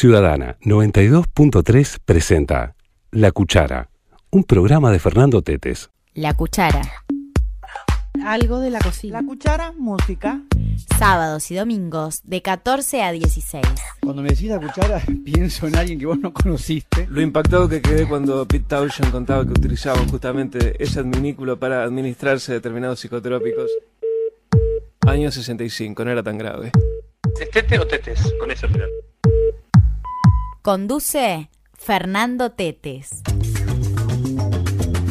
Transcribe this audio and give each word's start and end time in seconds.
Ciudadana 0.00 0.56
92.3 0.62 1.98
presenta 2.02 2.74
La 3.10 3.32
Cuchara, 3.32 3.90
un 4.30 4.44
programa 4.44 4.90
de 4.90 4.98
Fernando 4.98 5.42
Tetes. 5.42 5.90
La 6.14 6.32
Cuchara. 6.32 6.80
Algo 8.24 8.60
de 8.60 8.70
la 8.70 8.78
cocina. 8.78 9.20
La 9.20 9.28
Cuchara, 9.28 9.74
música. 9.76 10.40
Sábados 10.98 11.50
y 11.50 11.54
domingos 11.54 12.22
de 12.24 12.40
14 12.40 13.02
a 13.02 13.12
16. 13.12 13.62
Cuando 14.00 14.22
me 14.22 14.30
decís 14.30 14.48
la 14.48 14.58
cuchara, 14.58 15.02
pienso 15.26 15.66
en 15.66 15.76
alguien 15.76 15.98
que 15.98 16.06
vos 16.06 16.18
no 16.18 16.32
conociste. 16.32 17.06
Lo 17.10 17.20
impactado 17.20 17.68
que 17.68 17.82
quedé 17.82 18.08
cuando 18.08 18.48
Pete 18.48 18.64
Townshend 18.68 19.12
contaba 19.12 19.44
que 19.44 19.50
utilizaban 19.50 20.08
justamente 20.08 20.82
ese 20.82 21.00
adminículo 21.00 21.58
para 21.58 21.82
administrarse 21.82 22.54
determinados 22.54 23.00
psicotrópicos. 23.00 23.70
Año 25.06 25.30
65, 25.30 26.02
no 26.06 26.10
era 26.10 26.22
tan 26.22 26.38
grave. 26.38 26.72
¿Testete 27.36 27.78
o 27.78 27.86
tetes? 27.86 28.32
Con 28.40 28.50
ese 28.50 28.66
final. 28.66 28.88
Conduce 30.70 31.50
Fernando 31.76 32.52
Tetes. 32.52 33.24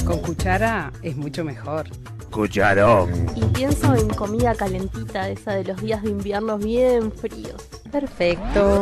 Con 0.05 0.21
cuchara 0.21 0.93
es 1.01 1.17
mucho 1.17 1.43
mejor. 1.43 1.89
Cucharón. 2.31 3.25
Y 3.35 3.43
pienso 3.47 3.93
en 3.93 4.07
comida 4.07 4.55
calentita, 4.55 5.27
esa 5.27 5.51
de 5.51 5.65
los 5.65 5.81
días 5.81 6.01
de 6.01 6.11
invierno 6.11 6.57
bien 6.57 7.11
fríos. 7.11 7.61
Perfecto. 7.91 8.81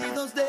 agradecidos 0.00 0.34
de 0.34 0.41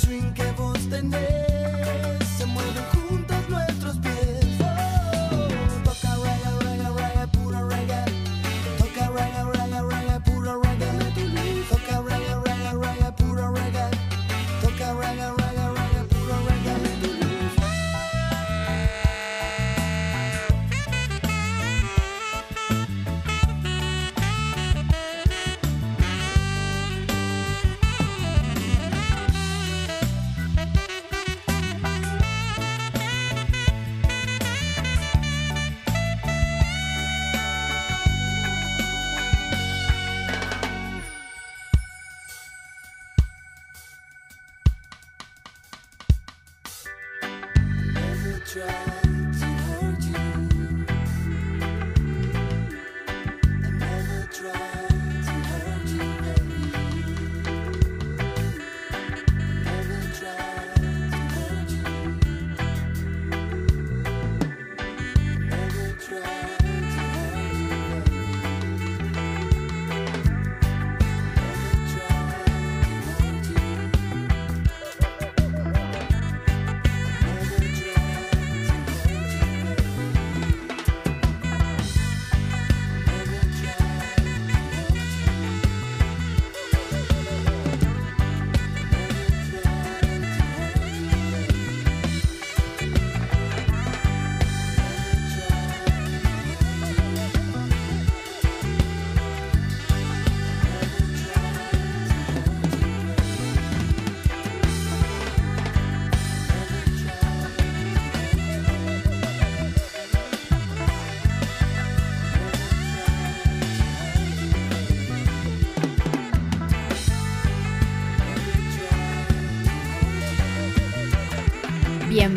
swing 0.00 0.32
que 0.34 0.52
vos 0.52 0.78
tenés. 0.88 1.39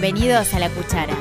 Bienvenidos 0.03 0.53
a 0.53 0.59
La 0.59 0.69
Cuchara. 0.69 1.15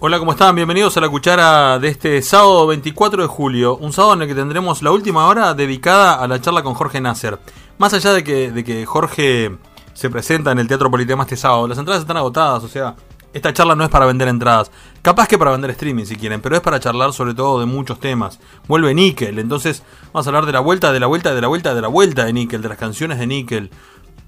Hola, 0.00 0.18
¿cómo 0.18 0.32
están? 0.32 0.56
Bienvenidos 0.56 0.96
a 0.96 1.00
la 1.00 1.08
cuchara 1.08 1.78
de 1.78 1.86
este 1.86 2.20
sábado 2.22 2.66
24 2.66 3.22
de 3.22 3.28
julio, 3.28 3.76
un 3.76 3.92
sábado 3.92 4.14
en 4.14 4.22
el 4.22 4.28
que 4.28 4.34
tendremos 4.34 4.82
la 4.82 4.90
última 4.90 5.28
hora 5.28 5.54
dedicada 5.54 6.14
a 6.14 6.26
la 6.26 6.40
charla 6.40 6.64
con 6.64 6.74
Jorge 6.74 7.00
Nasser. 7.00 7.38
Más 7.78 7.94
allá 7.94 8.12
de 8.12 8.24
que, 8.24 8.50
de 8.50 8.64
que 8.64 8.86
Jorge 8.86 9.56
se 9.94 10.10
presenta 10.10 10.50
en 10.50 10.58
el 10.58 10.66
Teatro 10.66 10.90
Politema 10.90 11.22
este 11.22 11.36
sábado, 11.36 11.68
las 11.68 11.78
entradas 11.78 12.02
están 12.02 12.16
agotadas, 12.16 12.64
o 12.64 12.68
sea, 12.68 12.96
esta 13.38 13.52
charla 13.52 13.74
no 13.74 13.84
es 13.84 13.90
para 13.90 14.06
vender 14.06 14.28
entradas, 14.28 14.70
capaz 15.02 15.26
que 15.28 15.38
para 15.38 15.50
vender 15.50 15.70
streaming 15.70 16.04
si 16.04 16.16
quieren, 16.16 16.40
pero 16.40 16.56
es 16.56 16.60
para 16.60 16.80
charlar 16.80 17.12
sobre 17.12 17.34
todo 17.34 17.60
de 17.60 17.66
muchos 17.66 17.98
temas. 18.00 18.38
Vuelve 18.66 18.94
Nickel, 18.94 19.38
entonces 19.38 19.82
vamos 20.12 20.26
a 20.26 20.30
hablar 20.30 20.46
de 20.46 20.52
la 20.52 20.60
vuelta, 20.60 20.92
de 20.92 21.00
la 21.00 21.06
vuelta, 21.06 21.34
de 21.34 21.40
la 21.40 21.48
vuelta, 21.48 21.74
de 21.74 21.80
la 21.80 21.88
vuelta 21.88 22.24
de 22.24 22.32
Nickel, 22.32 22.62
de 22.62 22.68
las 22.68 22.78
canciones 22.78 23.18
de 23.18 23.26
Nickel, 23.26 23.70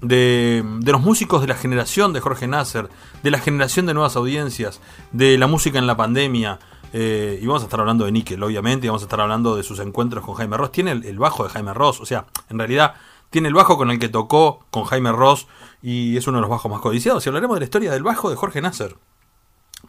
de, 0.01 0.63
de, 0.79 0.91
los 0.91 1.01
músicos 1.01 1.41
de 1.41 1.47
la 1.47 1.55
generación 1.55 2.13
de 2.13 2.21
Jorge 2.21 2.47
Nasser, 2.47 2.89
de 3.21 3.31
la 3.31 3.39
generación 3.39 3.85
de 3.85 3.93
nuevas 3.93 4.15
audiencias, 4.15 4.81
de 5.11 5.37
la 5.37 5.47
música 5.47 5.77
en 5.77 5.87
la 5.87 5.95
pandemia. 5.95 6.59
Eh, 6.93 7.39
y 7.41 7.45
vamos 7.45 7.61
a 7.61 7.65
estar 7.65 7.79
hablando 7.79 8.03
de 8.03 8.11
Nickel, 8.11 8.41
obviamente, 8.43 8.85
y 8.85 8.89
vamos 8.89 9.03
a 9.03 9.05
estar 9.05 9.21
hablando 9.21 9.55
de 9.55 9.63
sus 9.63 9.79
encuentros 9.79 10.25
con 10.25 10.35
Jaime 10.35 10.57
Ross. 10.57 10.71
Tiene 10.71 10.91
el, 10.91 11.05
el, 11.05 11.19
bajo 11.19 11.43
de 11.43 11.49
Jaime 11.49 11.73
Ross, 11.73 12.01
o 12.01 12.05
sea, 12.05 12.25
en 12.49 12.57
realidad 12.57 12.95
tiene 13.31 13.47
el 13.47 13.55
bajo 13.55 13.77
con 13.77 13.89
el 13.89 13.97
que 13.97 14.09
tocó 14.09 14.65
con 14.69 14.83
Jaime 14.83 15.11
Ross 15.11 15.47
y 15.81 16.15
es 16.17 16.27
uno 16.27 16.37
de 16.37 16.41
los 16.41 16.49
bajos 16.49 16.69
más 16.69 16.81
codiciados. 16.81 17.25
Y 17.25 17.29
hablaremos 17.29 17.55
de 17.55 17.61
la 17.61 17.65
historia 17.65 17.91
del 17.91 18.03
bajo 18.03 18.29
de 18.29 18.35
Jorge 18.35 18.61
Nasser, 18.61 18.97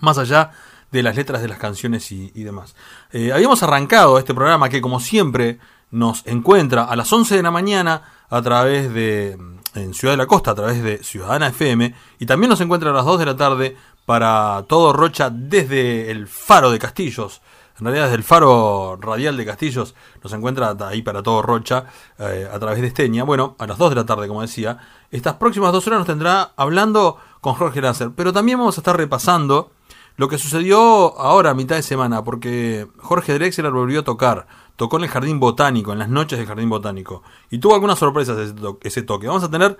más 0.00 0.16
allá 0.16 0.52
de 0.90 1.02
las 1.02 1.16
letras 1.16 1.42
de 1.42 1.48
las 1.48 1.58
canciones 1.58 2.10
y, 2.12 2.30
demás. 2.42 2.74
Eh, 3.10 3.32
habíamos 3.32 3.62
arrancado 3.62 4.18
este 4.18 4.34
programa 4.34 4.68
que, 4.68 4.80
como 4.80 5.00
siempre, 5.00 5.58
nos 5.90 6.26
encuentra 6.26 6.84
a 6.84 6.96
las 6.96 7.12
11 7.12 7.36
de 7.36 7.42
la 7.42 7.50
mañana 7.50 8.02
a 8.30 8.40
través 8.40 8.92
de 8.94 9.36
en 9.74 9.94
Ciudad 9.94 10.14
de 10.14 10.18
la 10.18 10.26
Costa 10.26 10.50
a 10.50 10.54
través 10.54 10.82
de 10.82 11.02
Ciudadana 11.02 11.48
FM 11.48 11.94
y 12.18 12.26
también 12.26 12.50
nos 12.50 12.60
encuentra 12.60 12.90
a 12.90 12.94
las 12.94 13.04
2 13.04 13.18
de 13.18 13.26
la 13.26 13.36
tarde 13.36 13.76
para 14.04 14.64
todo 14.68 14.92
Rocha 14.92 15.30
desde 15.30 16.10
el 16.10 16.28
Faro 16.28 16.70
de 16.70 16.78
Castillos. 16.78 17.40
En 17.82 17.86
realidad 17.86 18.04
desde 18.04 18.18
el 18.18 18.22
Faro 18.22 18.96
Radial 19.00 19.36
de 19.36 19.44
Castillos 19.44 19.96
nos 20.22 20.32
encuentra 20.32 20.76
ahí 20.86 21.02
para 21.02 21.20
todo 21.20 21.42
Rocha 21.42 21.86
eh, 22.16 22.48
a 22.48 22.56
través 22.60 22.80
de 22.80 22.86
Esteña. 22.86 23.24
Bueno, 23.24 23.56
a 23.58 23.66
las 23.66 23.76
2 23.76 23.90
de 23.90 23.96
la 23.96 24.06
tarde, 24.06 24.28
como 24.28 24.40
decía. 24.40 24.78
Estas 25.10 25.34
próximas 25.34 25.72
dos 25.72 25.84
horas 25.88 25.98
nos 25.98 26.06
tendrá 26.06 26.52
hablando 26.56 27.18
con 27.40 27.54
Jorge 27.54 27.80
Nasser. 27.80 28.12
Pero 28.14 28.32
también 28.32 28.60
vamos 28.60 28.78
a 28.78 28.82
estar 28.82 28.96
repasando 28.96 29.72
lo 30.14 30.28
que 30.28 30.38
sucedió 30.38 30.78
ahora 31.18 31.50
a 31.50 31.54
mitad 31.54 31.74
de 31.74 31.82
semana, 31.82 32.22
porque 32.22 32.86
Jorge 32.98 33.34
Drexler 33.34 33.72
volvió 33.72 34.00
a 34.00 34.04
tocar 34.04 34.46
tocó 34.76 34.98
en 34.98 35.02
el 35.02 35.10
Jardín 35.10 35.40
Botánico, 35.40 35.92
en 35.92 35.98
las 35.98 36.08
noches 36.08 36.38
del 36.38 36.46
Jardín 36.46 36.70
Botánico. 36.70 37.24
Y 37.50 37.58
tuvo 37.58 37.74
algunas 37.74 37.98
sorpresas 37.98 38.54
ese 38.82 39.02
toque. 39.02 39.26
Vamos 39.26 39.42
a 39.42 39.50
tener 39.50 39.76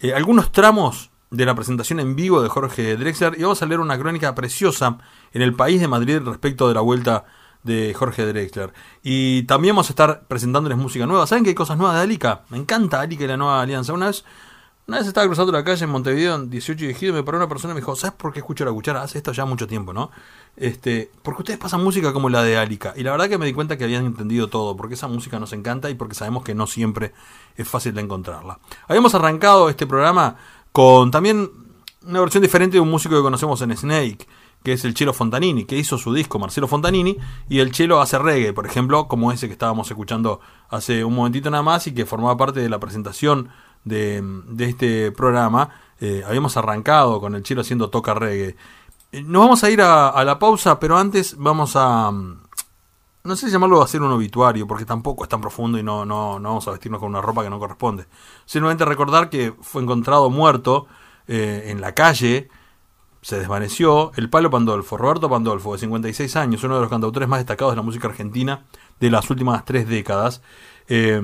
eh, 0.00 0.14
algunos 0.14 0.52
tramos 0.52 1.10
de 1.30 1.44
la 1.44 1.54
presentación 1.54 2.00
en 2.00 2.16
vivo 2.16 2.40
de 2.40 2.48
Jorge 2.48 2.96
Drexler 2.96 3.38
y 3.38 3.42
vamos 3.42 3.60
a 3.62 3.66
leer 3.66 3.80
una 3.80 3.98
crónica 3.98 4.34
preciosa 4.34 4.96
en 5.34 5.42
el 5.42 5.54
país 5.54 5.82
de 5.82 5.88
Madrid 5.88 6.20
respecto 6.24 6.66
de 6.66 6.74
la 6.74 6.80
vuelta 6.80 7.26
de 7.62 7.94
Jorge 7.94 8.26
Drexler. 8.26 8.72
Y 9.02 9.44
también 9.44 9.74
vamos 9.74 9.88
a 9.90 9.92
estar 9.92 10.22
presentándoles 10.26 10.78
música 10.78 11.06
nueva. 11.06 11.26
¿Saben 11.26 11.44
qué 11.44 11.50
hay 11.50 11.54
cosas 11.54 11.76
nuevas 11.76 11.96
de 11.96 12.02
Alica? 12.02 12.42
Me 12.50 12.58
encanta 12.58 13.00
Alica 13.00 13.24
y 13.24 13.28
la 13.28 13.36
nueva 13.36 13.60
alianza. 13.60 13.92
Una 13.92 14.06
vez, 14.06 14.24
una 14.86 14.98
vez 14.98 15.06
estaba 15.06 15.26
cruzando 15.26 15.52
la 15.52 15.62
calle 15.62 15.84
en 15.84 15.90
Montevideo 15.90 16.34
en 16.34 16.50
18 16.50 16.86
de 16.86 16.96
y 17.00 17.12
me 17.12 17.22
paró 17.22 17.38
una 17.38 17.48
persona 17.48 17.72
y 17.72 17.74
me 17.74 17.80
dijo, 17.80 17.94
¿sabes 17.94 18.16
por 18.16 18.32
qué 18.32 18.40
escucho 18.40 18.64
la 18.64 18.72
cuchara? 18.72 19.02
Hace 19.02 19.18
esto 19.18 19.32
ya 19.32 19.44
mucho 19.44 19.66
tiempo, 19.66 19.92
¿no? 19.92 20.10
Este, 20.56 21.10
porque 21.22 21.42
ustedes 21.42 21.58
pasan 21.58 21.82
música 21.82 22.12
como 22.12 22.28
la 22.28 22.42
de 22.42 22.56
Alica. 22.56 22.92
Y 22.96 23.02
la 23.02 23.12
verdad 23.12 23.28
que 23.28 23.38
me 23.38 23.46
di 23.46 23.52
cuenta 23.52 23.78
que 23.78 23.84
habían 23.84 24.06
entendido 24.06 24.48
todo, 24.48 24.76
porque 24.76 24.94
esa 24.94 25.08
música 25.08 25.38
nos 25.38 25.52
encanta 25.52 25.88
y 25.88 25.94
porque 25.94 26.14
sabemos 26.14 26.42
que 26.42 26.54
no 26.54 26.66
siempre 26.66 27.12
es 27.56 27.68
fácil 27.68 27.94
de 27.94 28.00
encontrarla. 28.00 28.58
Habíamos 28.88 29.14
arrancado 29.14 29.68
este 29.68 29.86
programa 29.86 30.36
con 30.72 31.10
también 31.10 31.50
una 32.06 32.20
versión 32.20 32.42
diferente 32.42 32.76
de 32.76 32.80
un 32.80 32.90
músico 32.90 33.14
que 33.14 33.22
conocemos 33.22 33.62
en 33.62 33.76
Snake, 33.76 34.26
que 34.62 34.72
es 34.72 34.84
el 34.84 34.94
Chelo 34.94 35.12
Fontanini, 35.12 35.64
que 35.64 35.76
hizo 35.76 35.98
su 35.98 36.12
disco 36.12 36.38
Marcelo 36.38 36.68
Fontanini, 36.68 37.18
y 37.48 37.60
el 37.60 37.72
Chelo 37.72 38.00
hace 38.00 38.18
reggae, 38.18 38.52
por 38.52 38.66
ejemplo, 38.66 39.08
como 39.08 39.32
ese 39.32 39.46
que 39.46 39.52
estábamos 39.52 39.90
escuchando 39.90 40.40
hace 40.68 41.04
un 41.04 41.14
momentito 41.14 41.50
nada 41.50 41.62
más 41.62 41.86
y 41.86 41.94
que 41.94 42.06
formaba 42.06 42.36
parte 42.36 42.60
de 42.60 42.68
la 42.68 42.78
presentación 42.78 43.50
de, 43.84 44.22
de 44.48 44.64
este 44.64 45.12
programa. 45.12 45.70
Eh, 46.00 46.24
habíamos 46.26 46.56
arrancado 46.56 47.20
con 47.20 47.34
el 47.34 47.42
Chelo 47.42 47.60
haciendo 47.60 47.90
toca 47.90 48.14
reggae. 48.14 48.56
Nos 49.12 49.42
vamos 49.42 49.62
a 49.62 49.70
ir 49.70 49.82
a, 49.82 50.24
la 50.24 50.38
pausa, 50.38 50.80
pero 50.80 50.96
antes 50.96 51.36
vamos 51.36 51.72
a... 51.76 52.10
No 53.24 53.36
sé 53.36 53.46
si 53.46 53.52
llamarlo 53.52 53.80
a 53.80 53.84
hacer 53.84 54.02
un 54.02 54.10
obituario, 54.10 54.66
porque 54.66 54.84
tampoco 54.84 55.22
es 55.22 55.28
tan 55.28 55.40
profundo 55.40 55.78
y 55.78 55.82
no, 55.82 56.04
no, 56.04 56.40
no 56.40 56.48
vamos 56.48 56.66
a 56.66 56.72
vestirnos 56.72 56.98
con 56.98 57.10
una 57.10 57.20
ropa 57.20 57.44
que 57.44 57.50
no 57.50 57.58
corresponde. 57.58 58.06
Simplemente 58.46 58.84
recordar 58.84 59.30
que 59.30 59.54
fue 59.60 59.82
encontrado 59.82 60.28
muerto 60.28 60.86
eh, 61.28 61.66
en 61.66 61.80
la 61.80 61.92
calle, 61.92 62.48
se 63.22 63.38
desvaneció, 63.38 64.10
el 64.16 64.28
Palo 64.28 64.50
Pandolfo, 64.50 64.96
Roberto 64.96 65.30
Pandolfo, 65.30 65.72
de 65.72 65.78
56 65.78 66.36
años, 66.36 66.64
uno 66.64 66.74
de 66.74 66.80
los 66.80 66.90
cantautores 66.90 67.28
más 67.28 67.38
destacados 67.38 67.72
de 67.72 67.76
la 67.76 67.82
música 67.82 68.08
argentina 68.08 68.64
de 68.98 69.10
las 69.10 69.30
últimas 69.30 69.64
tres 69.64 69.88
décadas. 69.88 70.42
Eh, 70.88 71.22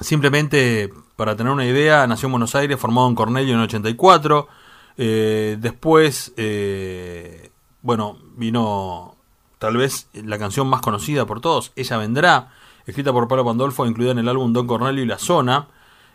simplemente, 0.00 0.90
para 1.16 1.36
tener 1.36 1.52
una 1.52 1.66
idea, 1.66 2.06
nació 2.06 2.26
en 2.26 2.32
Buenos 2.32 2.54
Aires, 2.54 2.80
formado 2.80 3.08
en 3.08 3.14
Cornelio 3.14 3.52
en 3.52 3.60
el 3.60 3.66
84. 3.66 4.48
Eh, 4.96 5.58
después, 5.60 6.32
eh, 6.38 7.50
bueno, 7.82 8.18
vino 8.34 9.16
tal 9.58 9.76
vez 9.76 10.08
la 10.14 10.38
canción 10.38 10.66
más 10.68 10.80
conocida 10.80 11.26
por 11.26 11.40
todos, 11.42 11.72
Ella 11.76 11.98
Vendrá, 11.98 12.52
escrita 12.86 13.12
por 13.12 13.28
Pablo 13.28 13.44
Pandolfo, 13.44 13.86
incluida 13.86 14.12
en 14.12 14.18
el 14.18 14.28
álbum 14.28 14.52
Don 14.52 14.66
Cornelio 14.66 15.02
y 15.02 15.06
La 15.06 15.18
Zona. 15.18 15.68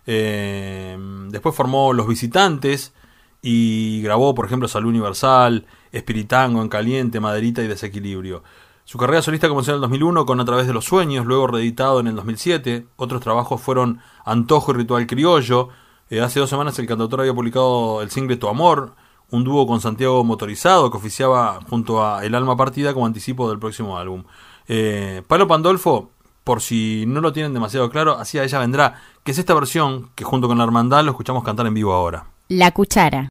Eh, 0.08 0.98
después 1.30 1.54
formó 1.54 1.94
Los 1.94 2.08
Visitantes 2.08 2.94
y 3.42 4.02
grabó, 4.02 4.36
por 4.36 4.46
ejemplo, 4.46 4.68
Salud 4.68 4.90
Universal, 4.90 5.66
Espiritango, 5.92 6.62
En 6.62 6.70
Caliente, 6.70 7.20
Maderita 7.20 7.64
y 7.64 7.68
Desequilibrio. 7.68 8.44
Su 8.84 8.98
carrera 8.98 9.22
solista 9.22 9.48
comenzó 9.48 9.72
en 9.72 9.76
el 9.76 9.82
2001 9.82 10.26
con 10.26 10.40
A 10.40 10.46
través 10.46 10.68
de 10.68 10.74
los 10.74 10.86
sueños, 10.86 11.26
luego 11.26 11.48
reeditado 11.48 12.00
en 12.00 12.08
el 12.08 12.16
2007. 12.16 12.88
Otros 12.98 13.22
trabajos 13.22 13.62
fueron 13.62 14.00
Antojo 14.26 14.72
y 14.72 14.76
Ritual 14.76 15.08
Criollo, 15.08 15.70
eh, 16.12 16.20
hace 16.20 16.42
dos 16.42 16.50
semanas 16.50 16.78
el 16.78 16.88
cantautor 16.88 17.22
había 17.22 17.34
publicado 17.34 18.02
el 18.02 18.12
single 18.12 18.36
Tu 18.36 18.50
Amor, 18.50 18.96
un 19.30 19.46
dúo 19.46 19.66
con 19.66 19.80
Santiago 19.80 20.26
Motorizado 20.26 20.92
que 20.92 20.98
oficiaba 20.98 21.62
junto 21.70 22.06
a 22.06 22.26
El 22.26 22.36
Alma 22.36 22.58
Partida 22.58 22.94
como 22.94 23.06
anticipo 23.06 23.50
del 23.50 23.60
próximo 23.60 23.98
álbum. 23.98 24.26
Eh, 24.68 25.24
Palo 25.26 25.48
Pandolfo, 25.48 26.12
por 26.44 26.62
si 26.62 27.06
no 27.08 27.22
lo 27.22 27.32
tienen 27.32 27.54
demasiado 27.54 27.90
claro, 27.90 28.20
hacia 28.20 28.44
ella 28.44 28.60
vendrá, 28.60 29.02
que 29.24 29.32
es 29.32 29.38
esta 29.38 29.54
versión 29.54 30.10
que 30.14 30.26
junto 30.26 30.50
con 30.50 30.58
la 30.58 30.66
hermandad 30.66 31.06
lo 31.06 31.12
escuchamos 31.12 31.46
cantar 31.46 31.66
en 31.66 31.76
vivo 31.76 31.94
ahora. 31.94 32.26
La 32.50 32.72
cuchara. 32.72 33.30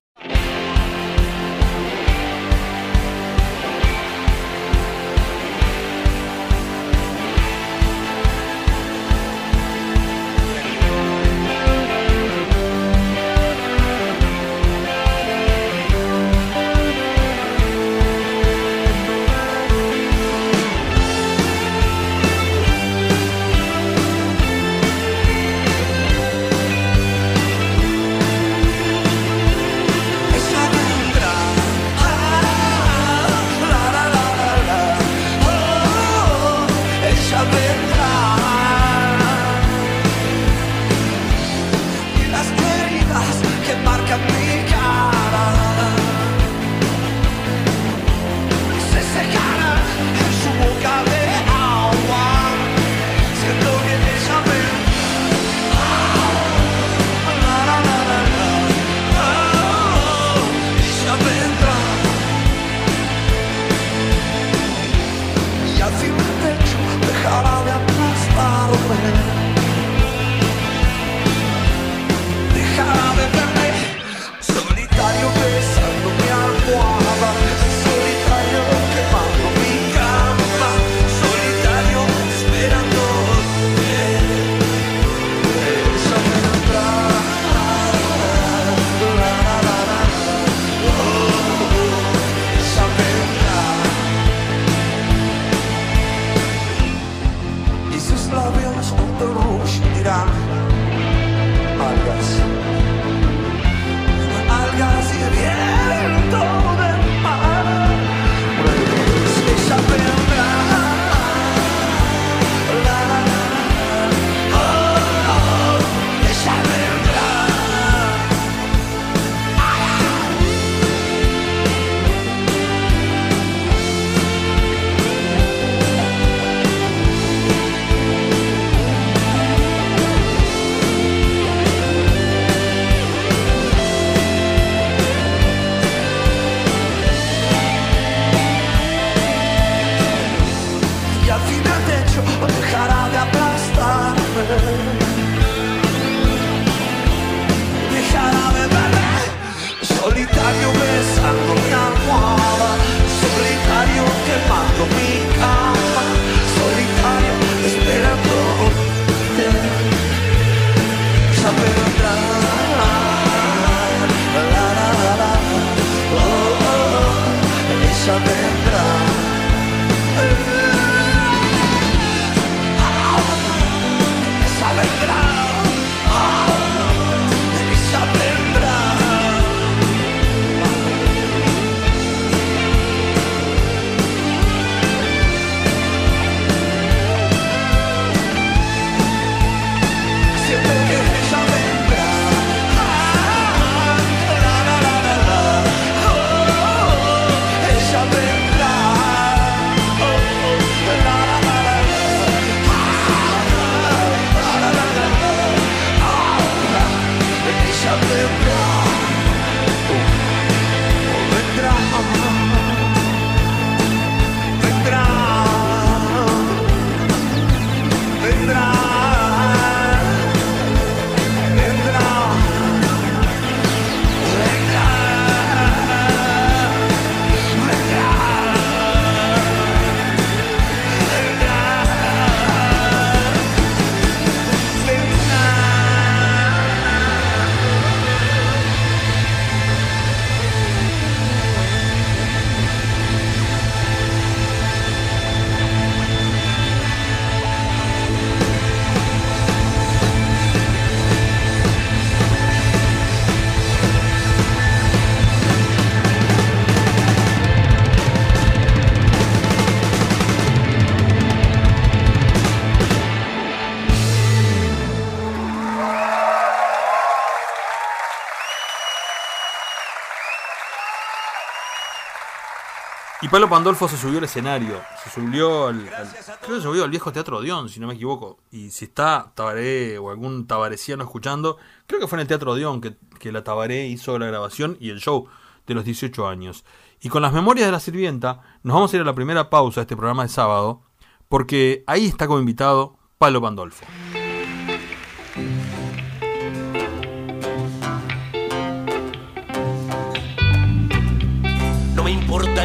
Pablo 273.31 273.49
Pandolfo 273.49 273.87
se 273.87 273.97
subió 273.97 274.19
al 274.19 274.25
escenario, 274.25 274.81
se 275.05 275.11
subió 275.11 275.69
al, 275.69 275.89
al- 275.95 276.09
creo 276.43 276.57
que 276.57 276.57
se 276.57 276.63
subió 276.63 276.83
al 276.83 276.91
viejo 276.91 277.13
Teatro 277.13 277.39
Odeón, 277.39 277.69
si 277.69 277.79
no 277.79 277.87
me 277.87 277.95
equivoco. 277.95 278.39
Y 278.51 278.71
si 278.71 278.87
está 278.87 279.31
Tabaré 279.37 279.99
o 279.99 280.11
algún 280.11 280.49
tabareciano 280.49 281.05
escuchando, 281.05 281.57
creo 281.87 282.01
que 282.01 282.09
fue 282.09 282.17
en 282.17 282.23
el 282.23 282.27
Teatro 282.27 282.51
Odeón 282.53 282.81
que, 282.81 282.97
que 283.21 283.31
la 283.31 283.45
Tabaré 283.45 283.87
hizo 283.87 284.19
la 284.19 284.27
grabación 284.27 284.77
y 284.81 284.91
el 284.91 284.99
show 285.01 285.29
de 285.67 285.75
los 285.75 285.85
18 285.85 286.27
años. 286.27 286.65
Y 287.01 287.09
con 287.09 287.23
las 287.23 287.33
memorias 287.33 287.67
de 287.67 287.73
la 287.73 287.79
sirvienta, 287.81 288.41
nos 288.65 288.75
vamos 288.75 288.93
a 288.93 288.97
ir 288.97 289.03
a 289.03 289.07
la 289.07 289.15
primera 289.15 289.49
pausa 289.49 289.81
de 289.81 289.83
este 289.83 289.97
programa 289.97 290.25
de 290.25 290.29
sábado, 290.29 290.83
porque 291.29 291.85
ahí 291.87 292.07
está 292.07 292.27
como 292.27 292.41
invitado 292.41 292.97
Pablo 293.17 293.41
Pandolfo. 293.41 293.87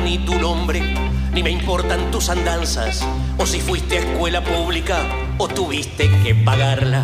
Ni 0.06 0.20
tu 0.20 0.38
nombre, 0.38 0.84
ni 1.34 1.42
me 1.42 1.50
importan 1.50 2.12
tus 2.12 2.30
andanzas, 2.30 3.04
o 3.40 3.46
si 3.48 3.60
fuiste 3.60 3.98
a 3.98 4.02
escuela 4.02 4.44
pública 4.44 5.02
o 5.40 5.48
tuviste 5.48 6.12
que 6.22 6.36
pagarla. 6.36 7.04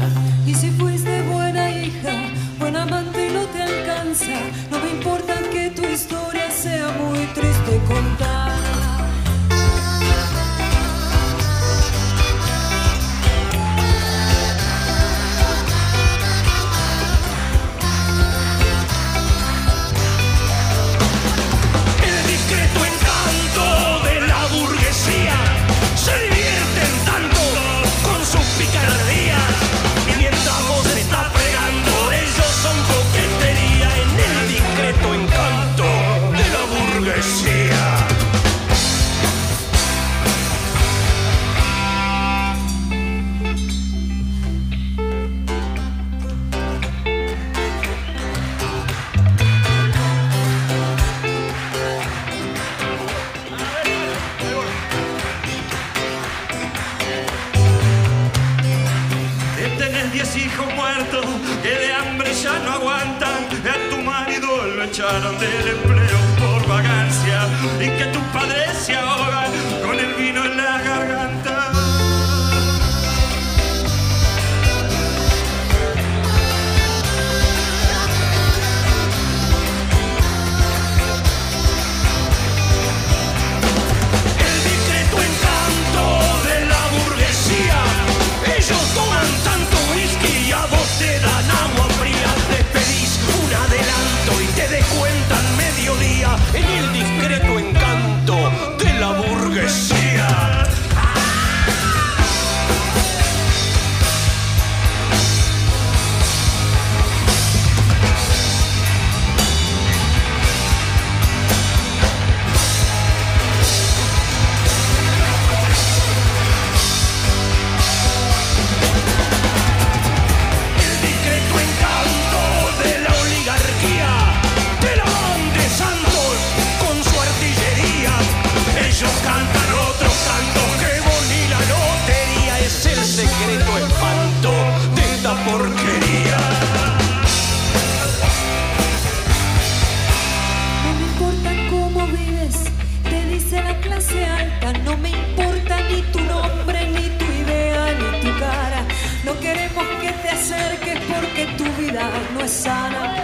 sana. 152.51 153.15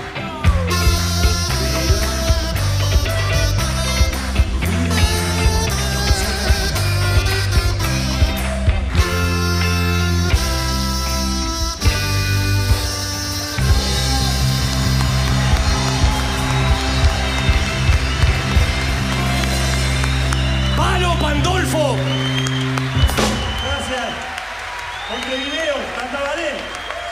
Pandolfo. 21.20 21.96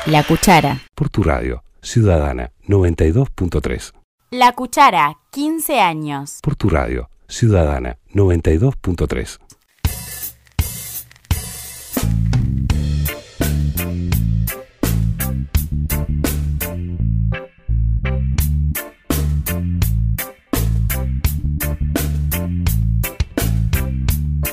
La 0.05 0.23
cuchara. 0.23 0.77
Por 0.93 1.09
tu 1.09 1.23
radio. 1.23 1.63
Ciudadana 1.85 2.51
92.3. 2.67 3.93
La 4.31 4.53
Cuchara, 4.53 5.19
15 5.29 5.79
años. 5.81 6.39
Por 6.41 6.55
tu 6.55 6.67
radio, 6.67 7.11
Ciudadana 7.27 7.99
92.3. 8.11 9.37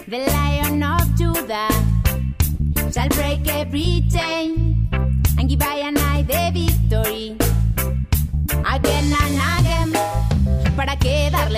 The 0.06 0.18
Lion 0.18 0.82
of 0.82 1.00
Judah 1.16 1.68
shall 2.92 3.08
break 3.08 3.48
every 3.48 4.06
chain 4.10 4.41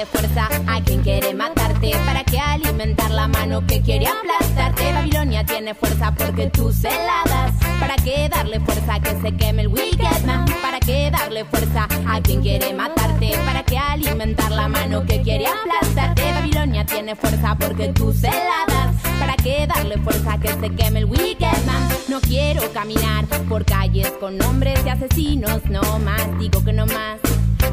fuerza 0.07 0.49
a 0.67 0.81
quien 0.83 1.03
quiere 1.03 1.35
matarte? 1.35 1.93
¿Para 2.07 2.25
qué 2.25 2.39
alimentar 2.39 3.11
la 3.11 3.29
mano 3.29 3.67
que 3.67 3.81
quiere 3.83 4.07
aplastarte? 4.07 4.93
Babilonia 4.93 5.45
tiene 5.45 5.75
fuerza 5.75 6.15
porque 6.15 6.49
tú 6.51 6.73
se 6.73 6.91
la 6.91 7.23
das. 7.27 7.53
¿Para 7.81 7.97
qué 7.97 8.29
darle 8.29 8.61
fuerza 8.61 9.01
que 9.01 9.11
se 9.21 9.37
queme 9.37 9.63
el 9.63 9.69
wicked 9.69 10.25
man? 10.27 10.45
¿Para 10.63 10.81
qué 10.81 11.11
darle 11.11 11.45
fuerza 11.45 11.89
a 12.09 12.21
quien 12.21 12.41
quiere 12.41 12.73
matarte? 12.75 13.33
¿Para 13.45 13.63
qué 13.63 13.79
alimentar 13.79 14.51
la 14.51 14.69
mano 14.69 15.05
que 15.05 15.23
quiere 15.23 15.47
aplastarte? 15.47 16.23
Babilonia 16.33 16.85
tiene 16.87 17.15
fuerza 17.17 17.57
porque 17.59 17.89
tú 17.89 18.13
se 18.13 18.29
la 18.29 18.65
das. 18.67 18.97
¿Para 19.19 19.37
qué 19.37 19.67
darle 19.67 19.99
fuerza 19.99 20.39
que 20.39 20.49
se 20.49 20.71
queme 20.75 21.01
el 21.01 21.05
wicked 21.07 21.65
man? 21.67 21.89
No 22.09 22.21
quiero 22.21 22.63
caminar 22.73 23.27
por 23.49 23.65
calles 23.65 24.13
con 24.21 24.41
hombres 24.43 24.81
y 24.85 24.89
asesinos, 24.89 25.65
no 25.67 25.99
más, 26.01 26.39
digo 26.39 26.65
que 26.65 26.73
no 26.73 26.87
más. 26.87 27.21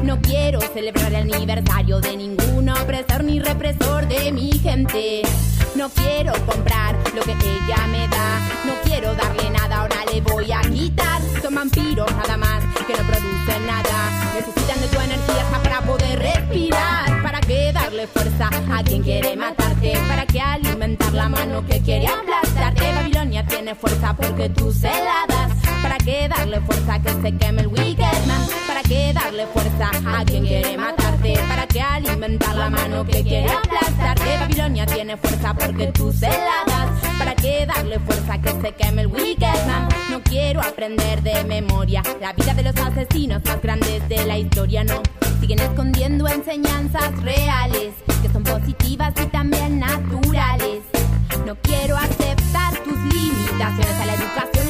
No 0.02 0.20
quiero 0.20 0.60
celebrar 0.60 1.12
el 1.14 1.32
aniversario 1.32 2.00
de 2.00 2.16
ningún 2.16 2.68
opresor 2.68 3.24
ni 3.24 3.38
represor 3.40 4.06
de 4.08 4.32
mi 4.32 4.52
gente. 4.52 5.22
No 5.76 5.88
quiero 5.90 6.32
comprar 6.46 6.96
lo 7.14 7.22
que 7.22 7.32
ella 7.32 7.86
me 7.88 8.08
da. 8.08 8.40
No 8.66 8.74
quiero 8.84 9.14
darle 9.14 9.50
nada, 9.50 9.82
ahora 9.82 9.96
le 10.12 10.20
voy 10.20 10.50
a 10.50 10.60
quitar. 10.62 11.20
Son 11.40 11.54
vampiros 11.54 12.10
nada 12.16 12.36
más 12.36 12.64
que 12.86 12.92
no 12.94 13.02
producen 13.06 13.66
nada. 13.66 14.32
Necesitan 14.34 14.80
de 14.80 14.86
tu 14.88 15.00
energía 15.00 15.44
para 15.62 15.80
poder 15.82 16.18
respirar. 16.18 17.22
¿Para 17.22 17.40
qué 17.40 17.72
darle 17.72 18.06
fuerza 18.06 18.50
a 18.72 18.82
quien 18.82 19.02
quiere 19.02 19.36
matarte? 19.36 19.92
¿Para 20.08 20.26
qué 20.26 20.40
alimentar 20.40 21.12
la 21.12 21.28
mano 21.28 21.64
que 21.66 21.80
quiere 21.80 22.06
aplastarte? 22.08 22.92
Babilonia 22.92 23.46
tiene 23.46 23.74
fuerza 23.74 24.14
porque 24.14 24.48
tú 24.48 24.72
se 24.72 24.88
la 24.88 25.24
das. 25.28 25.61
¿Para 25.82 25.98
qué 25.98 26.28
darle 26.28 26.60
fuerza 26.60 26.94
a 26.94 27.02
que 27.02 27.10
se 27.10 27.36
queme 27.36 27.62
el 27.62 27.68
man? 27.68 28.46
¿Para 28.66 28.82
qué 28.82 29.12
darle 29.12 29.46
fuerza 29.46 29.90
a 30.06 30.24
quien 30.24 30.46
quiere 30.46 30.76
matarte? 30.76 31.38
¿Para 31.48 31.66
qué 31.66 31.80
alimentar 31.80 32.54
la 32.54 32.70
mano 32.70 33.04
que 33.04 33.22
quiere 33.22 33.50
aplastarte? 33.50 34.38
Babilonia 34.40 34.86
tiene 34.86 35.16
fuerza 35.16 35.54
porque 35.54 35.88
tú 35.88 36.12
se 36.12 36.28
la 36.28 36.64
das. 36.66 36.90
¿Para 37.18 37.34
qué 37.34 37.66
darle 37.66 37.98
fuerza 38.00 38.34
a 38.34 38.40
que 38.40 38.50
se 38.60 38.72
queme 38.72 39.02
el 39.02 39.08
man? 39.08 39.88
No 40.10 40.22
quiero 40.22 40.60
aprender 40.60 41.22
de 41.22 41.44
memoria 41.44 42.02
la 42.20 42.32
vida 42.32 42.54
de 42.54 42.62
los 42.62 42.76
asesinos 42.76 43.42
más 43.44 43.60
grandes 43.62 44.08
de 44.08 44.24
la 44.24 44.38
historia, 44.38 44.84
no. 44.84 45.02
Siguen 45.40 45.60
escondiendo 45.60 46.28
enseñanzas 46.28 47.10
reales 47.22 47.94
que 48.22 48.28
son 48.28 48.44
positivas 48.44 49.12
y 49.20 49.26
también 49.26 49.80
naturales. 49.80 50.82
No 51.46 51.56
quiero 51.56 51.96
aceptar 51.96 52.76
tus 52.84 52.96
limitaciones 53.14 54.00
a 54.00 54.06
la 54.06 54.14
educación, 54.14 54.61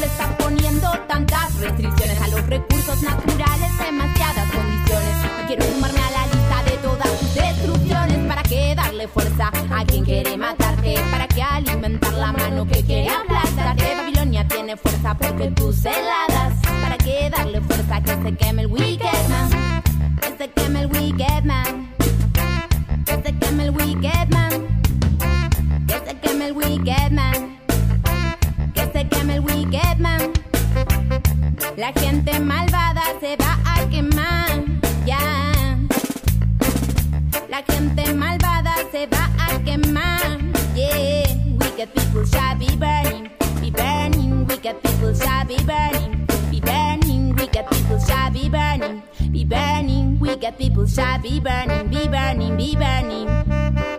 restricciones 1.62 2.20
a 2.20 2.28
los 2.28 2.46
recursos 2.46 3.02
naturales, 3.02 3.78
demasiadas 3.78 4.50
condiciones. 4.50 5.16
Quiero 5.46 5.64
sumarme 5.64 6.00
a 6.00 6.10
la 6.10 6.26
lista 6.26 6.62
de 6.64 6.76
todas 6.78 7.20
tus 7.20 7.34
destrucciones. 7.34 8.18
¿Para 8.26 8.42
qué 8.42 8.74
darle 8.74 9.06
fuerza 9.06 9.50
a 9.70 9.84
quien 9.84 10.04
quiere 10.04 10.36
matarte? 10.36 10.94
¿Para 11.10 11.28
qué 11.28 11.42
alimentar 11.42 12.12
la 12.14 12.32
mano 12.32 12.66
que 12.66 12.82
quiere 12.82 13.08
aplastarte? 13.08 13.94
Babilonia 13.96 14.46
tiene 14.48 14.76
fuerza 14.76 15.16
porque 15.16 15.52
tú 15.52 15.72
se. 15.72 15.92
¿Para 16.82 16.98
qué 16.98 17.30
darle 17.30 17.60
fuerza 17.60 17.96
a 17.96 18.02
que 18.02 18.22
se 18.22 18.36
queme 18.36 18.62
el 18.62 18.68
wicked 18.68 19.28
man? 19.28 19.82
Que 20.20 20.36
se 20.36 20.50
queme 20.50 20.80
el 20.80 20.86
wicked 20.86 21.44
man. 21.44 21.94
Que 23.06 23.14
se 23.22 23.38
queme 23.38 23.64
el 23.64 23.70
wicked 23.70 24.28
man. 24.30 24.50
Que 25.86 25.94
se 25.94 26.14
queme 26.20 26.46
el 26.46 26.52
wicked 26.52 27.12
man. 27.12 27.41
La 31.76 31.90
gente 31.92 32.38
malvada 32.38 33.02
se 33.20 33.36
va 33.36 33.58
a 33.64 33.88
quemar. 33.88 34.62
Ya. 35.06 35.18
La 37.48 37.62
gente 37.66 38.12
malvada 38.12 38.74
se 38.90 39.06
va 39.06 39.30
a 39.38 39.58
quemar. 39.64 40.38
Yeah. 40.74 41.24
Wicked 41.58 41.94
people 41.94 42.26
shall 42.26 42.56
be 42.58 42.66
burning. 42.76 43.30
Be 43.60 43.70
burning. 43.70 44.46
Wicked 44.46 44.82
people 44.82 45.14
shall 45.14 45.46
be 45.46 45.56
burning. 45.64 46.26
Be 46.50 46.60
burning. 46.60 47.34
Wicked 47.36 47.66
people 47.70 47.98
shall 47.98 48.30
be 48.30 48.48
burning. 48.50 49.02
Be 49.32 49.44
burning. 49.44 50.18
Wicked 50.20 50.58
people 50.58 50.86
shall 50.86 51.18
be 51.20 51.40
burning. 51.40 51.88
Be 51.88 52.06
burning. 52.06 52.56
Be 52.56 52.76
burning. 52.76 53.91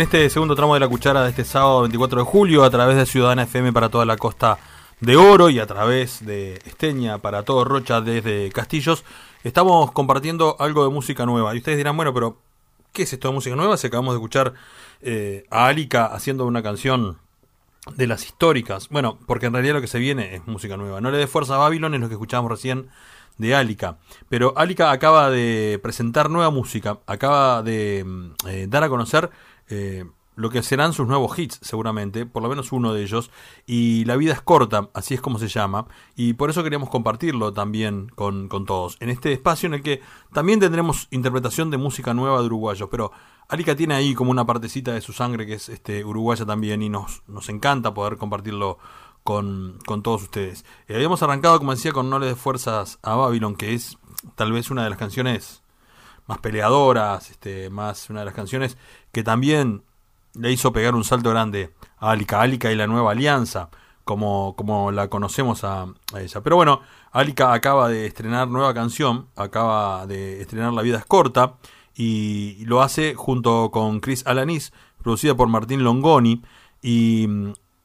En 0.00 0.04
este 0.04 0.30
segundo 0.30 0.56
tramo 0.56 0.72
de 0.72 0.80
la 0.80 0.88
cuchara 0.88 1.24
de 1.24 1.28
este 1.28 1.44
sábado 1.44 1.82
24 1.82 2.20
de 2.20 2.24
julio, 2.24 2.64
a 2.64 2.70
través 2.70 2.96
de 2.96 3.04
Ciudadana 3.04 3.42
FM 3.42 3.70
para 3.74 3.90
toda 3.90 4.06
la 4.06 4.16
costa 4.16 4.56
de 4.98 5.14
oro 5.16 5.50
y 5.50 5.58
a 5.58 5.66
través 5.66 6.24
de 6.24 6.54
Esteña 6.64 7.18
para 7.18 7.42
todo 7.42 7.66
Rocha 7.66 8.00
desde 8.00 8.50
Castillos, 8.50 9.04
estamos 9.44 9.92
compartiendo 9.92 10.56
algo 10.58 10.84
de 10.84 10.88
música 10.88 11.26
nueva. 11.26 11.54
Y 11.54 11.58
ustedes 11.58 11.76
dirán, 11.76 11.98
bueno, 11.98 12.14
pero 12.14 12.38
¿qué 12.94 13.02
es 13.02 13.12
esto 13.12 13.28
de 13.28 13.34
música 13.34 13.56
nueva? 13.56 13.76
Si 13.76 13.88
acabamos 13.88 14.14
de 14.14 14.20
escuchar 14.20 14.54
eh, 15.02 15.44
a 15.50 15.66
Alika 15.66 16.06
haciendo 16.06 16.46
una 16.46 16.62
canción 16.62 17.18
de 17.94 18.06
las 18.06 18.24
históricas. 18.24 18.88
Bueno, 18.88 19.18
porque 19.26 19.46
en 19.46 19.52
realidad 19.52 19.74
lo 19.74 19.80
que 19.82 19.86
se 19.86 19.98
viene 19.98 20.34
es 20.34 20.46
música 20.46 20.78
nueva. 20.78 21.02
No 21.02 21.10
le 21.10 21.18
dé 21.18 21.26
fuerza 21.26 21.56
a 21.56 21.58
Babylon, 21.58 21.92
es 21.92 22.00
lo 22.00 22.08
que 22.08 22.14
escuchábamos 22.14 22.52
recién 22.52 22.88
de 23.36 23.54
Alika. 23.54 23.98
Pero 24.30 24.54
Alika 24.56 24.92
acaba 24.92 25.28
de 25.28 25.78
presentar 25.82 26.30
nueva 26.30 26.48
música, 26.48 27.00
acaba 27.06 27.62
de 27.62 28.02
mm, 28.06 28.48
eh, 28.48 28.66
dar 28.66 28.82
a 28.82 28.88
conocer 28.88 29.30
eh, 29.70 30.04
lo 30.36 30.48
que 30.48 30.62
serán 30.62 30.92
sus 30.92 31.06
nuevos 31.06 31.38
hits, 31.38 31.58
seguramente, 31.62 32.24
por 32.24 32.42
lo 32.42 32.48
menos 32.48 32.72
uno 32.72 32.94
de 32.94 33.02
ellos. 33.02 33.30
Y 33.66 34.04
La 34.06 34.16
vida 34.16 34.32
es 34.32 34.40
corta, 34.40 34.88
así 34.94 35.14
es 35.14 35.20
como 35.20 35.38
se 35.38 35.48
llama. 35.48 35.86
Y 36.16 36.32
por 36.32 36.48
eso 36.48 36.62
queríamos 36.62 36.88
compartirlo 36.88 37.52
también 37.52 38.08
con, 38.14 38.48
con 38.48 38.64
todos. 38.64 38.96
En 39.00 39.10
este 39.10 39.32
espacio 39.32 39.66
en 39.66 39.74
el 39.74 39.82
que 39.82 40.00
también 40.32 40.58
tendremos 40.58 41.08
interpretación 41.10 41.70
de 41.70 41.76
música 41.76 42.14
nueva 42.14 42.40
de 42.40 42.46
uruguayos. 42.46 42.88
Pero 42.90 43.12
Alika 43.48 43.76
tiene 43.76 43.94
ahí 43.94 44.14
como 44.14 44.30
una 44.30 44.46
partecita 44.46 44.92
de 44.92 45.00
su 45.02 45.12
sangre 45.12 45.46
que 45.46 45.54
es 45.54 45.68
este 45.68 46.04
uruguaya 46.04 46.46
también 46.46 46.82
y 46.82 46.88
nos, 46.88 47.22
nos 47.26 47.48
encanta 47.48 47.92
poder 47.92 48.16
compartirlo 48.16 48.78
con, 49.24 49.78
con 49.84 50.02
todos 50.02 50.22
ustedes. 50.22 50.64
Eh, 50.88 50.94
habíamos 50.94 51.22
arrancado, 51.22 51.58
como 51.58 51.72
decía, 51.72 51.92
con 51.92 52.08
No 52.08 52.18
le 52.18 52.26
des 52.26 52.38
fuerzas 52.38 52.98
a 53.02 53.14
Babylon, 53.14 53.56
que 53.56 53.74
es 53.74 53.98
tal 54.36 54.52
vez 54.52 54.70
una 54.70 54.84
de 54.84 54.90
las 54.90 54.98
canciones 54.98 55.62
más 56.26 56.38
peleadoras, 56.38 57.30
este, 57.30 57.70
más 57.70 58.08
una 58.08 58.20
de 58.20 58.26
las 58.26 58.34
canciones 58.34 58.76
que 59.12 59.22
también 59.22 59.82
le 60.34 60.52
hizo 60.52 60.72
pegar 60.72 60.94
un 60.94 61.04
salto 61.04 61.30
grande 61.30 61.74
a 61.98 62.10
Alika, 62.10 62.40
Alika 62.40 62.70
y 62.70 62.76
la 62.76 62.86
nueva 62.86 63.12
alianza, 63.12 63.70
como, 64.04 64.54
como 64.56 64.92
la 64.92 65.08
conocemos 65.08 65.64
a, 65.64 65.86
a 66.12 66.20
ella. 66.20 66.40
Pero 66.40 66.56
bueno, 66.56 66.80
Alika 67.12 67.52
acaba 67.52 67.88
de 67.88 68.06
estrenar 68.06 68.48
nueva 68.48 68.74
canción, 68.74 69.28
acaba 69.36 70.06
de 70.06 70.40
estrenar 70.40 70.72
La 70.72 70.82
vida 70.82 70.98
es 70.98 71.04
corta, 71.04 71.54
y 71.94 72.64
lo 72.64 72.82
hace 72.82 73.14
junto 73.14 73.70
con 73.70 74.00
Chris 74.00 74.26
Alanis, 74.26 74.72
producida 75.02 75.34
por 75.34 75.48
Martín 75.48 75.84
Longoni, 75.84 76.42
y 76.82 77.28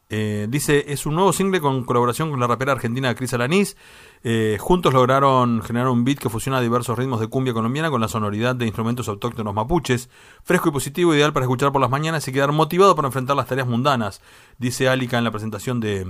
eh, 0.10 0.46
dice, 0.50 0.86
es 0.88 1.06
un 1.06 1.16
nuevo 1.16 1.34
single 1.34 1.60
con 1.62 1.84
colaboración 1.84 2.30
con 2.30 2.40
la 2.40 2.48
rapera 2.48 2.74
argentina 2.74 3.16
Cris 3.16 3.34
Alanis. 3.34 3.76
Eh, 4.24 4.58
juntos 4.60 4.94
lograron 4.94 5.62
generar 5.64 5.90
un 5.90 6.04
beat 6.04 6.20
que 6.20 6.30
fusiona 6.30 6.62
diversos 6.62 6.98
ritmos 6.98 7.20
de 7.20 7.28
cumbia 7.28 7.54
colombiana 7.54 7.90
con 7.90 8.02
la 8.02 8.08
sonoridad 8.08 8.56
de 8.56 8.66
instrumentos 8.66 9.08
autóctonos 9.08 9.54
mapuches. 9.54 10.10
Fresco 10.44 10.70
y 10.70 10.72
positivo, 10.72 11.16
ideal 11.16 11.34
para 11.34 11.46
escuchar 11.46 11.72
por 11.72 11.82
las 11.82 11.90
mañanas 11.90 12.28
y 12.28 12.32
quedar 12.32 12.52
motivado 12.52 12.96
para 12.96 13.08
enfrentar 13.08 13.36
las 13.36 13.48
tareas 13.48 13.68
mundanas, 13.68 14.22
dice 14.60 14.90
Alika 14.90 15.18
en 15.18 15.24
la 15.24 15.32
presentación 15.32 15.80
de, 15.80 16.06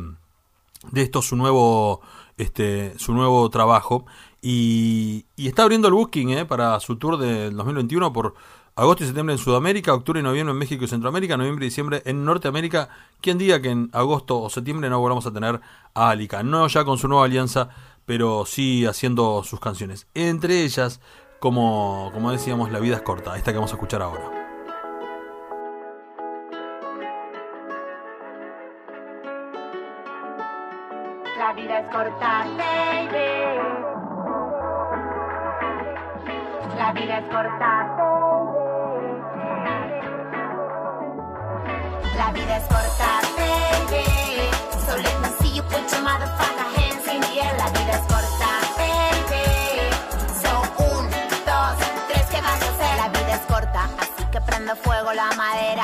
de 0.91 1.01
esto, 1.01 1.21
su 1.21 1.35
nuevo, 1.37 2.01
este, 2.37 2.97
su 2.97 3.13
nuevo 3.13 3.49
trabajo. 3.49 4.05
Y, 4.41 5.25
y 5.35 5.47
está 5.47 5.63
abriendo 5.63 5.87
el 5.87 5.93
booking 5.93 6.29
eh, 6.31 6.45
para 6.45 6.79
su 6.79 6.97
tour 6.97 7.17
del 7.17 7.55
2021 7.55 8.13
por 8.13 8.35
agosto 8.75 9.03
y 9.03 9.07
septiembre 9.07 9.33
en 9.35 9.39
Sudamérica, 9.39 9.93
octubre 9.93 10.19
y 10.19 10.23
noviembre 10.23 10.51
en 10.51 10.59
México 10.59 10.83
y 10.83 10.87
Centroamérica, 10.87 11.37
noviembre 11.37 11.65
y 11.65 11.69
diciembre 11.69 12.01
en 12.05 12.25
Norteamérica. 12.25 12.89
¿Quién 13.21 13.37
diga 13.37 13.61
que 13.61 13.69
en 13.69 13.89
agosto 13.93 14.41
o 14.41 14.49
septiembre 14.49 14.89
no 14.89 14.99
volvamos 14.99 15.25
a 15.25 15.31
tener 15.31 15.61
a 15.93 16.09
Alika? 16.09 16.43
No 16.43 16.67
ya 16.67 16.83
con 16.83 16.97
su 16.97 17.07
nueva 17.07 17.25
alianza, 17.25 17.69
pero 18.05 18.45
sí 18.45 18.85
haciendo 18.85 19.43
sus 19.43 19.59
canciones. 19.59 20.07
Entre 20.13 20.63
ellas, 20.63 20.99
como, 21.39 22.11
como 22.13 22.31
decíamos, 22.31 22.71
La 22.71 22.79
vida 22.79 22.97
es 22.97 23.01
corta, 23.01 23.37
esta 23.37 23.51
que 23.51 23.57
vamos 23.57 23.71
a 23.71 23.75
escuchar 23.75 24.01
ahora. 24.01 24.23
La 31.37 31.53
vida 31.53 31.79
es 31.79 31.95
corta, 31.95 32.45
baby. 32.57 33.75
La 36.77 36.91
vida 36.91 37.19
es 37.19 37.25
corta, 37.33 37.95
La 37.97 38.24
vida 42.45 42.57
es 42.57 42.67
corta, 42.67 43.21
baby. 43.37 44.05
So 44.85 44.95
let 44.97 45.19
me 45.21 45.29
see 45.39 45.55
you 45.55 45.63
put 45.63 45.91
your 45.91 46.01
motherfucker 46.01 46.67
hands 46.77 47.07
in 47.07 47.21
the 47.21 47.41
air. 47.41 47.55
La 47.57 47.69
vida 47.69 47.93
es 47.93 48.05
corta, 48.11 48.49
baby. 48.77 49.45
So 50.41 50.51
un, 50.83 51.09
dos, 51.49 51.77
tres, 52.07 52.25
¿qué 52.29 52.41
vas 52.41 52.61
a 52.61 52.69
hacer? 52.69 52.97
La 52.97 53.07
vida 53.09 53.33
es 53.35 53.45
corta, 53.47 53.89
así 53.97 54.25
que 54.31 54.41
prendo 54.41 54.75
fuego 54.75 55.13
la 55.13 55.31
madera. 55.35 55.83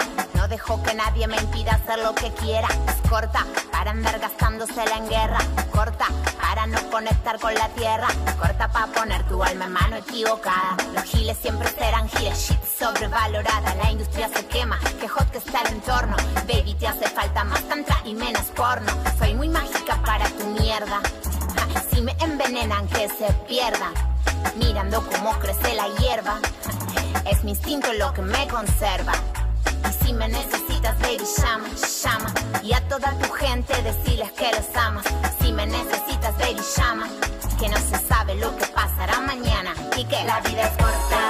Dejo 0.62 0.84
que 0.84 0.94
nadie 0.94 1.28
me 1.28 1.38
impida 1.38 1.72
hacer 1.72 1.98
lo 2.04 2.14
que 2.14 2.32
quiera. 2.34 2.68
Es 2.88 3.10
corta 3.10 3.48
para 3.72 3.90
andar 3.90 4.20
gastándosela 4.20 4.96
en 4.96 5.10
guerra. 5.10 5.40
Corta 5.72 6.06
para 6.40 6.68
no 6.68 6.78
conectar 6.92 7.40
con 7.40 7.56
la 7.56 7.68
tierra. 7.70 8.08
Corta 8.40 8.68
para 8.72 8.86
poner 8.86 9.24
tu 9.24 9.44
alma 9.44 9.66
en 9.66 9.72
mano 9.72 9.96
equivocada. 9.96 10.78
Los 10.94 11.06
giles 11.06 11.36
siempre 11.42 11.68
serán 11.68 12.08
giles, 12.10 12.38
shit 12.38 12.64
sobrevalorada. 12.64 13.74
La 13.74 13.90
industria 13.90 14.30
se 14.30 14.46
quema, 14.46 14.80
que 15.00 15.08
hot 15.08 15.32
que 15.32 15.40
está 15.40 15.62
el 15.62 15.74
entorno. 15.74 16.16
Baby, 16.48 16.76
te 16.76 16.86
hace 16.86 17.10
falta 17.10 17.44
más 17.44 17.68
tantra 17.68 17.98
y 18.06 18.14
menos 18.14 18.44
porno. 18.56 18.92
Soy 19.18 19.34
muy 19.34 19.50
mágica 19.50 20.00
para 20.06 20.30
tu 20.30 20.46
mierda. 20.46 21.02
Si 21.90 22.04
me 22.04 22.16
envenenan, 22.20 22.88
que 22.88 23.10
se 23.10 23.34
pierdan. 23.48 23.94
Mirando 24.58 25.04
cómo 25.10 25.32
crece 25.40 25.74
la 25.74 25.88
hierba. 25.98 26.36
Es 27.26 27.44
mi 27.44 27.52
instinto 27.52 27.92
lo 27.94 28.14
que 28.14 28.22
me 28.22 28.48
conserva. 28.48 29.14
Y 29.90 30.06
si 30.06 30.14
me 30.14 30.28
necesitas, 30.28 30.98
baby, 31.00 31.24
llama, 31.38 31.68
llama. 32.02 32.34
Y 32.64 32.74
a 32.74 32.82
toda 32.88 33.14
tu 33.20 33.30
gente 33.32 33.74
decirles 33.82 34.32
que 34.34 34.52
los 34.52 34.76
amas. 34.76 35.06
Si 35.40 35.52
me 35.52 35.66
necesitas, 35.66 36.38
baby, 36.38 36.62
llama. 36.78 37.08
Que 37.60 37.70
no 37.70 37.78
se 37.78 37.98
sabe 38.08 38.36
lo 38.36 38.56
que 38.58 38.66
pasará 38.68 39.20
mañana. 39.22 39.74
Y 39.98 40.06
que 40.06 40.24
la 40.26 40.40
vida 40.42 40.64
es 40.64 40.78
corta, 40.78 41.21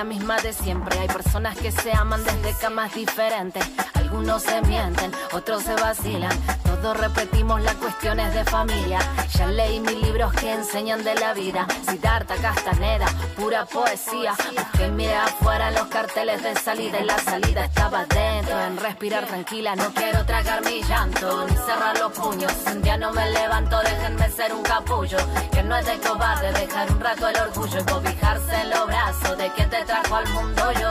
la 0.00 0.04
misma 0.04 0.38
de 0.38 0.54
siempre. 0.54 0.98
Hay 0.98 1.08
personas 1.08 1.58
que 1.58 1.70
se 1.70 1.92
aman 1.92 2.24
desde 2.24 2.58
camas 2.58 2.94
diferentes. 2.94 3.62
Algunos 3.92 4.42
se 4.42 4.62
mienten, 4.62 5.12
otros 5.34 5.62
se 5.62 5.74
vacilan. 5.74 6.32
Todos 6.80 6.96
repetimos 6.96 7.60
las 7.60 7.74
cuestiones 7.74 8.32
de 8.32 8.42
familia. 8.42 9.00
Ya 9.36 9.46
leí 9.48 9.80
mis 9.80 10.00
libros 10.00 10.32
que 10.32 10.50
enseñan 10.50 11.04
de 11.04 11.14
la 11.14 11.34
vida. 11.34 11.66
Siddhartha 11.86 12.36
Castaneda, 12.36 13.04
pura 13.36 13.66
poesía. 13.66 14.32
Busqué 14.56 14.86
y 14.86 14.90
miré 14.90 15.14
afuera 15.14 15.70
los 15.72 15.88
carteles 15.88 16.42
de 16.42 16.56
salida 16.56 17.00
y 17.00 17.04
la 17.04 17.18
salida 17.18 17.66
estaba 17.66 18.06
dentro. 18.06 18.58
En 18.58 18.78
respirar 18.78 19.26
tranquila, 19.26 19.76
no 19.76 19.92
quiero 19.92 20.24
tragar 20.24 20.64
mi 20.64 20.82
llanto 20.82 21.46
ni 21.46 21.54
cerrar 21.54 21.98
los 21.98 22.12
puños. 22.12 22.52
Un 22.66 22.80
día 22.80 22.96
no 22.96 23.12
me 23.12 23.30
levanto, 23.30 23.78
déjenme 23.80 24.30
ser 24.30 24.54
un 24.54 24.62
capullo. 24.62 25.18
Que 25.52 25.62
no 25.62 25.76
es 25.76 25.84
de 25.84 25.98
cobarde 25.98 26.50
dejar 26.52 26.90
un 26.90 27.00
rato 27.00 27.28
el 27.28 27.36
orgullo 27.36 27.78
y 27.78 27.84
cobijarse 27.84 28.54
en 28.62 28.70
los 28.70 28.86
brazos 28.86 29.36
de 29.36 29.50
quien 29.50 29.68
te 29.68 29.84
trajo 29.84 30.16
al 30.16 30.28
mundo 30.30 30.62
yo. 30.80 30.90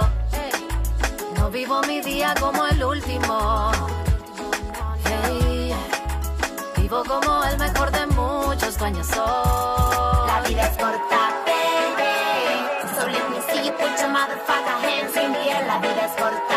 No 1.35 1.49
vivo 1.49 1.81
mi 1.87 1.99
día 2.01 2.35
como 2.39 2.63
el 2.67 2.83
último. 2.83 3.71
Vivo 6.89 7.03
como 7.03 7.43
el 7.43 7.55
mejor 7.59 7.91
de 7.91 8.07
muchos 8.07 8.73
sueños. 8.73 9.05
soy. 9.05 10.27
La 10.27 10.41
vida 10.47 10.63
es 10.63 10.75
corta, 10.75 11.21
baby. 11.45 12.15
So 12.95 13.05
let 13.05 13.29
me 13.29 13.39
see 13.47 13.67
you 13.67 13.73
put 13.73 13.93
your 13.99 14.09
motherfucker 14.09 14.77
hands 14.81 15.15
in 15.15 15.31
the 15.31 15.51
air. 15.51 15.67
La 15.67 15.77
vida 15.77 16.05
es 16.07 16.13
corta, 16.19 16.48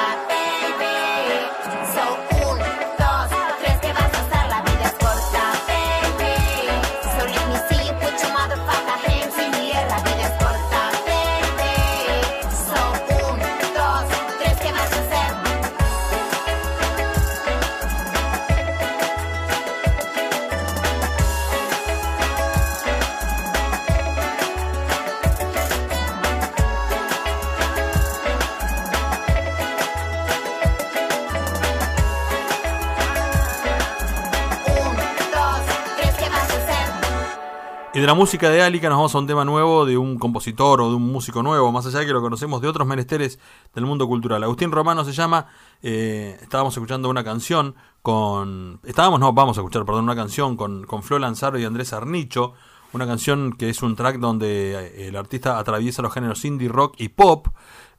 de 38.03 38.09
la 38.09 38.15
música 38.15 38.51
de 38.51 38.61
Álica 38.61 38.89
nos 38.89 38.99
vamos 38.99 39.15
a 39.15 39.19
un 39.21 39.29
tema 39.29 39.45
nuevo 39.45 39.87
de 39.87 39.97
un 39.97 40.19
compositor 40.19 40.81
o 40.81 40.89
de 40.89 40.97
un 40.97 41.13
músico 41.13 41.41
nuevo, 41.41 41.71
más 41.71 41.87
allá 41.87 42.01
de 42.01 42.07
que 42.07 42.13
lo 42.13 42.21
conocemos 42.21 42.61
de 42.61 42.67
otros 42.67 42.85
menesteres 42.85 43.39
del 43.77 43.87
mundo 43.87 44.09
cultural. 44.09 44.43
Agustín 44.43 44.73
Romano 44.73 45.05
se 45.05 45.13
llama, 45.13 45.47
eh, 45.85 46.37
estábamos 46.43 46.77
escuchando 46.77 47.09
una 47.09 47.23
canción 47.23 47.77
con... 48.03 48.81
Estábamos, 48.83 49.21
no, 49.21 49.33
vamos 49.33 49.57
a 49.57 49.61
escuchar, 49.61 49.85
perdón, 49.85 50.03
una 50.03 50.17
canción 50.17 50.57
con, 50.57 50.83
con 50.83 51.05
Flo 51.05 51.21
Lanzaro 51.21 51.61
y 51.61 51.65
Andrés 51.65 51.93
Arnicho, 51.93 52.55
una 52.93 53.07
canción 53.07 53.53
que 53.53 53.71
es 53.71 53.81
un 53.85 53.95
track 53.95 54.19
donde 54.19 54.73
eh, 54.73 55.07
el 55.07 55.15
artista 55.15 55.61
atraviesa 55.61 56.03
los 56.03 56.13
géneros 56.13 56.45
indie, 56.45 56.69
rock 56.69 56.97
y 56.99 57.09
pop. 57.09 57.47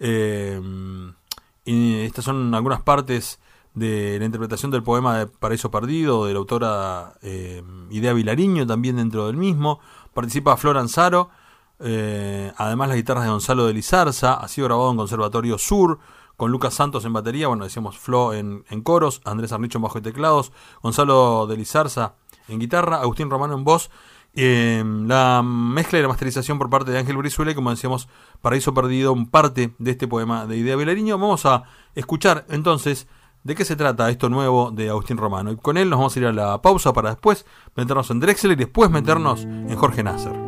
Eh, 0.02 0.60
y 1.64 2.02
estas 2.02 2.26
son 2.26 2.54
algunas 2.54 2.82
partes 2.82 3.40
de 3.74 4.18
la 4.20 4.26
interpretación 4.26 4.72
del 4.72 4.84
poema 4.84 5.18
de 5.18 5.28
Paraíso 5.28 5.72
Perdido, 5.72 6.26
de 6.26 6.34
la 6.34 6.40
autora 6.40 7.14
eh, 7.22 7.64
Idea 7.90 8.14
Vilariño, 8.14 8.68
también 8.68 8.98
dentro 8.98 9.28
del 9.28 9.38
mismo. 9.38 9.80
Participa 10.14 10.58
Flor 10.58 10.78
Anzaro, 10.78 11.30
eh, 11.80 12.52
además 12.58 12.90
las 12.90 12.98
guitarras 12.98 13.24
de 13.24 13.32
Gonzalo 13.32 13.66
de 13.66 13.74
Lizarza, 13.74 14.36
ha 14.36 14.48
sido 14.48 14.68
grabado 14.68 14.92
en 14.92 14.98
Conservatorio 14.98 15.58
Sur, 15.58 16.00
con 16.38 16.52
Lucas 16.52 16.74
Santos 16.74 17.06
en 17.06 17.14
batería, 17.14 17.48
bueno, 17.48 17.64
decíamos 17.64 17.98
Flo 17.98 18.34
en, 18.34 18.66
en 18.70 18.82
coros, 18.82 19.22
Andrés 19.24 19.52
Arnicho 19.52 19.78
en 19.78 19.84
bajo 19.84 20.00
y 20.00 20.02
teclados, 20.02 20.52
Gonzalo 20.82 21.48
de 21.48 21.58
Lizarza 21.58 22.16
en 22.48 22.60
guitarra, 22.60 23.02
Agustín 23.02 23.30
Romano 23.30 23.56
en 23.56 23.64
voz. 23.64 23.90
Eh, 24.36 24.84
la 25.06 25.44
mezcla 25.44 26.00
y 26.00 26.02
la 26.02 26.08
masterización 26.08 26.58
por 26.58 26.68
parte 26.68 26.92
de 26.92 26.98
Ángel 26.98 27.18
Brizuela 27.18 27.54
como 27.54 27.70
decíamos, 27.70 28.08
Paraíso 28.42 28.74
Perdido, 28.74 29.14
un 29.14 29.30
parte 29.30 29.76
de 29.78 29.92
este 29.92 30.08
poema 30.08 30.48
de 30.48 30.58
Idea 30.58 30.76
Vilariño. 30.76 31.18
Vamos 31.18 31.46
a 31.46 31.64
escuchar 31.94 32.46
entonces 32.50 33.08
de 33.44 33.56
qué 33.56 33.66
se 33.66 33.76
trata 33.76 34.10
esto 34.10 34.30
nuevo 34.30 34.72
de 34.72 34.90
Agustín 34.90 35.18
Romano. 35.18 35.52
Y 35.52 35.58
con 35.58 35.78
él 35.78 35.90
nos 35.90 36.00
vamos 36.00 36.16
a 36.16 36.20
ir 36.20 36.26
a 36.26 36.34
la 36.34 36.62
pausa 36.62 36.94
para 36.94 37.12
después 37.12 37.46
meternos 37.76 38.10
en 38.10 38.20
Drexler 38.20 38.54
y 38.54 38.56
después 38.64 38.90
meternos 38.90 39.44
en 39.44 39.76
Jorge 39.76 40.04
Nasser. 40.04 40.43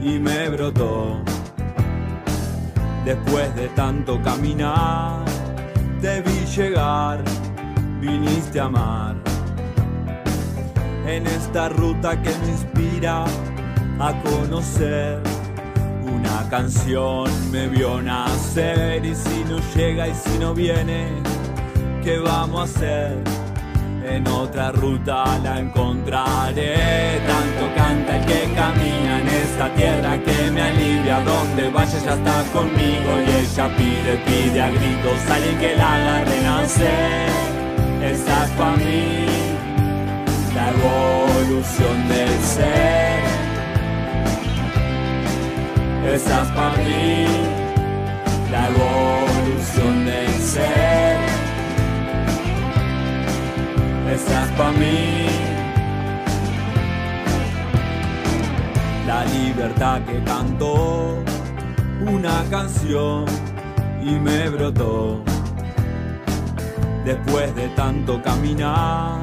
Y 0.00 0.18
me 0.18 0.48
brotó. 0.50 1.22
Después 3.04 3.54
de 3.56 3.68
tanto 3.68 4.20
caminar, 4.22 5.24
te 6.00 6.20
vi 6.20 6.44
llegar, 6.56 7.22
viniste 8.00 8.60
a 8.60 8.64
amar. 8.64 9.16
En 11.06 11.26
esta 11.26 11.70
ruta 11.70 12.20
que 12.22 12.30
me 12.30 12.48
inspira 12.48 13.24
a 13.98 14.12
conocer, 14.22 15.22
una 16.02 16.48
canción 16.50 17.30
me 17.50 17.68
vio 17.68 18.02
nacer 18.02 19.04
y 19.04 19.14
si 19.14 19.44
no 19.48 19.58
llega 19.74 20.08
y 20.08 20.14
si 20.14 20.38
no 20.38 20.52
viene, 20.52 21.08
¿qué 22.04 22.18
vamos 22.18 22.60
a 22.60 22.64
hacer? 22.64 23.37
En 24.10 24.26
otra 24.26 24.72
ruta 24.72 25.38
la 25.42 25.60
encontraré. 25.60 27.20
Tanto 27.26 27.74
canta 27.76 28.16
el 28.16 28.24
que 28.26 28.54
camina 28.54 29.20
en 29.20 29.28
esta 29.28 29.68
tierra 29.74 30.18
que 30.18 30.50
me 30.50 30.62
alivia. 30.62 31.20
Donde 31.20 31.68
vaya 31.70 31.98
ya 32.04 32.14
está 32.14 32.42
conmigo 32.52 33.10
y 33.26 33.30
ella 33.42 33.68
pide, 33.76 34.16
pide 34.26 34.62
a 34.62 34.70
gritos 34.70 35.30
alguien 35.30 35.58
que 35.58 35.76
la 35.76 35.94
haga 35.94 36.24
renacer. 36.24 37.28
Esa 38.02 38.44
es 38.44 38.50
para 38.52 38.76
mí 38.76 39.26
la 40.54 40.70
evolución 40.70 42.08
del 42.08 42.40
ser. 42.40 43.22
Esa 46.14 46.42
es 46.42 46.48
para 46.48 46.76
mí 46.78 47.26
la 48.50 48.68
evolución 48.68 48.97
Esa 54.18 54.44
es 54.44 54.50
para 54.52 54.72
mí 54.72 55.26
la 59.06 59.24
libertad 59.26 60.00
que 60.02 60.24
cantó 60.24 61.22
una 62.04 62.42
canción 62.50 63.26
y 64.02 64.10
me 64.18 64.48
brotó. 64.48 65.22
Después 67.04 67.54
de 67.54 67.68
tanto 67.68 68.20
caminar, 68.20 69.22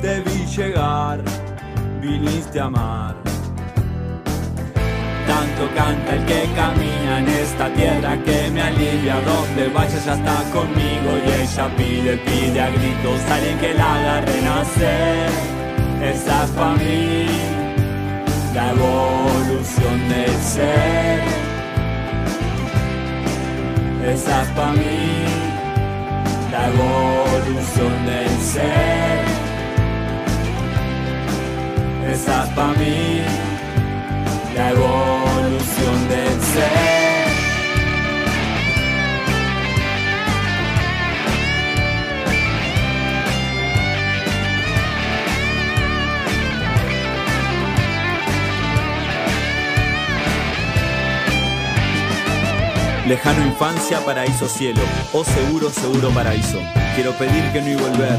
te 0.00 0.20
vi 0.22 0.44
llegar, 0.46 1.22
viniste 2.02 2.58
a 2.58 2.64
amar. 2.64 3.17
Canta 5.66 6.14
el 6.14 6.24
que 6.24 6.48
camina 6.54 7.18
en 7.18 7.28
esta 7.28 7.68
tierra 7.74 8.16
que 8.24 8.48
me 8.52 8.62
alivia. 8.62 9.16
Donde 9.20 9.68
vaya 9.74 9.98
ya 9.98 10.14
está 10.14 10.42
conmigo 10.52 11.10
y 11.26 11.42
ella 11.42 11.68
pide, 11.76 12.16
pide 12.18 12.60
a 12.60 12.70
gritos 12.70 13.20
alguien 13.28 13.58
que 13.58 13.74
la 13.74 13.94
haga 13.94 14.20
renacer. 14.20 15.30
Esa 16.00 16.44
es 16.44 16.50
para 16.50 16.74
mí 16.76 17.26
la 18.54 18.70
evolución 18.70 20.08
del 20.08 20.36
ser. 20.36 21.22
Esa 24.14 24.42
es 24.42 24.48
para 24.50 24.72
mí 24.72 25.24
la 26.52 26.68
evolución 26.68 28.06
del 28.06 28.40
ser. 28.40 29.24
Esa 32.12 32.44
es 32.44 32.50
para 32.50 32.72
mí 32.74 33.22
la 34.54 34.70
evolución 34.70 35.27
Lejano 53.08 53.42
infancia, 53.46 54.04
paraíso 54.04 54.46
cielo. 54.46 54.82
O 55.14 55.24
seguro, 55.24 55.70
seguro 55.70 56.10
paraíso. 56.10 56.58
Quiero 56.94 57.12
pedir 57.12 57.42
que 57.54 57.62
no 57.62 57.68
y 57.70 57.74
volver. 57.74 58.18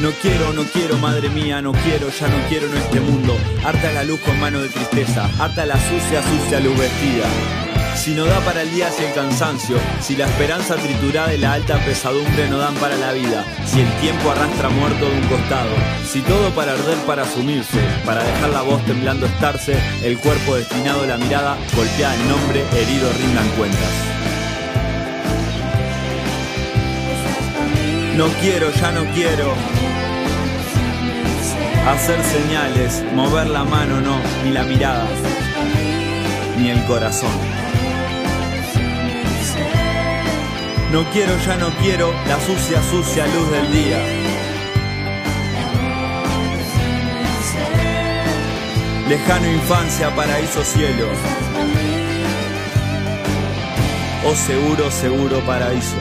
No 0.00 0.10
quiero, 0.22 0.52
no 0.52 0.62
quiero, 0.62 0.98
madre 0.98 1.28
mía, 1.30 1.60
no 1.60 1.72
quiero, 1.72 2.08
ya 2.08 2.28
no 2.28 2.36
quiero 2.48 2.68
en 2.68 2.76
este 2.76 3.00
mundo. 3.00 3.36
Harta 3.64 3.90
la 3.90 4.04
luz 4.04 4.20
con 4.20 4.38
mano 4.38 4.60
de 4.60 4.68
tristeza, 4.68 5.28
harta 5.40 5.66
la 5.66 5.74
sucia, 5.74 6.22
sucia 6.22 6.60
luz 6.60 6.78
vestida. 6.78 7.26
Si 7.96 8.14
no 8.14 8.24
da 8.24 8.40
para 8.40 8.62
el 8.62 8.70
día 8.70 8.90
si 8.92 9.04
el 9.04 9.12
cansancio, 9.14 9.78
si 10.00 10.16
la 10.16 10.26
esperanza 10.26 10.76
triturada 10.76 11.34
y 11.34 11.38
la 11.38 11.54
alta 11.54 11.76
pesadumbre 11.84 12.48
no 12.48 12.58
dan 12.58 12.74
para 12.74 12.96
la 12.96 13.12
vida, 13.12 13.44
si 13.64 13.80
el 13.80 13.90
tiempo 14.00 14.30
arrastra 14.30 14.68
muerto 14.68 15.06
de 15.06 15.18
un 15.18 15.26
costado, 15.26 15.70
si 16.06 16.20
todo 16.20 16.50
para 16.50 16.72
arder 16.72 16.98
para 16.98 17.22
asumirse, 17.22 17.80
para 18.04 18.22
dejar 18.22 18.50
la 18.50 18.62
voz 18.62 18.84
temblando 18.84 19.26
estarse, 19.26 19.76
el 20.04 20.18
cuerpo 20.18 20.54
destinado 20.54 21.02
a 21.02 21.06
la 21.06 21.16
mirada, 21.16 21.56
golpea 21.74 22.14
el 22.14 22.28
nombre, 22.28 22.64
herido 22.76 23.10
rindan 23.12 23.48
cuentas. 23.56 23.90
No 28.16 28.28
quiero, 28.40 28.70
ya 28.70 28.92
no 28.92 29.04
quiero. 29.14 29.52
Hacer 31.88 32.22
señales, 32.22 33.02
mover 33.14 33.48
la 33.48 33.64
mano 33.64 34.00
no, 34.00 34.20
ni 34.44 34.52
la 34.52 34.62
mirada, 34.62 35.06
ni 36.58 36.70
el 36.70 36.84
corazón. 36.84 37.55
No 40.92 41.04
quiero, 41.10 41.36
ya 41.44 41.56
no 41.56 41.70
quiero 41.82 42.12
la 42.28 42.38
sucia, 42.38 42.80
sucia 42.80 43.26
luz 43.26 43.50
del 43.50 43.72
día. 43.72 43.98
Lejano 49.08 49.52
infancia, 49.52 50.14
paraíso 50.14 50.62
cielo. 50.62 51.06
O 54.24 54.34
seguro, 54.34 54.90
seguro 54.90 55.40
paraíso. 55.44 55.96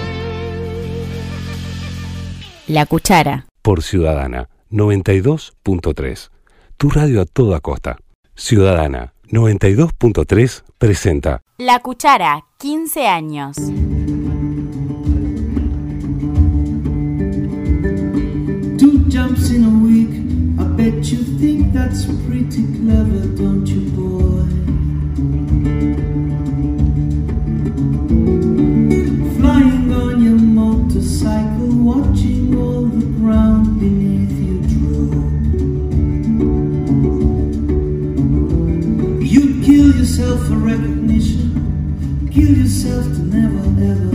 La 2.67 2.86
cuchara. 2.86 3.48
Por 3.63 3.82
Ciudadana 3.82 4.50
92.3. 4.71 6.30
Tu 6.78 6.89
radio 6.91 7.21
a 7.21 7.26
toda 7.26 7.60
costa. 7.60 7.98
Ciudadana 8.36 9.13
92.3 9.30 10.63
presenta 10.78 11.41
La 11.58 11.80
cuchara, 11.80 12.45
15 12.60 13.08
años. 13.08 13.58
Bet 20.78 21.06
you 21.06 21.23
think 21.39 21.71
that's 21.71 22.06
pretty 22.28 22.63
clever, 22.78 23.28
don't 23.38 23.65
you, 23.65 23.89
boy? 23.91 24.43
Flying 29.38 29.93
on 29.93 30.21
your 30.21 30.38
motorcycle, 30.38 31.69
watching 31.89 32.58
all 32.58 32.84
the 32.84 33.06
ground 33.19 33.80
beneath 33.80 34.38
you 34.47 34.58
drop. 34.73 35.32
You'd 39.21 39.63
kill 39.63 39.95
yourself 39.95 40.47
for 40.47 40.58
recognition, 40.58 42.30
kill 42.34 42.51
yourself 42.58 43.06
to 43.06 43.19
never 43.19 43.63
ever 43.91 44.14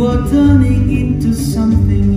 You 0.00 0.06
are 0.06 0.26
turning 0.30 0.90
into 0.96 1.34
something 1.34 2.09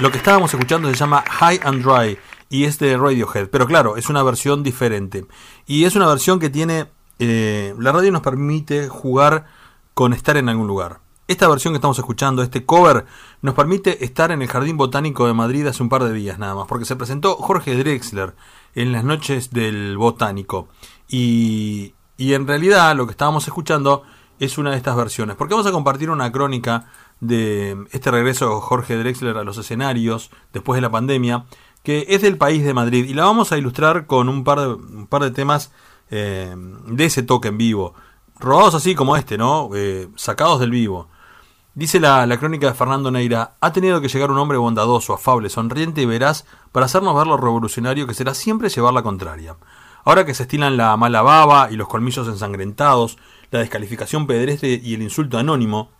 Lo 0.00 0.10
que 0.10 0.18
estábamos 0.18 0.52
escuchando 0.52 0.88
se 0.88 0.96
llama 0.96 1.22
High 1.28 1.60
and 1.64 1.84
Dry 1.84 2.18
y 2.50 2.64
es 2.64 2.78
de 2.78 2.96
Radiohead, 2.96 3.48
pero 3.48 3.66
claro, 3.66 3.96
es 3.96 4.08
una 4.08 4.22
versión 4.22 4.62
diferente. 4.62 5.26
Y 5.66 5.84
es 5.84 5.96
una 5.96 6.06
versión 6.06 6.38
que 6.38 6.50
tiene... 6.50 6.86
eh, 7.18 7.74
la 7.78 7.92
radio 7.92 8.10
nos 8.12 8.22
permite 8.22 8.88
jugar 8.88 9.46
con 9.94 10.12
estar 10.12 10.36
en 10.36 10.48
algún 10.48 10.66
lugar. 10.66 11.00
Esta 11.26 11.48
versión 11.48 11.72
que 11.72 11.76
estamos 11.76 11.98
escuchando, 11.98 12.42
este 12.42 12.66
cover, 12.66 13.06
nos 13.40 13.54
permite 13.54 14.04
estar 14.04 14.30
en 14.30 14.42
el 14.42 14.48
Jardín 14.48 14.76
Botánico 14.76 15.26
de 15.26 15.32
Madrid 15.32 15.66
hace 15.66 15.82
un 15.82 15.88
par 15.88 16.04
de 16.04 16.12
días 16.12 16.38
nada 16.38 16.54
más, 16.54 16.66
porque 16.66 16.84
se 16.84 16.96
presentó 16.96 17.36
Jorge 17.36 17.76
Drexler 17.76 18.34
en 18.74 18.92
las 18.92 19.04
noches 19.04 19.50
del 19.50 19.96
Botánico. 19.96 20.68
Y, 21.08 21.94
y 22.18 22.34
en 22.34 22.46
realidad 22.46 22.94
lo 22.94 23.06
que 23.06 23.12
estábamos 23.12 23.46
escuchando 23.46 24.02
es 24.38 24.58
una 24.58 24.72
de 24.72 24.76
estas 24.76 24.96
versiones, 24.96 25.36
porque 25.36 25.54
vamos 25.54 25.66
a 25.66 25.72
compartir 25.72 26.10
una 26.10 26.30
crónica 26.30 26.90
de 27.26 27.84
este 27.92 28.10
regreso 28.10 28.48
de 28.48 28.60
Jorge 28.60 28.96
Drexler 28.96 29.36
a 29.36 29.44
los 29.44 29.58
escenarios 29.58 30.30
después 30.52 30.76
de 30.76 30.82
la 30.82 30.90
pandemia, 30.90 31.46
que 31.82 32.06
es 32.08 32.22
del 32.22 32.38
país 32.38 32.64
de 32.64 32.74
Madrid, 32.74 33.04
y 33.04 33.14
la 33.14 33.24
vamos 33.24 33.52
a 33.52 33.58
ilustrar 33.58 34.06
con 34.06 34.28
un 34.28 34.44
par 34.44 34.60
de, 34.60 34.68
un 34.68 35.06
par 35.06 35.22
de 35.22 35.30
temas 35.30 35.72
eh, 36.10 36.54
de 36.56 37.04
ese 37.04 37.22
toque 37.22 37.48
en 37.48 37.58
vivo, 37.58 37.94
robados 38.38 38.74
así 38.74 38.94
como 38.94 39.16
este, 39.16 39.38
¿no? 39.38 39.70
Eh, 39.74 40.08
sacados 40.16 40.60
del 40.60 40.70
vivo. 40.70 41.08
Dice 41.74 41.98
la, 41.98 42.24
la 42.26 42.38
crónica 42.38 42.68
de 42.68 42.74
Fernando 42.74 43.10
Neira, 43.10 43.56
ha 43.60 43.72
tenido 43.72 44.00
que 44.00 44.08
llegar 44.08 44.30
un 44.30 44.38
hombre 44.38 44.58
bondadoso, 44.58 45.12
afable, 45.12 45.48
sonriente 45.48 46.02
y 46.02 46.06
veraz 46.06 46.46
para 46.70 46.86
hacernos 46.86 47.16
ver 47.16 47.26
lo 47.26 47.36
revolucionario 47.36 48.06
que 48.06 48.14
será 48.14 48.32
siempre 48.32 48.68
llevar 48.68 48.94
la 48.94 49.02
contraria. 49.02 49.56
Ahora 50.04 50.24
que 50.24 50.34
se 50.34 50.44
estilan 50.44 50.76
la 50.76 50.96
mala 50.96 51.22
baba 51.22 51.68
y 51.70 51.76
los 51.76 51.88
colmillos 51.88 52.28
ensangrentados, 52.28 53.18
la 53.50 53.58
descalificación 53.60 54.26
pedestre 54.26 54.80
y 54.82 54.94
el 54.94 55.02
insulto 55.02 55.38
anónimo, 55.38 55.90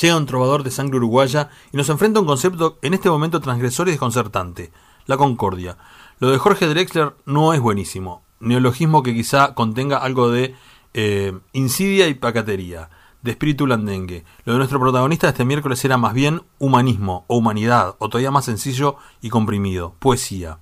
llega 0.00 0.16
un 0.16 0.26
trovador 0.26 0.62
de 0.62 0.70
sangre 0.70 0.96
uruguaya 0.96 1.50
y 1.72 1.76
nos 1.76 1.88
enfrenta 1.88 2.18
a 2.18 2.22
un 2.22 2.28
concepto 2.28 2.78
en 2.82 2.94
este 2.94 3.10
momento 3.10 3.40
transgresor 3.40 3.88
y 3.88 3.92
desconcertante, 3.92 4.72
la 5.06 5.16
concordia. 5.16 5.76
Lo 6.20 6.30
de 6.30 6.38
Jorge 6.38 6.66
Drexler 6.66 7.14
no 7.26 7.54
es 7.54 7.60
buenísimo, 7.60 8.22
neologismo 8.40 9.02
que 9.02 9.14
quizá 9.14 9.54
contenga 9.54 9.98
algo 9.98 10.30
de 10.30 10.54
eh, 10.94 11.38
insidia 11.52 12.08
y 12.08 12.14
pacatería, 12.14 12.90
de 13.22 13.32
espíritu 13.32 13.64
blandengue. 13.64 14.24
Lo 14.44 14.52
de 14.52 14.58
nuestro 14.58 14.80
protagonista 14.80 15.28
este 15.28 15.44
miércoles 15.44 15.84
era 15.84 15.96
más 15.96 16.14
bien 16.14 16.42
humanismo 16.58 17.24
o 17.28 17.36
humanidad, 17.36 17.96
o 17.98 18.08
todavía 18.08 18.30
más 18.30 18.44
sencillo 18.44 18.96
y 19.20 19.28
comprimido, 19.28 19.94
poesía. 19.98 20.58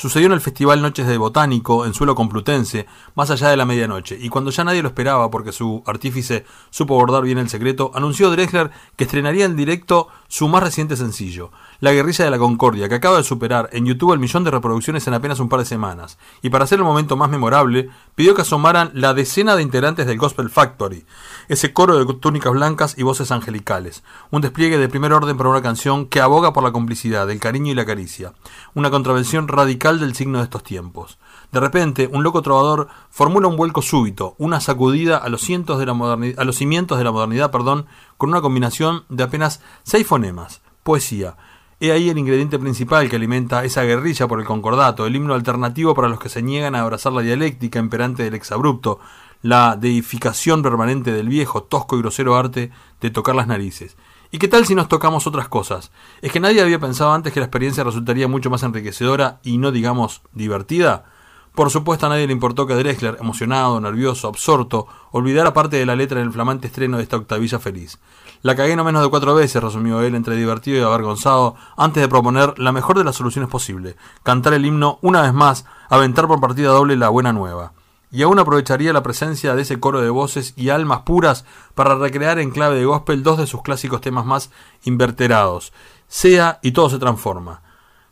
Sucedió 0.00 0.28
en 0.28 0.32
el 0.32 0.40
Festival 0.40 0.80
Noches 0.80 1.06
de 1.06 1.18
Botánico, 1.18 1.84
en 1.84 1.92
suelo 1.92 2.14
complutense, 2.14 2.86
más 3.14 3.30
allá 3.30 3.50
de 3.50 3.58
la 3.58 3.66
medianoche, 3.66 4.16
y 4.18 4.30
cuando 4.30 4.50
ya 4.50 4.64
nadie 4.64 4.80
lo 4.80 4.88
esperaba 4.88 5.30
porque 5.30 5.52
su 5.52 5.82
artífice 5.84 6.46
supo 6.70 6.94
abordar 6.94 7.22
bien 7.22 7.36
el 7.36 7.50
secreto, 7.50 7.90
anunció 7.92 8.30
Drexler 8.30 8.70
que 8.96 9.04
estrenaría 9.04 9.44
en 9.44 9.56
directo 9.56 10.08
su 10.26 10.48
más 10.48 10.62
reciente 10.62 10.96
sencillo, 10.96 11.50
La 11.80 11.92
guerrilla 11.92 12.26
de 12.26 12.30
la 12.30 12.38
Concordia, 12.38 12.90
que 12.90 12.96
acaba 12.96 13.16
de 13.16 13.22
superar 13.22 13.70
en 13.72 13.86
YouTube 13.86 14.12
el 14.12 14.18
millón 14.18 14.44
de 14.44 14.50
reproducciones 14.50 15.06
en 15.06 15.14
apenas 15.14 15.40
un 15.40 15.48
par 15.48 15.60
de 15.60 15.64
semanas, 15.64 16.18
y 16.42 16.50
para 16.50 16.64
hacer 16.64 16.78
el 16.78 16.84
momento 16.84 17.16
más 17.16 17.30
memorable, 17.30 17.88
pidió 18.14 18.34
que 18.34 18.42
asomaran 18.42 18.90
la 18.92 19.14
decena 19.14 19.56
de 19.56 19.62
integrantes 19.62 20.06
del 20.06 20.18
Gospel 20.18 20.50
Factory, 20.50 21.06
ese 21.48 21.72
coro 21.72 21.96
de 21.96 22.14
túnicas 22.14 22.52
blancas 22.52 22.98
y 22.98 23.02
voces 23.02 23.32
angelicales, 23.32 24.04
un 24.30 24.42
despliegue 24.42 24.76
de 24.76 24.90
primer 24.90 25.14
orden 25.14 25.38
para 25.38 25.48
una 25.48 25.62
canción 25.62 26.04
que 26.04 26.20
aboga 26.20 26.52
por 26.52 26.62
la 26.62 26.72
complicidad, 26.72 27.30
el 27.30 27.40
cariño 27.40 27.72
y 27.72 27.74
la 27.74 27.86
caricia, 27.86 28.34
una 28.74 28.90
contravención 28.90 29.48
radical 29.48 30.00
del 30.00 30.14
signo 30.14 30.36
de 30.36 30.44
estos 30.44 30.62
tiempos. 30.62 31.18
De 31.50 31.60
repente, 31.60 32.10
un 32.12 32.22
loco 32.22 32.42
trovador 32.42 32.88
formula 33.08 33.48
un 33.48 33.56
vuelco 33.56 33.80
súbito, 33.80 34.34
una 34.36 34.60
sacudida 34.60 35.16
a 35.16 35.30
los, 35.30 35.40
cientos 35.40 35.78
de 35.78 35.86
la 35.86 35.92
a 35.92 36.44
los 36.44 36.56
cimientos 36.56 36.98
de 36.98 37.04
la 37.04 37.12
modernidad, 37.12 37.50
perdón, 37.50 37.86
con 38.18 38.28
una 38.28 38.42
combinación 38.42 39.04
de 39.08 39.24
apenas 39.24 39.62
seis 39.82 40.06
fonemas, 40.06 40.60
poesía, 40.82 41.36
He 41.82 41.92
ahí 41.92 42.10
el 42.10 42.18
ingrediente 42.18 42.58
principal 42.58 43.08
que 43.08 43.16
alimenta 43.16 43.64
esa 43.64 43.82
guerrilla 43.84 44.28
por 44.28 44.38
el 44.38 44.44
concordato, 44.44 45.06
el 45.06 45.16
himno 45.16 45.32
alternativo 45.32 45.94
para 45.94 46.10
los 46.10 46.20
que 46.20 46.28
se 46.28 46.42
niegan 46.42 46.74
a 46.74 46.82
abrazar 46.82 47.14
la 47.14 47.22
dialéctica 47.22 47.78
imperante 47.78 48.22
del 48.22 48.34
exabrupto, 48.34 49.00
la 49.40 49.76
deificación 49.76 50.62
permanente 50.62 51.10
del 51.10 51.30
viejo, 51.30 51.62
tosco 51.62 51.96
y 51.96 52.00
grosero 52.00 52.36
arte 52.36 52.70
de 53.00 53.10
tocar 53.10 53.34
las 53.34 53.46
narices. 53.46 53.96
¿Y 54.30 54.36
qué 54.36 54.46
tal 54.46 54.66
si 54.66 54.74
nos 54.74 54.88
tocamos 54.88 55.26
otras 55.26 55.48
cosas? 55.48 55.90
¿Es 56.20 56.30
que 56.30 56.38
nadie 56.38 56.60
había 56.60 56.78
pensado 56.78 57.14
antes 57.14 57.32
que 57.32 57.40
la 57.40 57.46
experiencia 57.46 57.82
resultaría 57.82 58.28
mucho 58.28 58.50
más 58.50 58.62
enriquecedora 58.62 59.40
y 59.42 59.56
no 59.56 59.72
digamos 59.72 60.20
divertida? 60.34 61.06
Por 61.54 61.70
supuesto 61.70 62.04
a 62.04 62.08
nadie 62.10 62.26
le 62.26 62.34
importó 62.34 62.66
que 62.66 62.74
Drexler, 62.74 63.16
emocionado, 63.20 63.80
nervioso, 63.80 64.28
absorto, 64.28 64.86
olvidara 65.12 65.54
parte 65.54 65.78
de 65.78 65.86
la 65.86 65.96
letra 65.96 66.20
en 66.20 66.26
el 66.26 66.32
flamante 66.32 66.66
estreno 66.66 66.98
de 66.98 67.04
esta 67.04 67.16
octavilla 67.16 67.58
feliz. 67.58 67.98
La 68.42 68.56
cagué 68.56 68.74
no 68.74 68.84
menos 68.84 69.02
de 69.02 69.10
cuatro 69.10 69.34
veces, 69.34 69.62
resumió 69.62 70.00
él 70.00 70.14
entre 70.14 70.34
divertido 70.34 70.78
y 70.78 70.82
avergonzado, 70.82 71.56
antes 71.76 72.02
de 72.02 72.08
proponer 72.08 72.58
la 72.58 72.72
mejor 72.72 72.96
de 72.96 73.04
las 73.04 73.16
soluciones 73.16 73.50
posible, 73.50 73.96
cantar 74.22 74.54
el 74.54 74.64
himno 74.64 74.98
una 75.02 75.20
vez 75.20 75.34
más, 75.34 75.66
aventar 75.90 76.26
por 76.26 76.40
partida 76.40 76.70
doble 76.70 76.96
la 76.96 77.10
buena 77.10 77.34
nueva. 77.34 77.74
Y 78.10 78.22
aún 78.22 78.38
aprovecharía 78.38 78.94
la 78.94 79.02
presencia 79.02 79.54
de 79.54 79.62
ese 79.62 79.78
coro 79.78 80.00
de 80.00 80.08
voces 80.08 80.54
y 80.56 80.70
almas 80.70 81.02
puras 81.02 81.44
para 81.74 81.96
recrear 81.96 82.38
en 82.38 82.50
clave 82.50 82.78
de 82.78 82.86
gospel 82.86 83.22
dos 83.22 83.36
de 83.36 83.46
sus 83.46 83.62
clásicos 83.62 84.00
temas 84.00 84.24
más 84.24 84.50
inverterados, 84.84 85.74
Sea 86.08 86.60
y 86.62 86.72
todo 86.72 86.88
se 86.88 86.98
transforma. 86.98 87.60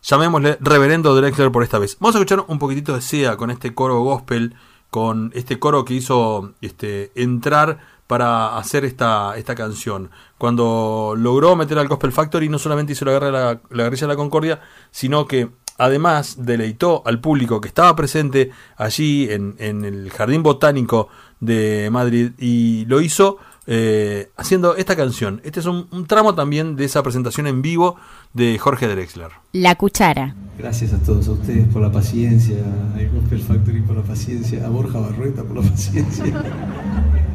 Llamémosle 0.03 0.59
Reverendo 0.61 1.16
Drexler 1.16 1.51
por 1.51 1.62
esta 1.62 1.79
vez. 1.79 1.97
Vamos 2.01 2.14
a 2.14 2.18
escuchar 2.18 2.45
un 2.47 2.59
poquitito 2.59 2.95
de 2.95 3.01
Sea 3.01 3.39
con 3.39 3.51
este 3.51 3.74
coro 3.74 4.01
gospel, 4.01 4.55
con 4.91 5.33
este 5.35 5.59
coro 5.59 5.85
que 5.85 5.95
hizo 5.95 6.53
este, 6.61 7.12
entrar 7.14 7.79
para 8.09 8.57
hacer 8.59 8.85
esta, 8.85 9.37
esta 9.37 9.55
canción. 9.55 10.11
Cuando 10.39 11.15
logró 11.17 11.55
meter 11.55 11.79
al 11.79 11.87
Gospel 11.87 12.11
Factory, 12.11 12.49
no 12.49 12.59
solamente 12.59 12.95
hizo 12.95 13.05
la 13.05 13.13
guerra 13.13 13.27
de 13.27 13.33
la, 13.33 13.61
la 13.71 13.85
guerrilla 13.85 14.09
de 14.09 14.13
la 14.15 14.17
Concordia, 14.17 14.61
sino 14.91 15.29
que 15.29 15.51
además 15.77 16.37
deleitó 16.41 17.03
al 17.07 17.21
público 17.21 17.61
que 17.61 17.69
estaba 17.69 17.95
presente 17.95 18.51
allí 18.77 19.31
en, 19.31 19.55
en 19.59 19.85
el 19.85 20.11
Jardín 20.11 20.43
Botánico 20.43 21.09
de 21.39 21.89
Madrid 21.93 22.33
y 22.39 22.87
lo 22.87 23.01
hizo 23.01 23.39
eh, 23.67 24.31
haciendo 24.39 24.75
esta 24.77 24.97
canción. 24.97 25.43
Este 25.45 25.61
es 25.61 25.67
un, 25.67 25.87
un 25.91 26.07
tramo 26.07 26.35
también 26.35 26.77
de 26.77 26.87
esa 26.87 27.03
presentación 27.03 27.47
en 27.47 27.61
vivo 27.61 27.97
de 28.33 28.59
Jorge 28.59 28.89
Drexler. 28.89 29.33
La 29.53 29.75
cuchara. 29.75 30.35
Gracias 30.59 30.95
a 30.95 30.99
todos 30.99 31.29
a 31.29 31.33
ustedes 31.33 31.69
por 31.69 31.83
la 31.83 31.93
paciencia, 31.93 32.57
a 32.57 33.15
Gospel 33.15 33.41
Factory 33.41 33.83
por 33.83 33.97
la 33.97 34.03
paciencia, 34.03 34.65
a 34.65 34.71
Borja 34.71 34.99
Barrueta 34.99 35.45
por 35.45 35.63
la 35.63 35.71
paciencia. 35.71 36.25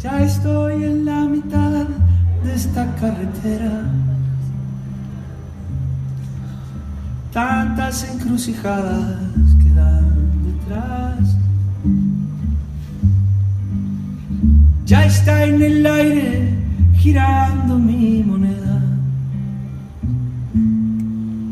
Ya 0.00 0.22
estoy 0.22 0.84
en 0.84 1.04
la 1.04 1.24
mitad 1.24 1.86
de 2.44 2.54
esta 2.54 2.86
carretera. 3.00 3.82
Tantas 7.32 8.08
encrucijadas 8.08 9.16
quedan 9.62 10.06
detrás. 10.46 11.36
Ya 14.86 15.04
está 15.04 15.44
en 15.44 15.62
el 15.62 15.84
aire 15.84 16.54
girando 16.94 17.76
mi 17.76 18.22
moneda. 18.22 18.80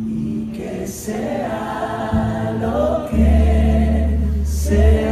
Y 0.07 0.53
que 0.57 0.87
sea 0.87 2.57
lo 2.61 3.09
que 3.11 4.19
sea. 4.45 5.06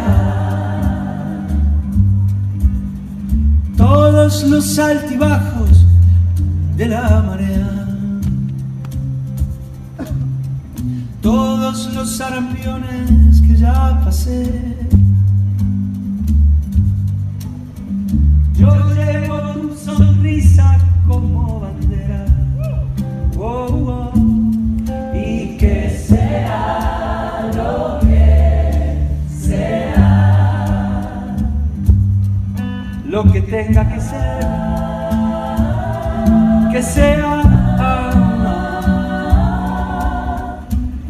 Todos 4.35 4.51
los 4.51 4.79
altibajos 4.81 5.87
de 6.77 6.89
la 6.89 7.23
marea. 7.23 7.87
Todos 11.23 11.95
los 11.95 12.17
sarampiones 12.17 13.41
que 13.43 13.57
ya 13.57 14.01
pasé. 14.05 14.77
Yo 18.57 18.75
llevo 18.95 19.39
tu 19.53 19.77
sonrisa 19.77 20.79
como 21.07 21.61
bandera. 21.61 22.27
Oh, 23.39 23.69
oh. 23.87 24.13
Y 25.15 25.57
que 25.59 25.97
sea 26.09 27.04
Lo 33.15 33.23
que 33.23 33.41
tenga 33.43 33.89
que 33.89 34.01
ser. 34.01 34.41
Que 36.73 36.83
sea. 36.83 37.43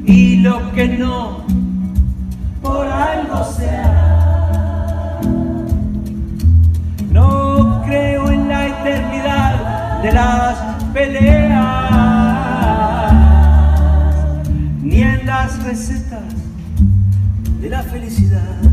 Y 0.05 0.37
lo 0.43 0.71
que 0.75 0.87
no, 0.99 1.47
por 2.61 2.87
algo 2.87 3.43
sea. 3.45 5.21
No 7.11 7.83
creo 7.87 8.31
en 8.31 8.49
la 8.51 8.67
eternidad 8.67 10.03
de 10.03 10.13
las 10.13 10.59
peleas, 10.93 11.55
ni 14.83 15.01
en 15.01 15.25
las 15.25 15.65
recetas 15.65 16.35
de 17.63 17.71
la 17.71 17.83
felicidad. 17.83 18.65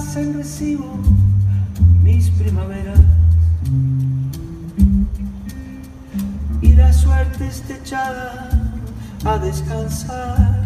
Pasen 0.00 0.32
recibo 0.32 0.98
mis 2.02 2.30
primaveras 2.30 3.00
y 6.62 6.72
la 6.72 6.90
suerte 6.90 7.46
esté 7.46 7.74
echada 7.74 8.48
a 9.26 9.36
descansar. 9.36 10.64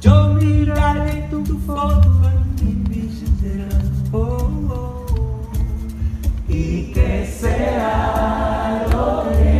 Yo 0.00 0.34
miraré 0.34 1.26
tu 1.30 1.44
foto 1.66 2.30
en 2.30 2.44
mi 2.54 2.74
billetera. 2.88 3.68
Oh, 4.12 4.48
oh, 4.70 5.06
oh. 5.10 5.50
Y 6.48 6.92
que 6.92 7.26
sea 7.26 8.86
lo 8.92 9.24
que 9.32 9.57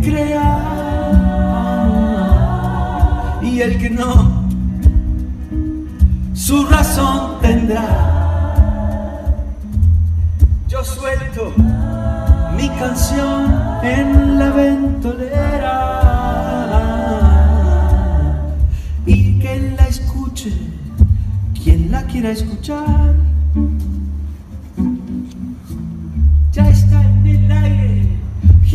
crea. 0.00 0.58
Y 3.42 3.60
el 3.60 3.78
que 3.78 3.90
no, 3.90 4.48
su 6.34 6.66
razón 6.66 7.40
tendrá. 7.40 7.84
Yo 10.68 10.84
suelto 10.84 11.52
mi 12.56 12.68
canción 12.70 13.54
en 13.82 14.38
la 14.38 14.50
ventolera 14.50 15.78
y 19.06 19.38
que 19.38 19.74
la 19.76 19.86
escuche 19.86 20.52
quien 21.62 21.90
la 21.90 22.02
quiera 22.04 22.30
escuchar. 22.30 23.27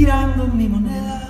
Girando 0.03 0.47
mi 0.47 0.67
moneda 0.67 1.22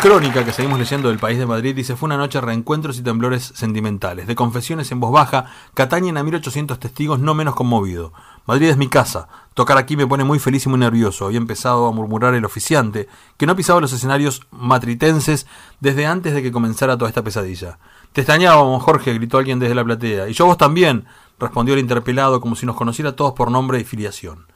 Crónica 0.00 0.44
que 0.44 0.52
seguimos 0.52 0.78
leyendo 0.78 1.08
del 1.08 1.18
país 1.18 1.38
de 1.38 1.46
Madrid 1.46 1.74
dice 1.74 1.96
fue 1.96 2.06
una 2.06 2.16
noche 2.16 2.38
de 2.38 2.46
reencuentros 2.46 2.98
y 2.98 3.02
temblores 3.02 3.42
sentimentales, 3.56 4.28
de 4.28 4.36
confesiones 4.36 4.92
en 4.92 5.00
voz 5.00 5.10
baja 5.10 5.46
atañen 5.74 6.16
a 6.16 6.22
1800 6.22 6.78
testigos 6.78 7.18
no 7.18 7.34
menos 7.34 7.56
conmovido. 7.56 8.12
Madrid 8.46 8.68
es 8.68 8.76
mi 8.76 8.88
casa, 8.88 9.28
tocar 9.54 9.76
aquí 9.76 9.96
me 9.96 10.06
pone 10.06 10.22
muy 10.22 10.38
feliz 10.38 10.66
y 10.66 10.68
muy 10.68 10.78
nervioso, 10.78 11.26
había 11.26 11.38
empezado 11.38 11.88
a 11.88 11.92
murmurar 11.92 12.34
el 12.34 12.44
oficiante, 12.44 13.08
que 13.36 13.46
no 13.46 13.56
pisaba 13.56 13.80
los 13.80 13.92
escenarios 13.92 14.46
matritenses 14.52 15.48
desde 15.80 16.06
antes 16.06 16.32
de 16.32 16.42
que 16.44 16.52
comenzara 16.52 16.96
toda 16.96 17.08
esta 17.08 17.24
pesadilla. 17.24 17.78
Te 18.12 18.20
extrañábamos, 18.20 18.82
Jorge, 18.84 19.14
gritó 19.14 19.38
alguien 19.38 19.58
desde 19.58 19.74
la 19.74 19.84
platea. 19.84 20.28
Y 20.28 20.32
yo 20.32 20.46
vos 20.46 20.56
también, 20.58 21.06
respondió 21.40 21.74
el 21.74 21.80
interpelado 21.80 22.40
como 22.40 22.54
si 22.56 22.66
nos 22.66 22.76
conociera 22.76 23.16
todos 23.16 23.32
por 23.32 23.50
nombre 23.50 23.80
y 23.80 23.84
filiación. 23.84 24.46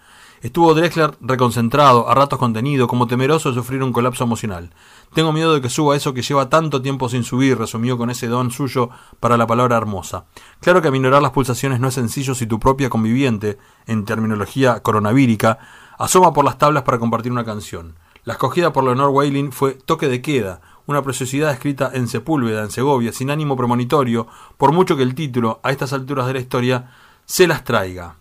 Estuvo 0.42 0.74
Drexler 0.74 1.16
reconcentrado, 1.20 2.08
a 2.08 2.16
ratos 2.16 2.36
contenido, 2.36 2.88
como 2.88 3.06
temeroso 3.06 3.50
de 3.50 3.54
sufrir 3.54 3.80
un 3.80 3.92
colapso 3.92 4.24
emocional. 4.24 4.74
Tengo 5.14 5.32
miedo 5.32 5.54
de 5.54 5.60
que 5.60 5.68
suba 5.68 5.94
eso 5.94 6.14
que 6.14 6.22
lleva 6.22 6.48
tanto 6.48 6.82
tiempo 6.82 7.08
sin 7.08 7.22
subir, 7.22 7.56
resumió 7.56 7.96
con 7.96 8.10
ese 8.10 8.26
don 8.26 8.50
suyo 8.50 8.90
para 9.20 9.36
la 9.36 9.46
palabra 9.46 9.76
hermosa. 9.76 10.24
Claro 10.58 10.82
que 10.82 10.88
aminorar 10.88 11.22
las 11.22 11.30
pulsaciones 11.30 11.78
no 11.78 11.86
es 11.86 11.94
sencillo 11.94 12.34
si 12.34 12.48
tu 12.48 12.58
propia 12.58 12.90
conviviente, 12.90 13.56
en 13.86 14.04
terminología 14.04 14.82
coronavírica, 14.82 15.60
asoma 15.96 16.32
por 16.32 16.44
las 16.44 16.58
tablas 16.58 16.82
para 16.82 16.98
compartir 16.98 17.30
una 17.30 17.44
canción. 17.44 17.94
La 18.24 18.32
escogida 18.32 18.72
por 18.72 18.82
Leonor 18.82 19.10
Whaling 19.10 19.52
fue 19.52 19.74
Toque 19.74 20.08
de 20.08 20.22
Queda, 20.22 20.60
una 20.86 21.02
preciosidad 21.02 21.52
escrita 21.52 21.92
en 21.94 22.08
Sepúlveda, 22.08 22.62
en 22.62 22.70
Segovia, 22.72 23.12
sin 23.12 23.30
ánimo 23.30 23.56
premonitorio, 23.56 24.26
por 24.56 24.72
mucho 24.72 24.96
que 24.96 25.04
el 25.04 25.14
título, 25.14 25.60
a 25.62 25.70
estas 25.70 25.92
alturas 25.92 26.26
de 26.26 26.32
la 26.32 26.40
historia, 26.40 26.90
se 27.26 27.46
las 27.46 27.62
traiga. 27.62 28.16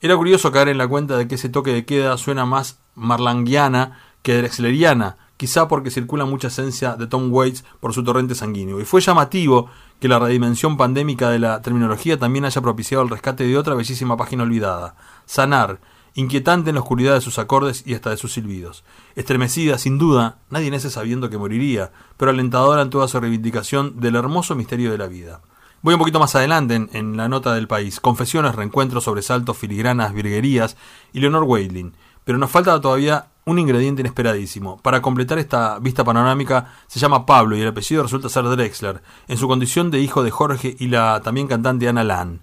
Era 0.00 0.16
curioso 0.16 0.52
caer 0.52 0.68
en 0.68 0.78
la 0.78 0.86
cuenta 0.86 1.16
de 1.16 1.26
que 1.26 1.34
ese 1.34 1.48
toque 1.48 1.72
de 1.72 1.84
queda 1.84 2.16
suena 2.18 2.46
más 2.46 2.78
marlanguiana 2.94 3.98
que 4.22 4.36
drexleriana, 4.36 5.16
quizá 5.36 5.66
porque 5.66 5.90
circula 5.90 6.24
mucha 6.24 6.48
esencia 6.48 6.94
de 6.94 7.08
Tom 7.08 7.32
Waits 7.32 7.64
por 7.80 7.92
su 7.92 8.04
torrente 8.04 8.36
sanguíneo. 8.36 8.80
Y 8.80 8.84
fue 8.84 9.00
llamativo 9.00 9.68
que 9.98 10.06
la 10.06 10.20
redimensión 10.20 10.76
pandémica 10.76 11.30
de 11.30 11.40
la 11.40 11.62
terminología 11.62 12.16
también 12.16 12.44
haya 12.44 12.60
propiciado 12.60 13.02
el 13.02 13.10
rescate 13.10 13.42
de 13.42 13.58
otra 13.58 13.74
bellísima 13.74 14.16
página 14.16 14.44
olvidada, 14.44 14.94
Sanar, 15.26 15.80
inquietante 16.14 16.70
en 16.70 16.76
la 16.76 16.82
oscuridad 16.82 17.14
de 17.14 17.20
sus 17.20 17.40
acordes 17.40 17.82
y 17.84 17.94
hasta 17.94 18.10
de 18.10 18.16
sus 18.16 18.32
silbidos. 18.32 18.84
Estremecida, 19.16 19.78
sin 19.78 19.98
duda, 19.98 20.38
nadie 20.48 20.70
nace 20.70 20.90
sabiendo 20.90 21.28
que 21.28 21.38
moriría, 21.38 21.90
pero 22.16 22.30
alentadora 22.30 22.82
en 22.82 22.90
toda 22.90 23.08
su 23.08 23.18
reivindicación 23.18 23.98
del 23.98 24.14
hermoso 24.14 24.54
misterio 24.54 24.92
de 24.92 24.98
la 24.98 25.08
vida. 25.08 25.40
Voy 25.80 25.94
un 25.94 26.00
poquito 26.00 26.18
más 26.18 26.34
adelante 26.34 26.88
en, 26.92 27.16
la 27.16 27.28
nota 27.28 27.54
del 27.54 27.68
país. 27.68 28.00
Confesiones, 28.00 28.56
reencuentros, 28.56 29.04
sobresaltos, 29.04 29.56
filigranas, 29.56 30.12
virguerías 30.12 30.76
y 31.12 31.20
Leonor 31.20 31.44
Wailing. 31.44 31.94
Pero 32.24 32.36
nos 32.36 32.50
falta 32.50 32.80
todavía 32.80 33.28
un 33.44 33.60
ingrediente 33.60 34.02
inesperadísimo. 34.02 34.78
Para 34.78 35.00
completar 35.00 35.38
esta 35.38 35.78
vista 35.78 36.02
panorámica 36.02 36.74
se 36.88 36.98
llama 36.98 37.26
Pablo 37.26 37.56
y 37.56 37.60
el 37.60 37.68
apellido 37.68 38.02
resulta 38.02 38.28
ser 38.28 38.44
Drexler, 38.44 39.02
en 39.28 39.38
su 39.38 39.46
condición 39.46 39.92
de 39.92 40.00
hijo 40.00 40.24
de 40.24 40.32
Jorge 40.32 40.76
y 40.80 40.88
la 40.88 41.20
también 41.22 41.46
cantante 41.46 41.88
Ana 41.88 42.02
Lan. 42.02 42.42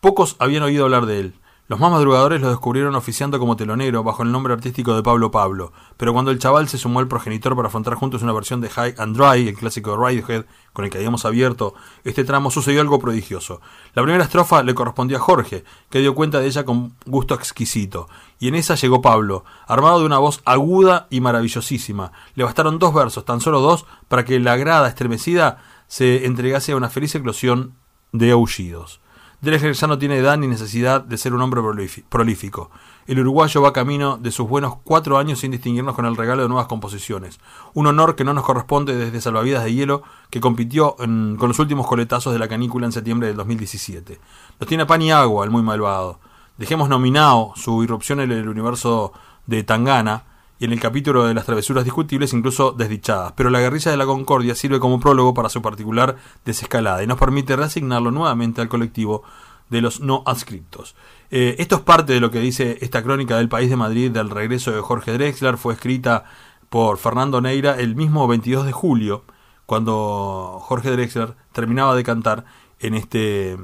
Pocos 0.00 0.36
habían 0.38 0.62
oído 0.62 0.84
hablar 0.84 1.06
de 1.06 1.18
él. 1.18 1.34
Los 1.68 1.78
más 1.78 1.90
madrugadores 1.90 2.40
lo 2.40 2.48
descubrieron 2.48 2.94
oficiando 2.94 3.38
como 3.38 3.54
telonero 3.54 4.02
bajo 4.02 4.22
el 4.22 4.32
nombre 4.32 4.54
artístico 4.54 4.96
de 4.96 5.02
Pablo 5.02 5.30
Pablo, 5.30 5.74
pero 5.98 6.14
cuando 6.14 6.30
el 6.30 6.38
chaval 6.38 6.66
se 6.66 6.78
sumó 6.78 7.00
al 7.00 7.08
progenitor 7.08 7.54
para 7.54 7.68
afrontar 7.68 7.94
juntos 7.94 8.22
una 8.22 8.32
versión 8.32 8.62
de 8.62 8.70
High 8.70 8.94
and 8.96 9.14
Dry, 9.14 9.48
el 9.48 9.54
clásico 9.54 9.90
de 9.90 9.98
Radiohead, 9.98 10.46
con 10.72 10.86
el 10.86 10.90
que 10.90 10.96
habíamos 10.96 11.26
abierto 11.26 11.74
este 12.04 12.24
tramo, 12.24 12.50
sucedió 12.50 12.80
algo 12.80 12.98
prodigioso. 12.98 13.60
La 13.92 14.02
primera 14.02 14.24
estrofa 14.24 14.62
le 14.62 14.74
correspondía 14.74 15.18
a 15.18 15.20
Jorge, 15.20 15.62
que 15.90 15.98
dio 15.98 16.14
cuenta 16.14 16.40
de 16.40 16.46
ella 16.46 16.64
con 16.64 16.94
gusto 17.04 17.34
exquisito, 17.34 18.08
y 18.38 18.48
en 18.48 18.54
esa 18.54 18.74
llegó 18.74 19.02
Pablo, 19.02 19.44
armado 19.66 20.00
de 20.00 20.06
una 20.06 20.16
voz 20.16 20.40
aguda 20.46 21.06
y 21.10 21.20
maravillosísima. 21.20 22.12
Le 22.34 22.44
bastaron 22.44 22.78
dos 22.78 22.94
versos, 22.94 23.26
tan 23.26 23.42
solo 23.42 23.60
dos, 23.60 23.84
para 24.08 24.24
que 24.24 24.40
la 24.40 24.56
grada 24.56 24.88
estremecida 24.88 25.58
se 25.86 26.24
entregase 26.24 26.72
a 26.72 26.76
una 26.76 26.88
feliz 26.88 27.14
eclosión 27.14 27.74
de 28.12 28.30
aullidos. 28.30 29.02
Drexler 29.40 29.74
ya 29.74 29.86
no 29.86 29.98
tiene 29.98 30.16
edad 30.16 30.36
ni 30.36 30.48
necesidad 30.48 31.00
de 31.00 31.16
ser 31.16 31.32
un 31.32 31.42
hombre 31.42 31.62
prolífico. 32.08 32.70
El 33.06 33.20
uruguayo 33.20 33.62
va 33.62 33.72
camino 33.72 34.18
de 34.18 34.32
sus 34.32 34.48
buenos 34.48 34.78
cuatro 34.82 35.16
años 35.16 35.38
sin 35.38 35.52
distinguirnos 35.52 35.94
con 35.94 36.06
el 36.06 36.16
regalo 36.16 36.42
de 36.42 36.48
nuevas 36.48 36.66
composiciones. 36.66 37.38
Un 37.72 37.86
honor 37.86 38.16
que 38.16 38.24
no 38.24 38.34
nos 38.34 38.44
corresponde 38.44 38.96
desde 38.96 39.20
Salvavidas 39.20 39.62
de 39.62 39.72
Hielo, 39.72 40.02
que 40.28 40.40
compitió 40.40 40.96
con 40.96 41.38
los 41.38 41.58
últimos 41.60 41.86
coletazos 41.86 42.32
de 42.32 42.40
la 42.40 42.48
canícula 42.48 42.86
en 42.86 42.92
septiembre 42.92 43.28
del 43.28 43.36
2017. 43.36 44.20
Nos 44.58 44.68
tiene 44.68 44.86
pan 44.86 45.02
y 45.02 45.12
agua, 45.12 45.44
el 45.44 45.50
muy 45.50 45.62
malvado. 45.62 46.18
Dejemos 46.56 46.88
nominado 46.88 47.52
su 47.54 47.84
irrupción 47.84 48.18
en 48.18 48.32
el 48.32 48.48
universo 48.48 49.12
de 49.46 49.62
Tangana, 49.62 50.24
y 50.58 50.64
en 50.64 50.72
el 50.72 50.80
capítulo 50.80 51.24
de 51.24 51.34
las 51.34 51.46
travesuras 51.46 51.84
discutibles 51.84 52.32
incluso 52.32 52.72
desdichadas, 52.72 53.32
pero 53.32 53.50
la 53.50 53.60
guerrilla 53.60 53.90
de 53.90 53.96
la 53.96 54.06
Concordia 54.06 54.54
sirve 54.54 54.80
como 54.80 54.98
prólogo 54.98 55.34
para 55.34 55.48
su 55.48 55.62
particular 55.62 56.16
desescalada 56.44 57.02
y 57.02 57.06
nos 57.06 57.18
permite 57.18 57.56
reasignarlo 57.56 58.10
nuevamente 58.10 58.60
al 58.60 58.68
colectivo 58.68 59.22
de 59.70 59.80
los 59.80 60.00
no 60.00 60.22
adscriptos. 60.26 60.96
Eh, 61.30 61.56
esto 61.58 61.76
es 61.76 61.82
parte 61.82 62.12
de 62.12 62.20
lo 62.20 62.30
que 62.30 62.40
dice 62.40 62.78
esta 62.80 63.02
crónica 63.02 63.36
del 63.36 63.48
país 63.48 63.70
de 63.70 63.76
Madrid 63.76 64.10
del 64.10 64.30
regreso 64.30 64.72
de 64.72 64.80
Jorge 64.80 65.12
Drexler, 65.12 65.58
fue 65.58 65.74
escrita 65.74 66.24
por 66.70 66.98
Fernando 66.98 67.40
Neira 67.40 67.78
el 67.78 67.94
mismo 67.94 68.26
22 68.26 68.66
de 68.66 68.72
julio, 68.72 69.24
cuando 69.66 70.58
Jorge 70.62 70.90
Drexler 70.90 71.34
terminaba 71.52 71.94
de 71.94 72.02
cantar 72.02 72.44
en, 72.80 72.94
este, 72.94 73.56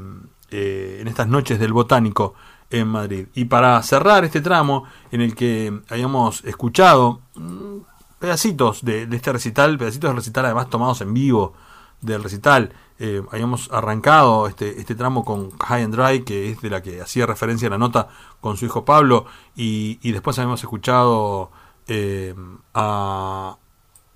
eh, 0.51 0.99
en 1.01 1.09
estas 1.09 1.29
noches 1.29 1.59
del 1.59 1.73
botánico 1.73 2.35
en 2.71 2.89
Madrid. 2.89 3.27
Y 3.35 3.47
para 3.47 3.83
cerrar 3.83 4.25
este 4.25 4.41
tramo 4.41 4.85
en 5.11 5.21
el 5.21 5.35
que 5.35 5.81
habíamos 5.89 6.45
escuchado 6.45 7.21
mm, 7.35 7.79
pedacitos 8.19 8.85
de, 8.85 9.09
este 9.11 9.33
recital, 9.33 9.79
pedacitos 9.79 10.11
del 10.11 10.17
recital 10.17 10.47
además 10.47 10.71
tomados 10.71 11.01
en 11.01 11.15
vivo 11.15 11.55
del 12.01 12.23
recital, 12.23 12.73
eh, 12.99 13.23
habíamos 13.33 13.71
arrancado 13.73 14.47
este, 14.47 14.81
este 14.81 14.95
tramo 14.95 15.25
con 15.25 15.51
High 15.59 15.85
and 15.85 15.95
Dry, 15.95 16.25
que 16.25 16.51
es 16.51 16.61
de 16.61 16.71
la 16.71 16.83
que 16.83 17.01
hacía 17.01 17.27
referencia 17.27 17.69
la 17.69 17.79
nota 17.79 18.09
con 18.41 18.57
su 18.57 18.67
hijo 18.67 18.85
Pablo, 18.85 19.27
y, 19.57 19.99
después 20.13 20.39
habíamos 20.39 20.63
escuchado 20.63 21.51
eh, 21.89 22.35
a, 22.73 23.57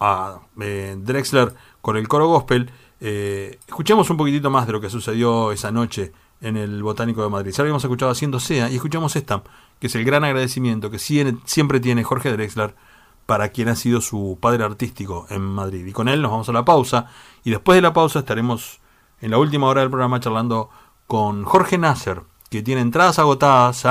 a 0.01 0.41
eh, 0.61 0.97
Drexler 0.99 1.55
con 1.81 1.97
el 1.97 2.09
coro 2.09 2.29
gospel. 2.29 2.71
escuchemos 3.01 4.11
un 4.11 4.17
poquitito 4.17 4.51
más 4.51 4.67
de 4.67 4.73
lo 4.73 4.81
que 4.81 4.91
sucedió 4.91 5.53
esa 5.53 5.71
noche 5.71 6.13
en 6.41 6.57
el 6.57 6.83
Botánico 6.83 7.23
de 7.23 7.29
Madrid. 7.29 7.53
Ya 7.53 7.63
habíamos 7.63 7.85
escuchado 7.85 8.11
Haciendo 8.11 8.41
Sea 8.41 8.71
y 8.71 8.77
escuchamos 8.77 9.17
esta, 9.17 9.43
que 9.81 9.89
es 9.89 9.95
el 9.95 10.05
gran 10.05 10.25
agradecimiento 10.25 10.91
que 10.91 10.99
siempre 10.99 11.81
tiene 11.81 12.05
Jorge 12.05 12.33
Drexler 12.33 12.75
para 13.27 13.51
quien 13.51 13.69
ha 13.69 13.77
sido 13.77 14.01
su 14.01 14.39
padre 14.41 14.65
artístico 14.65 15.27
en 15.31 15.43
Madrid. 15.43 15.85
Y 15.87 15.93
con 15.93 16.09
él 16.09 16.23
nos 16.23 16.31
vamos 16.31 16.49
a 16.49 16.53
la 16.53 16.65
pausa 16.65 17.07
y 17.45 17.51
después 17.51 17.77
de 17.77 17.83
la 17.83 17.93
pausa 17.93 18.21
estaremos 18.21 18.81
en 19.21 19.31
la 19.31 19.39
última 19.39 19.67
hora 19.67 19.83
del 19.83 19.91
programa 19.91 20.21
charlando 20.21 20.71
con 21.07 21.45
Jorge 21.45 21.79
Nasser, 21.79 22.23
que 22.51 22.63
tiene 22.63 22.81
entradas 22.81 23.19
agotadas 23.19 23.87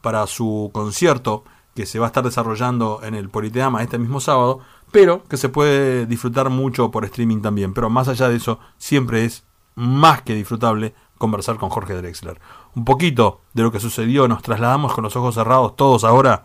para 0.00 0.26
su 0.26 0.70
concierto 0.72 1.44
que 1.74 1.86
se 1.86 1.98
va 1.98 2.06
a 2.06 2.08
estar 2.08 2.24
desarrollando 2.24 3.00
en 3.02 3.14
el 3.14 3.30
Politeama 3.30 3.82
este 3.82 3.98
mismo 3.98 4.20
sábado, 4.20 4.60
pero 4.90 5.24
que 5.24 5.36
se 5.36 5.48
puede 5.48 6.06
disfrutar 6.06 6.50
mucho 6.50 6.90
por 6.90 7.04
streaming 7.04 7.40
también. 7.40 7.72
Pero 7.72 7.88
más 7.88 8.08
allá 8.08 8.28
de 8.28 8.36
eso, 8.36 8.58
siempre 8.78 9.24
es 9.24 9.44
más 9.74 10.22
que 10.22 10.34
disfrutable 10.34 10.94
conversar 11.22 11.56
con 11.56 11.70
Jorge 11.70 11.94
Drexler. 11.94 12.40
Un 12.74 12.84
poquito 12.84 13.42
de 13.54 13.62
lo 13.62 13.70
que 13.70 13.78
sucedió, 13.78 14.26
nos 14.26 14.42
trasladamos 14.42 14.92
con 14.92 15.04
los 15.04 15.14
ojos 15.14 15.36
cerrados 15.36 15.76
todos 15.76 16.02
ahora 16.02 16.44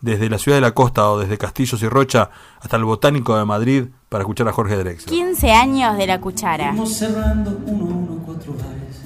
desde 0.00 0.28
la 0.28 0.38
ciudad 0.38 0.56
de 0.56 0.62
la 0.62 0.74
costa 0.74 1.08
o 1.08 1.20
desde 1.20 1.38
Castillos 1.38 1.80
y 1.80 1.88
Rocha 1.88 2.30
hasta 2.60 2.76
el 2.76 2.84
Botánico 2.84 3.38
de 3.38 3.44
Madrid 3.44 3.84
para 4.08 4.22
escuchar 4.22 4.48
a 4.48 4.52
Jorge 4.52 4.76
Drexler. 4.78 5.14
15 5.14 5.52
años 5.52 5.96
de 5.96 6.08
la 6.08 6.20
cuchara. 6.20 6.70
Fuimos 6.70 6.92
cerrando 6.92 7.56
uno 7.66 7.84
a 7.84 7.88
uno 7.88 8.22
cuatro 8.26 8.52
bares. 8.54 9.02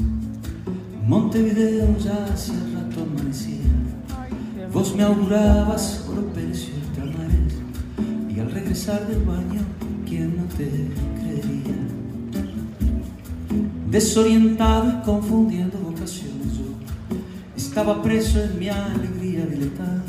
Montevideo 1.06 1.98
ya 1.98 2.24
hace 2.32 2.52
rato 2.74 3.02
amanecía. 3.02 3.60
Vos 4.72 4.94
me 4.96 5.02
augurabas 5.02 6.06
oro, 6.08 6.24
y 8.30 8.40
al 8.40 8.50
regresar 8.52 9.06
del 9.06 9.22
baño, 9.24 9.60
¿quién 10.08 10.36
no 10.38 10.44
te 10.44 10.64
creería? 10.64 11.09
Desorientado 13.90 14.88
y 14.88 15.04
confundiendo 15.04 15.76
vocaciones, 15.78 16.56
yo 16.56 16.62
estaba 17.56 18.00
preso 18.00 18.40
en 18.40 18.56
mi 18.56 18.68
alegría 18.68 19.44
diletada. 19.46 20.04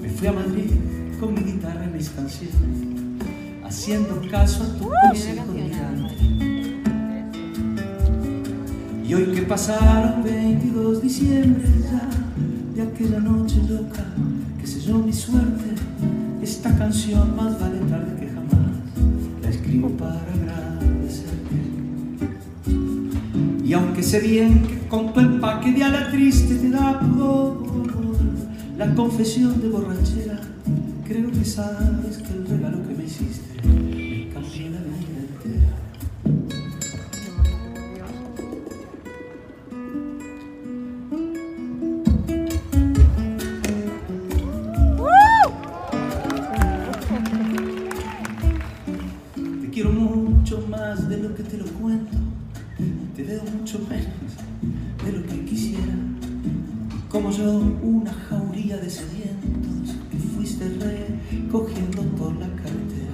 Me 0.00 0.08
fui 0.08 0.28
a 0.28 0.32
Madrid 0.32 0.70
con 1.18 1.34
mi 1.34 1.40
guitarra 1.40 1.90
y 1.92 1.96
mis 1.96 2.10
canciones, 2.10 2.54
haciendo 3.64 4.22
caso 4.30 4.62
a 4.62 4.68
tu 4.78 4.88
consejo 4.88 5.52
de 5.52 5.68
Y 9.04 9.14
hoy 9.14 9.34
que 9.34 9.42
pasaron 9.42 10.22
22 10.22 11.02
diciembre 11.02 11.66
ya 11.82 12.08
de 12.76 12.82
aquella 12.88 13.18
noche 13.18 13.56
loca 13.68 14.04
que 14.60 14.66
selló 14.68 14.98
mi 14.98 15.12
suerte, 15.12 15.74
esta 16.40 16.72
canción 16.78 17.34
más 17.34 17.58
vale 17.58 17.80
tarde 17.80 18.14
que 18.20 18.28
jamás. 18.28 18.60
La 19.42 19.50
escribo 19.50 19.88
para 19.88 20.20
y 23.70 23.72
aunque 23.72 24.02
sé 24.02 24.18
bien 24.18 24.66
que 24.66 24.88
con 24.88 25.12
tu 25.12 25.20
empaque 25.20 25.70
de 25.70 25.84
ala 25.84 26.10
triste 26.10 26.56
te 26.56 26.70
da 26.70 26.98
pudor, 26.98 27.62
la 28.76 28.92
confesión 28.96 29.62
de 29.62 29.68
borrachera, 29.68 30.40
creo 31.06 31.30
que 31.30 31.44
sabes 31.44 32.18
que 32.18 32.32
el 32.32 32.48
regalo 32.48 32.82
que 32.88 32.94
me 32.96 33.04
hiciste 33.04 33.62
me 33.62 34.28
cambió 34.34 34.70
la 34.70 34.80
vida 34.90 35.20
entera. 35.22 35.70
Te 49.62 49.70
quiero 49.70 49.92
mucho 49.92 50.66
más 50.68 51.08
de 51.08 51.18
lo 51.18 51.36
que 51.36 51.44
te 51.44 51.56
lo 51.56 51.66
cuento 51.66 52.19
menos 53.78 54.32
de 55.04 55.12
lo 55.12 55.26
que 55.26 55.44
quisiera. 55.44 55.94
Como 57.08 57.30
yo, 57.30 57.58
una 57.82 58.12
jauría 58.12 58.76
de 58.76 58.90
sedientos 58.90 59.96
que 60.10 60.18
fuiste 60.18 60.68
recogiendo 60.68 62.02
por 62.16 62.34
la 62.36 62.48
carretera. 62.48 63.10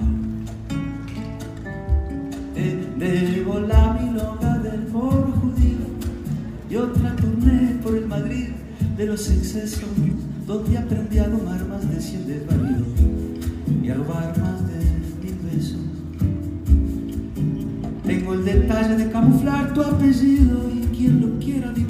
Te 2.55 3.05
debo 3.05 3.59
la 3.59 3.93
milonga 3.93 4.57
del 4.59 4.87
foro 4.87 5.31
judío 5.41 5.77
y 6.69 6.75
otra 6.75 7.15
turné 7.15 7.79
por 7.83 7.95
el 7.95 8.07
Madrid 8.07 8.49
de 8.97 9.05
los 9.05 9.29
excesos, 9.29 9.89
donde 10.47 10.77
aprendí 10.77 11.19
a 11.19 11.27
domar 11.27 11.67
más 11.67 11.87
de 11.89 12.01
siete 12.01 12.43
barrios. 12.49 12.96
fallecido 20.07 20.71
y 20.73 20.95
quien 20.95 21.19
lo 21.19 21.37
quiera 21.37 21.69
vivir. 21.71 21.86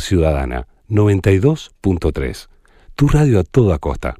Ciudadana 0.00 0.66
92.3. 0.88 2.48
Tu 2.96 3.08
radio 3.08 3.40
a 3.40 3.44
toda 3.44 3.78
costa. 3.78 4.16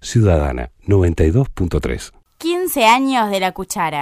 Ciudadana 0.00 0.70
92.3. 0.86 2.12
15 2.38 2.84
años 2.84 3.30
de 3.30 3.40
la 3.40 3.52
cuchara. 3.52 4.00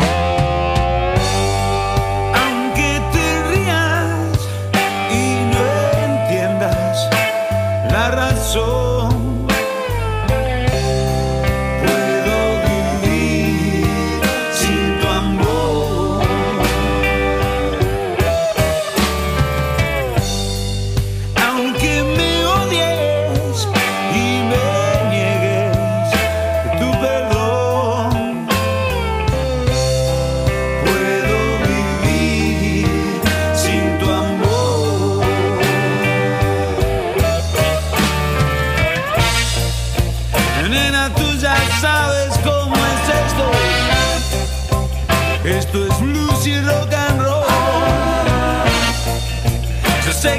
Aunque 2.35 3.01
te 3.13 3.43
rías 3.51 4.49
y 5.11 5.37
no 5.53 5.65
entiendas 6.05 7.09
la 7.91 8.11
razón. 8.11 8.84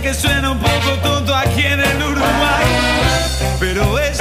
que 0.05 0.13
suena 0.13 0.51
un 0.51 0.59
poco 0.59 0.91
tonto 1.01 1.35
aquí 1.35 1.63
en 1.63 1.79
el 1.79 1.97
Uruguay, 1.97 2.65
pero 3.59 3.97
es 3.97 4.19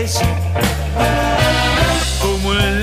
pies, 0.00 0.18
como 2.22 2.54
en 2.54 2.82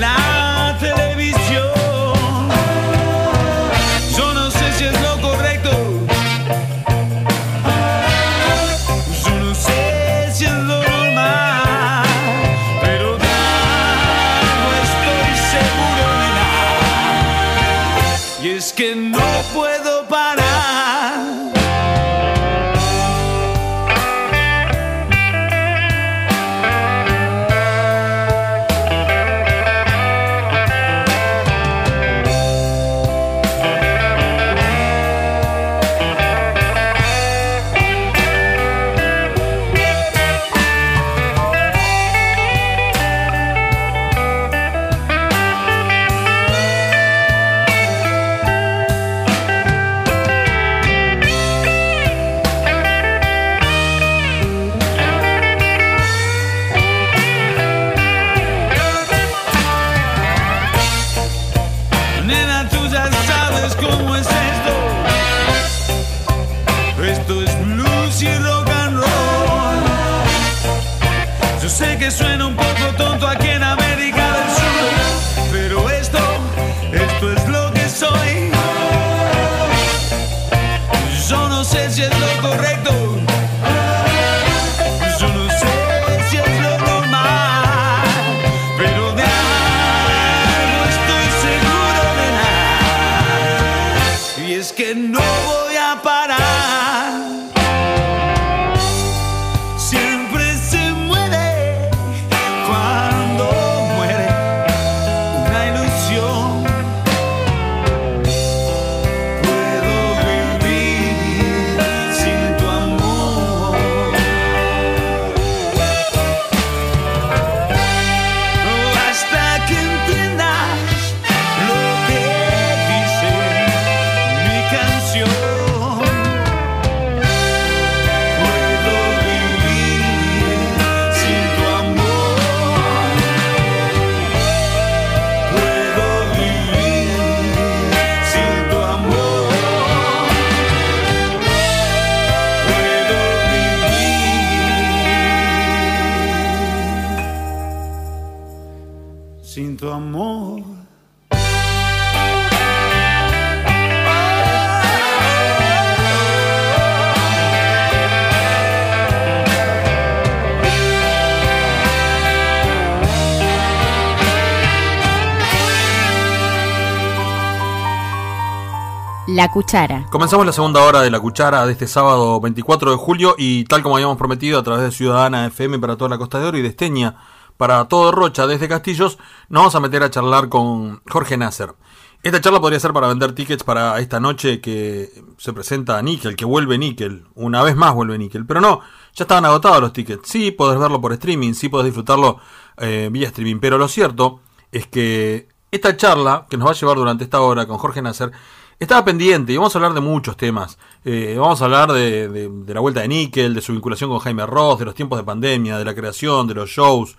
La 169.38 169.52
cuchara. 169.52 170.04
Comenzamos 170.10 170.44
la 170.44 170.52
segunda 170.52 170.82
hora 170.82 171.00
de 171.00 171.12
la 171.12 171.20
cuchara 171.20 171.64
de 171.64 171.70
este 171.70 171.86
sábado 171.86 172.40
24 172.40 172.90
de 172.90 172.96
julio 172.96 173.36
y 173.38 173.62
tal 173.66 173.84
como 173.84 173.94
habíamos 173.94 174.16
prometido 174.16 174.58
a 174.58 174.64
través 174.64 174.82
de 174.82 174.90
Ciudadana 174.90 175.46
FM 175.46 175.78
para 175.78 175.96
toda 175.96 176.10
la 176.10 176.18
Costa 176.18 176.40
de 176.40 176.46
Oro 176.46 176.58
y 176.58 176.62
de 176.62 176.66
Esteña 176.66 177.14
para 177.56 177.86
todo 177.86 178.10
Rocha 178.10 178.48
desde 178.48 178.66
Castillos, 178.66 179.16
nos 179.48 179.60
vamos 179.60 179.74
a 179.76 179.80
meter 179.80 180.02
a 180.02 180.10
charlar 180.10 180.48
con 180.48 181.02
Jorge 181.08 181.36
Nasser. 181.36 181.76
Esta 182.24 182.40
charla 182.40 182.60
podría 182.60 182.80
ser 182.80 182.92
para 182.92 183.06
vender 183.06 183.32
tickets 183.32 183.62
para 183.62 184.00
esta 184.00 184.18
noche 184.18 184.60
que 184.60 185.08
se 185.36 185.52
presenta 185.52 185.98
a 185.98 186.02
Nickel, 186.02 186.34
que 186.34 186.44
vuelve 186.44 186.76
Nickel, 186.76 187.28
una 187.36 187.62
vez 187.62 187.76
más 187.76 187.94
vuelve 187.94 188.18
Nickel, 188.18 188.44
pero 188.44 188.60
no, 188.60 188.80
ya 189.14 189.22
estaban 189.22 189.44
agotados 189.44 189.80
los 189.80 189.92
tickets. 189.92 190.28
Sí, 190.28 190.50
podés 190.50 190.80
verlo 190.80 191.00
por 191.00 191.12
streaming, 191.12 191.52
sí 191.52 191.68
podés 191.68 191.84
disfrutarlo 191.84 192.40
eh, 192.78 193.08
vía 193.12 193.28
streaming, 193.28 193.60
pero 193.60 193.78
lo 193.78 193.86
cierto 193.86 194.40
es 194.72 194.88
que 194.88 195.46
esta 195.70 195.96
charla 195.96 196.46
que 196.48 196.56
nos 196.56 196.66
va 196.68 196.72
a 196.72 196.74
llevar 196.74 196.96
durante 196.96 197.24
esta 197.24 197.40
hora 197.40 197.66
con 197.66 197.78
Jorge 197.78 198.02
Nasser 198.02 198.30
estaba 198.78 199.04
pendiente 199.04 199.52
y 199.52 199.56
vamos 199.56 199.74
a 199.74 199.78
hablar 199.78 199.92
de 199.94 200.00
muchos 200.00 200.36
temas. 200.36 200.78
Eh, 201.04 201.36
vamos 201.38 201.60
a 201.60 201.64
hablar 201.64 201.92
de, 201.92 202.28
de- 202.28 202.74
la 202.74 202.80
vuelta 202.80 203.00
de 203.00 203.08
Nickel, 203.08 203.52
de 203.54 203.60
su 203.60 203.72
vinculación 203.72 204.08
con 204.08 204.20
Jaime 204.20 204.46
Ross, 204.46 204.78
de 204.78 204.84
los 204.84 204.94
tiempos 204.94 205.18
de 205.18 205.24
pandemia, 205.24 205.78
de 205.78 205.84
la 205.84 205.94
creación, 205.96 206.46
de 206.46 206.54
los 206.54 206.70
shows, 206.70 207.16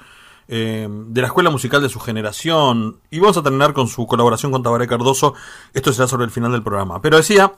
eh, 0.47 0.88
de 0.89 1.22
la 1.22 1.28
escuela 1.28 1.50
musical 1.50 1.82
de 1.82 1.89
su 1.89 2.00
generación. 2.00 3.00
Y 3.12 3.20
vamos 3.20 3.36
a 3.38 3.43
terminar 3.43 3.74
con 3.74 3.88
su 3.89 4.08
colaboración 4.08 4.52
con 4.54 4.64
Tabaré 4.64 4.88
Cardoso. 4.88 5.34
Esto 5.74 5.91
será 5.91 6.08
sobre 6.08 6.24
el 6.26 6.32
final 6.32 6.52
del 6.54 6.64
programa. 6.64 7.02
Pero 7.02 7.18
decía 7.18 7.52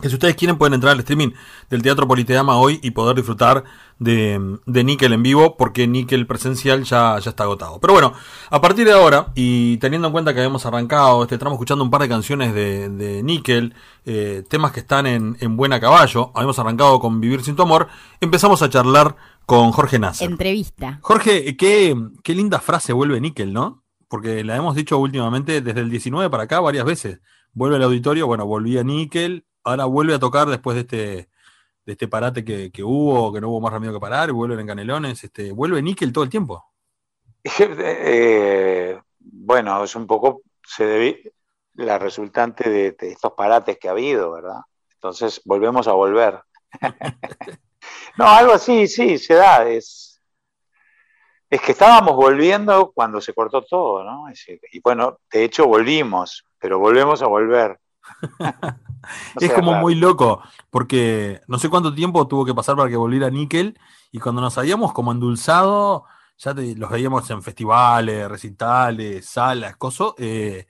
que 0.00 0.08
si 0.08 0.14
ustedes 0.14 0.36
quieren 0.36 0.58
pueden 0.58 0.74
entrar 0.74 0.92
al 0.92 1.00
streaming 1.00 1.30
del 1.70 1.82
Teatro 1.82 2.06
Politeama 2.06 2.56
hoy 2.56 2.78
y 2.82 2.90
poder 2.90 3.16
disfrutar 3.16 3.64
de, 3.98 4.58
de 4.66 4.84
Nickel 4.84 5.12
en 5.14 5.22
vivo 5.22 5.56
porque 5.56 5.86
Nickel 5.86 6.26
presencial 6.26 6.84
ya, 6.84 7.18
ya 7.18 7.30
está 7.30 7.44
agotado. 7.44 7.80
Pero 7.80 7.94
bueno, 7.94 8.12
a 8.50 8.60
partir 8.60 8.86
de 8.86 8.92
ahora 8.92 9.32
y 9.34 9.78
teniendo 9.78 10.08
en 10.08 10.12
cuenta 10.12 10.34
que 10.34 10.40
habíamos 10.40 10.66
arrancado 10.66 11.22
este 11.22 11.38
tramo 11.38 11.54
escuchando 11.54 11.82
un 11.82 11.90
par 11.90 12.02
de 12.02 12.08
canciones 12.08 12.54
de, 12.54 12.90
de 12.90 13.22
Nickel, 13.22 13.74
eh, 14.04 14.44
temas 14.48 14.72
que 14.72 14.80
están 14.80 15.06
en, 15.06 15.36
en 15.40 15.56
buen 15.56 15.72
a 15.72 15.80
caballo, 15.80 16.30
habíamos 16.34 16.58
arrancado 16.58 17.00
con 17.00 17.20
Vivir 17.20 17.42
sin 17.42 17.56
tu 17.56 17.62
amor, 17.62 17.88
empezamos 18.20 18.60
a 18.62 18.68
charlar 18.68 19.16
con 19.46 19.72
Jorge 19.72 19.98
Nasser. 19.98 20.30
Entrevista. 20.30 20.98
Jorge, 21.02 21.56
qué, 21.56 21.96
qué 22.22 22.34
linda 22.34 22.60
frase 22.60 22.92
vuelve 22.92 23.20
Nickel, 23.20 23.52
¿no? 23.52 23.84
Porque 24.08 24.44
la 24.44 24.56
hemos 24.56 24.74
dicho 24.74 24.98
últimamente 24.98 25.60
desde 25.62 25.80
el 25.80 25.90
19 25.90 26.28
para 26.30 26.44
acá 26.44 26.60
varias 26.60 26.84
veces. 26.84 27.20
Vuelve 27.52 27.76
al 27.76 27.82
auditorio, 27.84 28.26
bueno, 28.26 28.44
volvía 28.44 28.82
Nickel, 28.82 29.46
ahora 29.66 29.84
vuelve 29.84 30.14
a 30.14 30.18
tocar 30.18 30.46
después 30.48 30.74
de 30.76 30.80
este, 30.82 31.28
de 31.84 31.92
este 31.92 32.08
parate 32.08 32.44
que, 32.44 32.70
que 32.70 32.82
hubo, 32.84 33.32
que 33.32 33.40
no 33.40 33.48
hubo 33.50 33.60
más 33.60 33.72
remedio 33.72 33.94
que 33.94 34.00
parar, 34.00 34.32
vuelven 34.32 34.60
en 34.60 34.66
Canelones, 34.68 35.22
este, 35.24 35.52
vuelve 35.52 35.82
Nickel 35.82 36.12
todo 36.12 36.24
el 36.24 36.30
tiempo. 36.30 36.64
Eh, 37.58 38.98
bueno, 39.18 39.84
es 39.84 39.94
un 39.94 40.06
poco 40.06 40.42
se 40.66 40.84
debi- 40.84 41.32
la 41.74 41.98
resultante 41.98 42.68
de, 42.68 42.92
de 42.92 43.12
estos 43.12 43.32
parates 43.34 43.78
que 43.78 43.88
ha 43.88 43.92
habido, 43.92 44.32
¿verdad? 44.32 44.60
Entonces 44.94 45.40
volvemos 45.44 45.86
a 45.88 45.92
volver. 45.92 46.40
no, 48.18 48.26
algo 48.26 48.52
así, 48.52 48.86
sí, 48.88 49.18
se 49.18 49.34
da. 49.34 49.68
Es, 49.68 50.20
es 51.50 51.60
que 51.60 51.72
estábamos 51.72 52.16
volviendo 52.16 52.90
cuando 52.92 53.20
se 53.20 53.32
cortó 53.34 53.62
todo, 53.62 54.02
¿no? 54.02 54.24
Y 54.72 54.80
bueno, 54.80 55.18
de 55.30 55.44
hecho 55.44 55.66
volvimos, 55.66 56.44
pero 56.58 56.78
volvemos 56.78 57.22
a 57.22 57.26
volver. 57.26 57.78
Es 59.38 59.52
como 59.52 59.74
raro. 59.74 59.74
muy 59.74 59.94
loco, 59.94 60.42
porque 60.70 61.40
no 61.48 61.58
sé 61.58 61.68
cuánto 61.68 61.94
tiempo 61.94 62.26
tuvo 62.28 62.44
que 62.44 62.54
pasar 62.54 62.76
para 62.76 62.88
que 62.90 62.96
volviera 62.96 63.30
Nickel, 63.30 63.78
y 64.12 64.18
cuando 64.20 64.40
nos 64.40 64.58
habíamos 64.58 64.92
como 64.92 65.12
endulzado, 65.12 66.04
ya 66.38 66.54
te- 66.54 66.74
los 66.76 66.90
veíamos 66.90 67.28
en 67.30 67.42
festivales, 67.42 68.28
recitales, 68.28 69.26
salas, 69.28 69.76
cosas, 69.76 70.12
eh, 70.18 70.66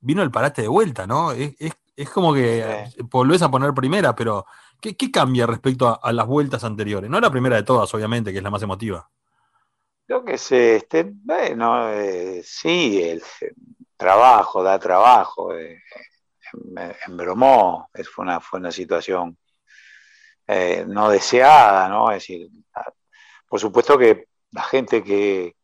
vino 0.00 0.22
el 0.22 0.30
parate 0.30 0.62
de 0.62 0.68
vuelta, 0.68 1.06
¿no? 1.06 1.32
Es, 1.32 1.54
es- 1.58 1.76
es 1.96 2.10
como 2.10 2.34
que 2.34 2.60
eh, 2.60 2.88
volvés 3.10 3.42
a 3.42 3.50
poner 3.50 3.74
primera, 3.74 4.14
pero 4.16 4.46
¿qué, 4.80 4.96
qué 4.96 5.10
cambia 5.10 5.46
respecto 5.46 5.88
a, 5.88 5.94
a 6.02 6.12
las 6.12 6.26
vueltas 6.26 6.64
anteriores? 6.64 7.10
No 7.10 7.20
la 7.20 7.30
primera 7.30 7.56
de 7.56 7.62
todas, 7.64 7.92
obviamente, 7.94 8.32
que 8.32 8.38
es 8.38 8.44
la 8.44 8.50
más 8.50 8.62
emotiva. 8.62 9.10
Creo 10.06 10.24
que 10.24 10.36
se, 10.38 10.76
este, 10.76 11.04
bueno, 11.14 11.90
eh, 11.90 12.42
sí, 12.44 13.02
el 13.02 13.22
trabajo 13.96 14.62
da 14.62 14.78
trabajo. 14.78 15.54
eh, 15.54 15.80
embromó, 17.06 17.90
fue 18.12 18.24
una, 18.24 18.40
fue 18.40 18.60
una 18.60 18.72
situación 18.72 19.36
eh, 20.46 20.84
no 20.86 21.08
deseada, 21.08 21.88
¿no? 21.88 22.10
Es 22.10 22.22
decir, 22.22 22.48
por 23.48 23.60
supuesto 23.60 23.96
que 23.98 24.26
la 24.50 24.62
gente 24.62 25.02
que, 25.02 25.56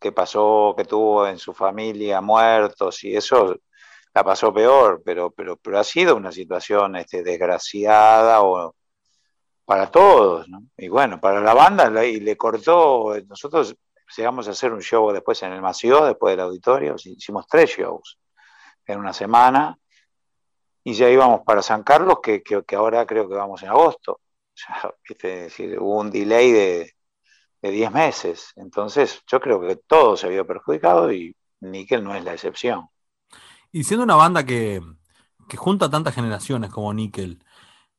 que, 0.00 0.12
pasó, 0.12 0.74
que 0.76 0.84
tuvo 0.84 1.26
en 1.26 1.38
su 1.38 1.52
familia 1.52 2.20
muertos 2.20 3.04
y 3.04 3.16
eso, 3.16 3.56
la 4.14 4.24
pasó 4.24 4.52
peor, 4.52 5.02
pero, 5.04 5.30
pero, 5.30 5.56
pero 5.56 5.78
ha 5.78 5.84
sido 5.84 6.16
una 6.16 6.32
situación 6.32 6.96
este, 6.96 7.22
desgraciada 7.22 8.42
o, 8.42 8.74
para 9.64 9.90
todos. 9.90 10.46
Y 10.76 10.88
bueno, 10.88 11.20
para 11.20 11.40
la 11.40 11.54
banda 11.54 12.04
y 12.04 12.20
le 12.20 12.36
cortó, 12.36 13.14
nosotros 13.28 13.76
llegamos 14.16 14.48
a 14.48 14.52
hacer 14.52 14.72
un 14.72 14.80
show 14.82 15.12
después 15.12 15.42
en 15.42 15.52
el 15.52 15.62
Mació, 15.62 16.04
después 16.04 16.32
del 16.32 16.40
auditorio, 16.40 16.96
hicimos 16.96 17.46
tres 17.46 17.70
shows 17.70 18.18
en 18.86 18.98
una 18.98 19.12
semana 19.12 19.78
y 20.90 20.94
ya 20.94 21.10
íbamos 21.10 21.42
para 21.46 21.62
San 21.62 21.82
Carlos, 21.84 22.18
que, 22.22 22.42
que, 22.42 22.62
que 22.64 22.76
ahora 22.76 23.06
creo 23.06 23.28
que 23.28 23.34
vamos 23.36 23.62
en 23.62 23.70
agosto. 23.70 24.20
O 24.52 24.62
sea, 24.62 24.94
¿viste? 25.08 25.34
Es 25.38 25.44
decir, 25.44 25.78
hubo 25.80 26.00
un 26.00 26.10
delay 26.10 26.52
de, 26.52 26.92
de 27.62 27.70
10 27.70 27.92
meses. 27.92 28.52
Entonces, 28.56 29.22
yo 29.30 29.40
creo 29.40 29.60
que 29.60 29.76
todo 29.76 30.16
se 30.16 30.28
vio 30.28 30.46
perjudicado 30.46 31.12
y 31.12 31.34
Nickel 31.60 32.04
no 32.04 32.14
es 32.14 32.24
la 32.24 32.34
excepción. 32.34 32.88
Y 33.72 33.84
siendo 33.84 34.04
una 34.04 34.16
banda 34.16 34.44
que, 34.44 34.82
que 35.48 35.56
junta 35.56 35.90
tantas 35.90 36.14
generaciones 36.14 36.70
como 36.70 36.92
Nickel, 36.92 37.44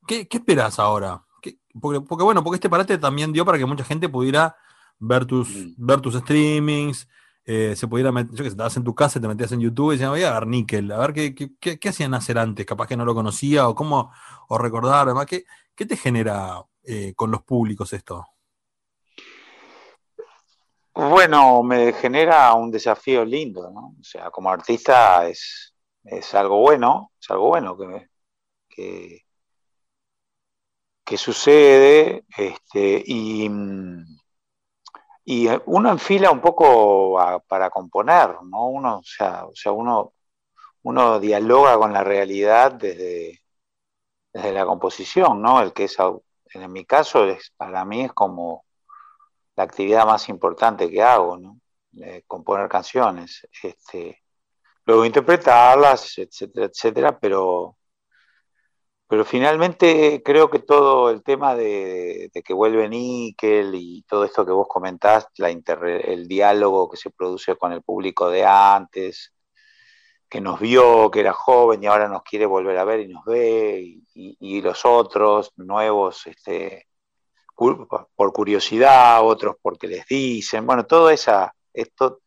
¿qué, 0.06 0.28
qué 0.28 0.38
esperas 0.38 0.78
ahora? 0.78 1.24
¿Qué- 1.42 1.58
porque, 1.80 2.00
porque, 2.00 2.24
bueno, 2.24 2.44
porque 2.44 2.56
este 2.56 2.70
parate 2.70 2.98
también 2.98 3.32
dio 3.32 3.44
para 3.44 3.58
que 3.58 3.66
mucha 3.66 3.84
gente 3.84 4.08
pudiera 4.08 4.56
ver 4.98 5.26
tus, 5.26 5.48
ver 5.76 6.00
tus 6.00 6.14
streamings, 6.16 7.08
eh, 7.44 7.74
se 7.76 7.88
pudiera 7.88 8.12
meter, 8.12 8.30
yo 8.32 8.38
que 8.44 8.50
sé, 8.50 8.54
estabas 8.54 8.76
en 8.76 8.84
tu 8.84 8.94
casa, 8.94 9.20
te 9.20 9.28
metías 9.28 9.52
en 9.52 9.60
YouTube 9.60 9.92
y 9.92 9.94
decías, 9.96 10.10
voy 10.10 10.22
a 10.24 10.32
ver 10.32 10.46
Nickel, 10.46 10.90
a 10.92 10.98
ver 10.98 11.12
qué, 11.12 11.34
qué, 11.34 11.78
qué- 11.78 11.88
hacían 11.88 12.14
hacer 12.14 12.38
antes, 12.38 12.66
capaz 12.66 12.86
que 12.88 12.96
no 12.96 13.04
lo 13.04 13.14
conocía, 13.14 13.68
o 13.68 13.74
cómo, 13.74 14.12
o 14.48 14.58
recordar, 14.58 15.06
además, 15.08 15.26
¿qué, 15.26 15.44
qué 15.74 15.86
te 15.86 15.96
genera 15.96 16.62
eh, 16.84 17.14
con 17.16 17.30
los 17.30 17.42
públicos 17.42 17.92
esto? 17.92 18.26
Bueno, 20.94 21.62
me 21.62 21.92
genera 21.94 22.52
un 22.54 22.70
desafío 22.70 23.24
lindo, 23.24 23.70
¿no? 23.70 23.94
O 24.00 24.04
sea, 24.04 24.30
como 24.30 24.50
artista 24.50 25.26
es, 25.28 25.74
es 26.04 26.34
algo 26.34 26.58
bueno, 26.60 27.12
es 27.20 27.30
algo 27.30 27.48
bueno 27.48 27.76
que, 27.78 28.08
que, 28.68 29.20
sucede 31.16 32.24
este, 32.36 33.02
y, 33.06 33.48
y 35.24 35.48
uno 35.66 35.90
enfila 35.90 36.30
un 36.30 36.40
poco 36.40 37.18
para 37.46 37.70
componer, 37.70 38.42
¿no? 38.42 38.66
Uno, 38.66 38.98
o 38.98 39.04
sea, 39.04 39.44
o 39.46 39.54
sea, 39.54 39.72
uno, 39.72 40.14
uno 40.82 41.20
dialoga 41.20 41.78
con 41.78 41.92
la 41.92 42.02
realidad 42.02 42.72
desde, 42.72 43.40
desde 44.32 44.52
la 44.52 44.66
composición, 44.66 45.40
¿no? 45.40 45.60
El 45.60 45.72
que 45.72 45.84
es, 45.84 45.96
en 46.54 46.72
mi 46.72 46.84
caso, 46.84 47.24
es, 47.26 47.52
para 47.56 47.84
mí 47.84 48.04
es 48.04 48.12
como 48.12 48.64
la 49.56 49.64
actividad 49.64 50.06
más 50.06 50.28
importante 50.28 50.90
que 50.90 51.02
hago, 51.02 51.38
¿no? 51.38 51.58
Eh, 52.00 52.24
componer 52.26 52.68
canciones, 52.68 53.46
este, 53.62 54.22
luego 54.86 55.04
interpretarlas, 55.04 56.18
etcétera, 56.18 56.66
etcétera, 56.66 57.18
pero, 57.18 57.76
pero 59.12 59.26
finalmente 59.26 60.22
creo 60.24 60.48
que 60.48 60.60
todo 60.60 61.10
el 61.10 61.22
tema 61.22 61.54
de, 61.54 62.30
de 62.32 62.42
que 62.42 62.54
vuelve 62.54 62.88
Níquel 62.88 63.74
y 63.74 64.02
todo 64.08 64.24
esto 64.24 64.46
que 64.46 64.52
vos 64.52 64.66
comentás, 64.66 65.26
la 65.36 65.50
interre- 65.50 66.10
el 66.14 66.26
diálogo 66.26 66.88
que 66.88 66.96
se 66.96 67.10
produce 67.10 67.56
con 67.56 67.72
el 67.72 67.82
público 67.82 68.30
de 68.30 68.46
antes, 68.46 69.34
que 70.30 70.40
nos 70.40 70.58
vio, 70.60 71.10
que 71.10 71.20
era 71.20 71.34
joven 71.34 71.82
y 71.82 71.86
ahora 71.88 72.08
nos 72.08 72.22
quiere 72.22 72.46
volver 72.46 72.78
a 72.78 72.84
ver 72.84 73.00
y 73.00 73.08
nos 73.08 73.22
ve, 73.26 73.82
y, 74.14 74.36
y- 74.40 74.62
los 74.62 74.82
otros 74.86 75.52
nuevos, 75.56 76.26
este, 76.26 76.86
por 77.54 78.32
curiosidad, 78.32 79.20
otros 79.26 79.56
porque 79.60 79.88
les 79.88 80.06
dicen, 80.06 80.66
bueno, 80.66 80.86
todo, 80.86 81.10
esa, 81.10 81.54
esto, 81.74 82.20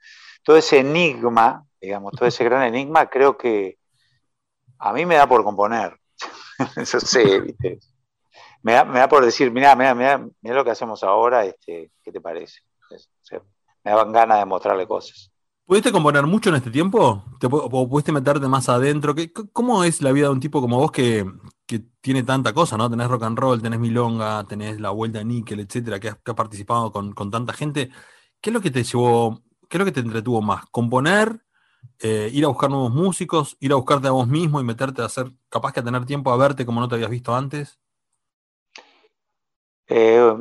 todo 0.43 0.57
ese 0.57 0.81
enigma, 0.81 1.65
digamos, 1.81 2.11
todo 2.13 2.27
ese 2.27 2.43
gran 2.45 2.61
enigma, 2.63 3.09
creo 3.09 3.35
que 3.37 3.79
a 4.79 4.93
mí 4.93 5.05
me 5.05 5.15
da 5.15 5.27
por 5.27 5.43
componer. 5.43 5.99
Eso 6.77 6.99
sé, 6.99 7.39
¿viste? 7.41 7.79
Me 8.63 8.73
da, 8.73 8.85
me 8.85 8.99
da 8.99 9.09
por 9.09 9.25
decir, 9.25 9.51
mira, 9.51 9.75
mira, 9.75 9.95
mira, 9.95 10.27
mira 10.41 10.55
lo 10.55 10.65
que 10.65 10.71
hacemos 10.71 11.03
ahora, 11.03 11.45
este, 11.45 11.91
¿qué 12.03 12.11
te 12.11 12.21
parece? 12.21 12.61
Me 13.83 13.91
daban 13.91 14.11
ganas 14.11 14.39
de 14.39 14.45
mostrarle 14.45 14.87
cosas. 14.87 15.31
¿Pudiste 15.65 15.91
componer 15.91 16.25
mucho 16.27 16.49
en 16.49 16.55
este 16.57 16.71
tiempo? 16.71 17.23
¿Te, 17.39 17.47
¿O 17.49 17.89
pudiste 17.89 18.11
meterte 18.11 18.47
más 18.47 18.69
adentro? 18.69 19.15
¿Qué- 19.15 19.31
¿Cómo 19.33 19.83
es 19.83 20.01
la 20.01 20.11
vida 20.11 20.27
de 20.27 20.33
un 20.33 20.39
tipo 20.39 20.61
como 20.61 20.77
vos 20.77 20.91
que, 20.91 21.25
que 21.65 21.81
tiene 22.01 22.23
tanta 22.23 22.53
cosa, 22.53 22.77
¿no? 22.77 22.89
Tenés 22.89 23.07
rock 23.07 23.23
and 23.23 23.37
roll, 23.39 23.61
tenés 23.61 23.79
milonga, 23.79 24.43
tenés 24.47 24.79
la 24.79 24.91
vuelta 24.91 25.19
a 25.19 25.23
níquel, 25.23 25.61
etcétera, 25.61 25.99
que 25.99 26.09
has 26.09 26.17
participado 26.35 26.91
con, 26.91 27.13
con 27.13 27.31
tanta 27.31 27.53
gente. 27.53 27.89
¿Qué 28.41 28.51
es 28.51 28.53
lo 28.53 28.61
que 28.61 28.71
te 28.71 28.83
llevó, 28.83 29.41
qué 29.69 29.77
es 29.77 29.79
lo 29.79 29.85
que 29.85 29.91
te 29.91 30.01
entretuvo 30.01 30.41
más? 30.41 30.65
¿Componer? 30.71 31.44
Eh, 31.99 32.29
¿Ir 32.31 32.45
a 32.45 32.49
buscar 32.49 32.69
nuevos 32.69 32.91
músicos? 32.91 33.57
¿Ir 33.59 33.71
a 33.71 33.75
buscarte 33.75 34.07
a 34.07 34.11
vos 34.11 34.27
mismo 34.27 34.59
y 34.59 34.63
meterte 34.63 35.01
a 35.01 35.05
hacer, 35.05 35.31
capaz 35.49 35.73
que 35.73 35.79
a 35.79 35.83
tener 35.83 36.05
tiempo 36.05 36.31
a 36.31 36.37
verte 36.37 36.65
como 36.65 36.79
no 36.79 36.87
te 36.87 36.95
habías 36.95 37.09
visto 37.09 37.35
antes? 37.35 37.79
Eh, 39.87 40.35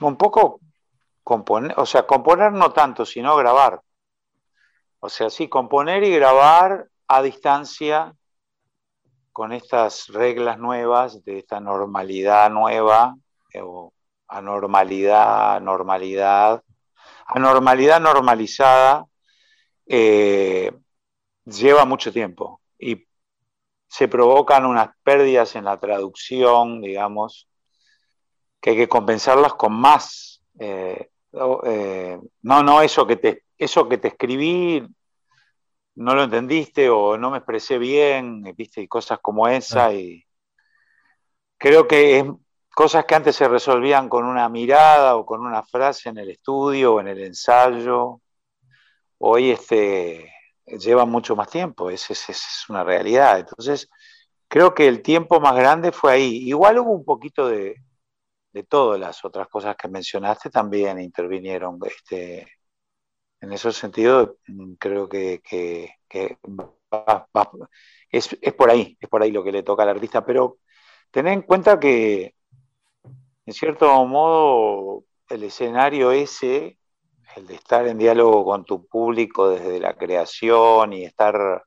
un 0.00 0.16
poco 0.16 0.60
componer, 1.22 1.74
o 1.78 1.86
sea, 1.86 2.06
componer 2.06 2.52
no 2.52 2.72
tanto, 2.72 3.04
sino 3.04 3.36
grabar. 3.36 3.80
O 5.00 5.08
sea, 5.08 5.30
sí, 5.30 5.48
componer 5.48 6.04
y 6.04 6.10
grabar 6.14 6.88
a 7.08 7.22
distancia 7.22 8.14
con 9.32 9.52
estas 9.52 10.08
reglas 10.08 10.58
nuevas, 10.58 11.24
de 11.24 11.38
esta 11.38 11.58
normalidad 11.58 12.50
nueva, 12.50 13.16
eh, 13.52 13.62
anormalidad, 14.28 15.60
normalidad, 15.60 16.62
anormalidad 17.26 18.00
normalizada, 18.00 19.06
eh, 19.94 20.72
lleva 21.44 21.84
mucho 21.84 22.10
tiempo 22.10 22.62
y 22.78 23.06
se 23.86 24.08
provocan 24.08 24.64
unas 24.64 24.88
pérdidas 25.02 25.54
en 25.54 25.66
la 25.66 25.78
traducción, 25.78 26.80
digamos, 26.80 27.46
que 28.58 28.70
hay 28.70 28.76
que 28.76 28.88
compensarlas 28.88 29.52
con 29.52 29.74
más. 29.74 30.42
eh, 30.58 31.10
eh, 31.64 32.18
no, 32.40 32.62
no, 32.62 32.80
eso 32.80 33.06
que 33.06 33.16
te, 33.16 33.44
eso 33.58 33.86
que 33.86 33.98
te 33.98 34.08
escribí 34.08 34.82
no 35.96 36.14
lo 36.14 36.22
entendiste 36.22 36.88
o 36.88 37.18
no 37.18 37.30
me 37.30 37.38
expresé 37.38 37.76
bien, 37.76 38.42
viste, 38.56 38.80
y 38.80 38.88
cosas 38.88 39.18
como 39.20 39.46
esa. 39.46 39.92
Y 39.92 40.24
creo 41.58 41.86
que 41.86 42.18
es 42.20 42.24
cosas 42.74 43.04
que 43.04 43.14
antes 43.14 43.36
se 43.36 43.46
resolvían 43.46 44.08
con 44.08 44.24
una 44.24 44.48
mirada 44.48 45.16
o 45.16 45.26
con 45.26 45.44
una 45.44 45.62
frase 45.62 46.08
en 46.08 46.16
el 46.16 46.30
estudio 46.30 46.94
o 46.94 47.00
en 47.00 47.08
el 47.08 47.22
ensayo. 47.24 48.22
Hoy 49.24 49.50
este, 49.52 50.32
lleva 50.66 51.04
mucho 51.06 51.36
más 51.36 51.48
tiempo, 51.48 51.90
es, 51.90 52.10
es, 52.10 52.28
es 52.30 52.64
una 52.68 52.82
realidad. 52.84 53.38
Entonces, 53.40 53.88
creo 54.48 54.74
que 54.74 54.88
el 54.88 55.02
tiempo 55.02 55.40
más 55.40 55.56
grande 55.56 55.92
fue 55.92 56.12
ahí. 56.14 56.36
Igual 56.48 56.78
hubo 56.80 56.92
un 56.92 57.04
poquito 57.04 57.48
de, 57.48 57.76
de 58.52 58.64
todas 58.64 59.00
las 59.00 59.24
otras 59.24 59.48
cosas 59.48 59.76
que 59.76 59.88
mencionaste 59.88 60.50
también 60.50 61.00
intervinieron. 61.00 61.78
Este, 61.86 62.48
en 63.40 63.52
ese 63.52 63.72
sentido, 63.72 64.38
mm, 64.48 64.74
creo 64.74 65.08
que, 65.08 65.40
que- 65.44 65.90
es, 68.10 68.36
es 68.40 68.52
por 68.54 68.70
ahí, 68.70 68.96
es 69.00 69.08
por 69.08 69.22
ahí 69.22 69.30
lo 69.30 69.42
que 69.44 69.52
le 69.52 69.62
toca 69.62 69.82
al 69.82 69.90
artista. 69.90 70.24
Pero 70.24 70.58
ten 71.10 71.28
en 71.28 71.42
cuenta 71.42 71.78
que, 71.80 72.34
en 73.46 73.52
cierto 73.54 74.04
modo, 74.06 75.04
el 75.28 75.42
escenario 75.44 76.12
ese, 76.12 76.78
el 77.36 77.46
de 77.46 77.54
estar 77.54 77.86
en 77.86 77.98
diálogo 77.98 78.44
con 78.44 78.64
tu 78.64 78.86
público 78.86 79.50
desde 79.50 79.80
la 79.80 79.94
creación 79.94 80.92
y 80.92 81.04
estar, 81.04 81.64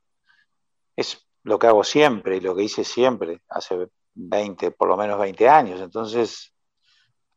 es 0.96 1.26
lo 1.42 1.58
que 1.58 1.66
hago 1.66 1.84
siempre 1.84 2.36
y 2.36 2.40
lo 2.40 2.54
que 2.54 2.64
hice 2.64 2.84
siempre, 2.84 3.42
hace 3.48 3.88
20, 4.14 4.70
por 4.72 4.88
lo 4.88 4.96
menos 4.96 5.18
20 5.18 5.48
años. 5.48 5.80
Entonces, 5.80 6.52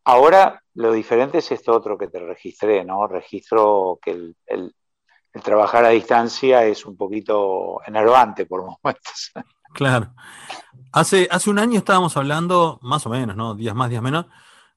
Ahora 0.05 0.63
lo 0.73 0.91
diferente 0.91 1.38
es 1.38 1.51
esto 1.51 1.71
otro 1.71 1.95
que 1.95 2.07
te 2.07 2.19
registré, 2.19 2.84
¿no? 2.84 3.05
Registro 3.05 3.99
que 4.01 4.11
el, 4.11 4.36
el- 4.47 4.73
trabajar 5.43 5.86
a 5.86 5.89
distancia 5.89 6.65
es 6.65 6.84
un 6.86 6.97
poquito 6.97 7.80
enervante 7.86 8.47
por 8.47 8.61
momentos. 8.61 9.32
Claro. 9.71 10.15
Hace, 10.91 11.27
hace 11.30 11.51
un 11.51 11.59
año 11.59 11.77
estábamos 11.77 12.17
hablando, 12.17 12.80
más 12.82 13.05
o 13.05 13.09
menos, 13.11 13.36
¿no? 13.36 13.53
Días 13.53 13.75
más, 13.75 13.91
días 13.91 14.01
menos, 14.01 14.25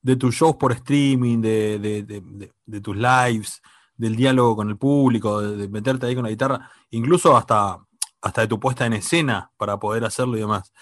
de 0.03 0.17
tus 0.17 0.35
shows 0.35 0.57
por 0.57 0.73
streaming, 0.73 1.41
de, 1.41 1.79
de- 1.79 2.03
de- 2.03 2.53
de- 2.67 2.81
tus 2.81 2.97
lives, 2.97 3.63
del 3.97 4.17
diálogo 4.17 4.57
con 4.57 4.69
el 4.69 4.77
público, 4.77 5.41
de, 5.41 5.69
meterte 5.69 6.07
ahí 6.07 6.15
con 6.15 6.25
la 6.25 6.31
guitarra, 6.31 6.69
incluso 6.91 7.37
hasta, 7.37 7.79
hasta 8.21 8.41
de 8.43 8.49
tu 8.49 8.59
puesta 8.59 8.85
en 8.85 8.95
escena 8.95 9.51
para 9.57 9.79
poder 9.79 10.05
hacerlo 10.05 10.37
y 10.37 10.41
demás. 10.41 10.73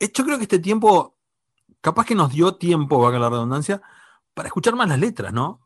Eh, 0.00 0.10
Yo 0.12 0.24
creo 0.24 0.36
que 0.36 0.42
este 0.44 0.58
tiempo, 0.58 1.16
capaz 1.80 2.04
que 2.06 2.14
nos 2.16 2.32
dio 2.32 2.56
tiempo, 2.56 2.98
valga 2.98 3.18
la 3.20 3.30
redundancia, 3.30 3.80
para 4.34 4.48
escuchar 4.48 4.74
más 4.74 4.88
las 4.88 4.98
letras, 4.98 5.32
¿no? 5.32 5.60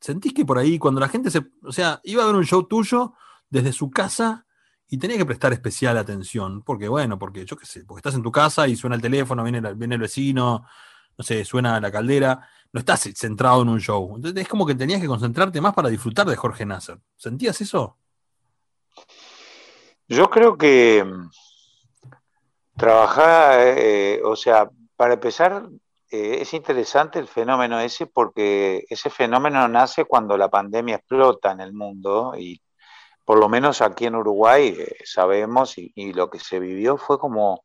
Sentís 0.00 0.32
que 0.34 0.44
por 0.44 0.58
ahí, 0.58 0.78
cuando 0.78 1.00
la 1.00 1.08
gente 1.08 1.30
se, 1.30 1.44
o 1.62 1.72
sea, 1.72 2.00
iba 2.04 2.22
a 2.22 2.26
ver 2.26 2.34
un 2.36 2.44
show 2.44 2.62
tuyo 2.68 3.14
desde 3.50 3.72
su 3.72 3.90
casa 3.90 4.46
y 4.86 4.98
tenía 4.98 5.16
que 5.16 5.24
prestar 5.26 5.52
especial 5.52 5.96
atención, 5.96 6.62
porque 6.62 6.88
bueno, 6.88 7.18
porque 7.18 7.44
yo 7.46 7.56
qué 7.56 7.66
sé, 7.66 7.84
porque 7.84 8.00
estás 8.00 8.14
en 8.14 8.22
tu 8.22 8.30
casa 8.30 8.68
y 8.68 8.76
suena 8.76 8.96
el 8.96 9.02
teléfono, 9.02 9.42
viene, 9.42 9.60
viene 9.74 9.94
el 9.96 10.00
vecino, 10.02 10.66
no 11.16 11.24
sé, 11.24 11.44
suena 11.44 11.80
la 11.80 11.92
caldera, 11.92 12.48
no 12.72 12.80
estás 12.80 13.08
centrado 13.14 13.62
en 13.62 13.68
un 13.68 13.80
show. 13.80 14.14
Entonces 14.16 14.42
es 14.42 14.48
como 14.48 14.66
que 14.66 14.74
tenías 14.74 15.00
que 15.00 15.06
concentrarte 15.06 15.60
más 15.60 15.74
para 15.74 15.88
disfrutar 15.88 16.26
de 16.26 16.36
Jorge 16.36 16.66
Nasser. 16.66 16.98
¿Sentías 17.16 17.60
eso? 17.60 17.96
Yo 20.08 20.28
creo 20.28 20.58
que 20.58 21.04
mm, 21.04 21.30
trabajar, 22.76 23.60
eh, 23.60 24.20
o 24.24 24.36
sea, 24.36 24.68
para 24.96 25.14
empezar, 25.14 25.68
eh, 26.10 26.38
es 26.40 26.52
interesante 26.52 27.18
el 27.18 27.28
fenómeno 27.28 27.80
ese 27.80 28.06
porque 28.06 28.84
ese 28.88 29.08
fenómeno 29.08 29.66
nace 29.68 30.04
cuando 30.04 30.36
la 30.36 30.48
pandemia 30.48 30.96
explota 30.96 31.52
en 31.52 31.60
el 31.60 31.72
mundo 31.72 32.34
y 32.36 32.60
por 33.24 33.38
lo 33.38 33.48
menos 33.48 33.80
aquí 33.80 34.06
en 34.06 34.16
Uruguay 34.16 34.76
eh, 34.78 34.96
sabemos 35.04 35.78
y, 35.78 35.92
y 35.94 36.12
lo 36.12 36.28
que 36.28 36.38
se 36.38 36.60
vivió 36.60 36.98
fue 36.98 37.18
como 37.18 37.62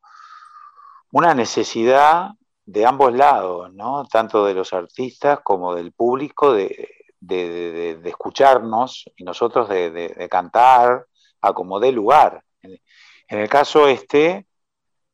una 1.12 1.34
necesidad 1.34 2.30
de 2.70 2.86
ambos 2.86 3.12
lados, 3.12 3.72
¿no? 3.74 4.04
Tanto 4.04 4.44
de 4.44 4.54
los 4.54 4.72
artistas 4.72 5.40
como 5.42 5.74
del 5.74 5.92
público 5.92 6.52
de, 6.52 6.88
de- 7.18 8.00
escucharnos 8.04 9.10
y 9.16 9.24
nosotros 9.24 9.68
de, 9.68 10.28
cantar 10.30 11.06
a 11.40 11.52
como 11.52 11.80
dé 11.80 11.90
lugar. 11.90 12.44
En 12.62 13.38
el 13.38 13.48
caso 13.48 13.88
este, 13.88 14.46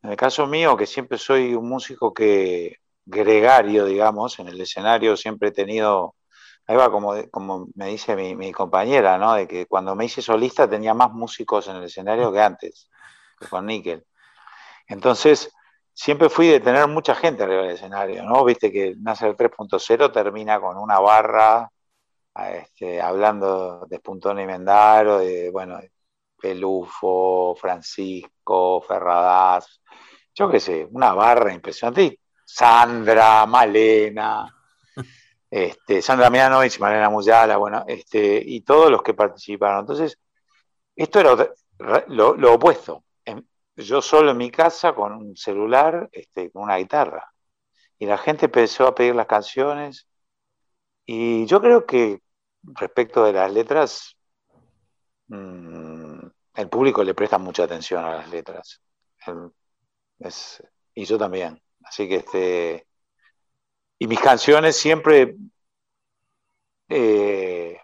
en 0.02 0.11
el 0.11 0.16
caso 0.16 0.46
mío, 0.46 0.76
que 0.76 0.86
siempre 0.86 1.16
soy 1.16 1.54
un 1.54 1.68
músico 1.68 2.12
que 2.12 2.76
gregario, 3.07 3.86
digamos, 3.86 4.38
en 4.38 4.48
el 4.48 4.61
escenario 4.61 5.16
siempre 5.16 5.48
he 5.48 5.52
tenido, 5.52 6.14
ahí 6.66 6.76
va 6.76 6.90
como, 6.90 7.14
como 7.30 7.68
me 7.74 7.86
dice 7.86 8.16
mi, 8.16 8.36
mi 8.36 8.52
compañera, 8.52 9.16
¿no? 9.16 9.32
De 9.34 9.48
que 9.48 9.64
cuando 9.64 9.94
me 9.94 10.04
hice 10.04 10.20
solista 10.20 10.68
tenía 10.68 10.92
más 10.92 11.11
músicos 11.12 11.68
en 11.68 11.76
el 11.76 11.84
escenario 11.84 12.30
que 12.32 12.40
antes, 12.42 12.90
que 13.38 13.48
con 13.48 13.64
Nickel. 13.64 14.04
Entonces, 14.88 15.50
siempre 15.97 16.28
fui 16.28 16.47
de 16.49 16.61
tener 16.61 16.86
mucha 16.88 17.14
gente 17.14 17.42
arriba 17.42 17.62
del 17.62 17.72
escenario, 17.72 18.22
¿no? 18.24 18.44
Viste 18.44 18.70
que 18.70 18.94
Nasser 18.99 19.34
3.0 19.34 20.12
termina 20.12 20.61
con 20.61 20.76
una 20.76 21.01
barra 21.01 21.70
este, 22.34 23.01
hablando 23.01 23.86
de 23.88 23.97
Spuntón 23.97 24.38
y 24.40 24.47
Mendaro, 24.47 25.18
de, 25.18 25.51
bueno, 25.51 25.80
Pelufo, 26.38 27.57
Francisco, 27.59 28.82
Ferradas, 28.82 29.80
yo 30.34 30.51
qué 30.51 30.61
sé, 30.61 30.86
una 30.90 31.14
barra 31.14 31.55
impresionante. 31.55 32.03
Y 32.03 32.20
Sandra, 32.44 33.47
Malena, 33.47 34.55
este, 35.51 36.03
Sandra 36.03 36.28
Mianovich, 36.28 36.78
Malena 36.78 37.09
Muyala, 37.09 37.57
bueno, 37.57 37.84
este, 37.88 38.42
y 38.44 38.61
todos 38.61 38.90
los 38.90 39.03
que 39.03 39.14
participaron. 39.14 39.80
Entonces, 39.80 40.18
esto 40.94 41.20
era 41.20 41.36
lo 42.09 42.53
opuesto. 42.53 43.05
Yo 43.76 44.00
solo 44.00 44.30
en 44.30 44.38
mi 44.38 44.50
casa 44.50 44.94
con 44.94 45.12
un 45.12 45.36
celular, 45.36 46.08
este, 46.12 46.50
con 46.50 46.62
una 46.64 46.78
guitarra. 46.78 47.30
Y 47.98 48.06
la 48.06 48.18
gente 48.18 48.46
empezó 48.46 48.86
a 48.86 48.94
pedir 48.94 49.14
las 49.14 49.26
canciones. 49.26 50.08
Y 51.04 51.46
yo 51.46 51.60
creo 51.60 51.86
que 51.86 52.20
respecto 52.62 53.24
de 53.24 53.32
las 53.32 53.52
letras, 53.52 54.16
mm, 55.28 56.26
el 56.54 56.68
público 56.68 57.04
le 57.04 57.14
presta 57.14 57.38
mucha 57.38 57.64
atención 57.64 58.04
a 58.04 58.16
las 58.16 58.30
letras. 58.30 58.80
Y 60.94 61.04
yo 61.04 61.18
también. 61.18 61.60
Así 61.84 62.08
que 62.08 62.16
este. 62.16 62.86
Y 63.98 64.06
mis 64.06 64.20
canciones 64.20 64.76
siempre. 64.76 65.36
eh, 66.88 67.78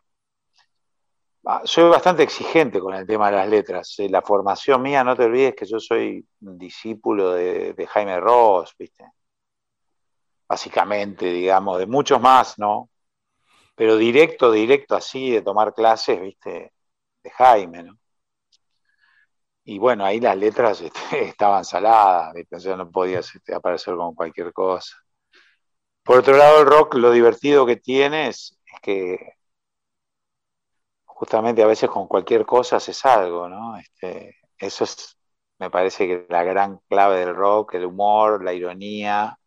soy 1.64 1.88
bastante 1.90 2.22
exigente 2.22 2.80
con 2.80 2.94
el 2.94 3.06
tema 3.06 3.30
de 3.30 3.36
las 3.36 3.48
letras. 3.48 3.94
Eh, 3.98 4.08
La 4.08 4.22
formación 4.22 4.82
mía, 4.82 5.04
no 5.04 5.16
te 5.16 5.24
olvides 5.24 5.54
que 5.54 5.66
yo 5.66 5.80
soy 5.80 6.24
discípulo 6.38 7.32
de, 7.32 7.74
de 7.74 7.86
Jaime 7.86 8.20
Ross, 8.20 8.74
¿viste? 8.78 9.04
Básicamente, 10.48 11.26
digamos, 11.26 11.78
de 11.78 11.86
muchos 11.86 12.20
más, 12.20 12.58
¿no? 12.58 12.90
Pero 13.74 13.96
directo, 13.96 14.52
directo 14.52 14.94
así, 14.94 15.30
de 15.30 15.42
tomar 15.42 15.74
clases, 15.74 16.20
¿viste? 16.20 16.72
De 17.22 17.30
Jaime, 17.30 17.82
¿no? 17.84 17.98
Y 19.64 19.78
bueno, 19.78 20.04
ahí 20.04 20.20
las 20.20 20.36
letras 20.36 20.80
este, 20.82 21.24
estaban 21.24 21.64
saladas, 21.64 22.34
¿viste? 22.34 22.76
No 22.76 22.90
podías 22.90 23.34
este, 23.34 23.54
aparecer 23.54 23.96
con 23.96 24.14
cualquier 24.14 24.52
cosa. 24.52 24.96
Por 26.04 26.18
otro 26.18 26.36
lado, 26.36 26.60
el 26.60 26.66
rock, 26.66 26.94
lo 26.94 27.10
divertido 27.12 27.64
que 27.66 27.76
tiene 27.76 28.28
es 28.28 28.58
que 28.82 29.36
justamente 31.22 31.62
a 31.62 31.68
veces 31.68 31.88
con 31.88 32.08
cualquier 32.08 32.44
cosa 32.44 32.76
haces 32.78 33.04
algo, 33.04 33.48
¿no? 33.48 33.76
Este, 33.78 34.34
eso 34.58 34.82
es, 34.82 35.16
me 35.60 35.70
parece 35.70 36.08
que 36.08 36.26
la 36.28 36.42
gran 36.42 36.80
clave 36.88 37.20
del 37.20 37.32
rock, 37.36 37.74
el 37.74 37.84
humor, 37.86 38.42
la 38.42 38.52
ironía 38.52 39.38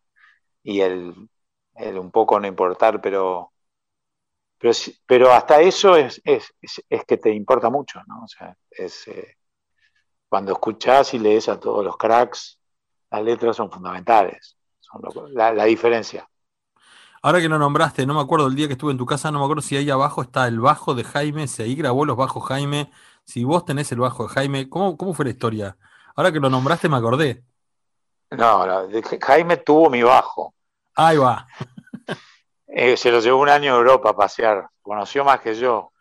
y 0.63 0.81
el, 0.81 1.13
un 1.99 2.11
poco 2.11 2.39
no 2.39 2.47
importar, 2.47 3.01
pero, 3.01 3.51
pero, 5.05 5.31
hasta 5.33 5.59
eso 5.61 5.97
es, 5.97 6.21
es, 6.23 6.53
es, 6.89 7.03
que 7.05 7.17
te 7.17 7.31
importa 7.33 7.69
mucho, 7.69 7.99
¿no? 8.07 8.23
O 8.23 8.27
sea, 8.27 8.55
es, 8.71 9.05
eh, 9.09 9.35
cuando 10.29 10.53
escuchás 10.53 11.13
y 11.13 11.19
lees 11.19 11.49
a 11.49 11.59
todos 11.59 11.83
los 11.85 11.97
cracks, 11.97 12.59
las 13.11 13.23
letras 13.23 13.57
son 13.57 13.71
fundamentales, 13.71 14.57
son 14.79 15.01
lo- 15.03 15.29
la 15.29 15.65
diferencia. 15.65 16.29
Ahora 17.25 17.41
que 17.41 17.49
lo 17.49 17.57
nombraste, 17.57 18.05
no 18.05 18.13
me 18.13 18.21
acuerdo 18.21 18.45
el 18.45 18.53
día 18.53 18.67
que 18.67 18.73
estuve 18.73 18.91
en 18.91 18.99
tu 18.99 19.05
casa, 19.07 19.31
no 19.31 19.39
me 19.39 19.45
acuerdo 19.45 19.63
si 19.63 19.75
ahí 19.75 19.89
abajo 19.89 20.21
está 20.21 20.47
el 20.47 20.59
bajo 20.59 20.93
de 20.93 21.03
Jaime, 21.03 21.47
si 21.47 21.63
ahí 21.63 21.73
grabó 21.73 22.05
los 22.05 22.15
bajos 22.15 22.43
Jaime, 22.45 22.91
si 23.23 23.43
vos 23.43 23.65
tenés 23.65 23.91
el 23.91 23.97
bajo 23.97 24.27
de 24.27 24.29
Jaime, 24.29 24.69
¿cómo, 24.69 24.95
cómo 24.95 25.11
fue 25.15 25.25
la 25.25 25.31
historia? 25.31 25.75
Ahora 26.15 26.31
que 26.31 26.39
lo 26.39 26.51
nombraste 26.51 26.87
me 26.87 26.97
acordé. 26.97 27.43
No, 28.29 28.63
Jaime 29.21 29.57
tuvo 29.57 29.89
mi 29.89 30.03
bajo. 30.03 30.53
Ahí 30.93 31.17
va. 31.17 31.47
Eh, 32.67 32.95
se 32.95 33.09
lo 33.09 33.19
llevó 33.21 33.39
un 33.39 33.49
año 33.49 33.73
a 33.73 33.77
Europa 33.77 34.11
a 34.11 34.15
pasear. 34.15 34.67
Conoció 34.83 35.25
más 35.25 35.39
que 35.39 35.55
yo. 35.55 35.93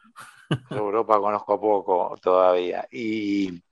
Yo 0.50 0.76
Europa 0.76 1.18
conozco 1.20 1.58
poco 1.58 2.16
todavía. 2.20 2.86
Y 2.90 3.62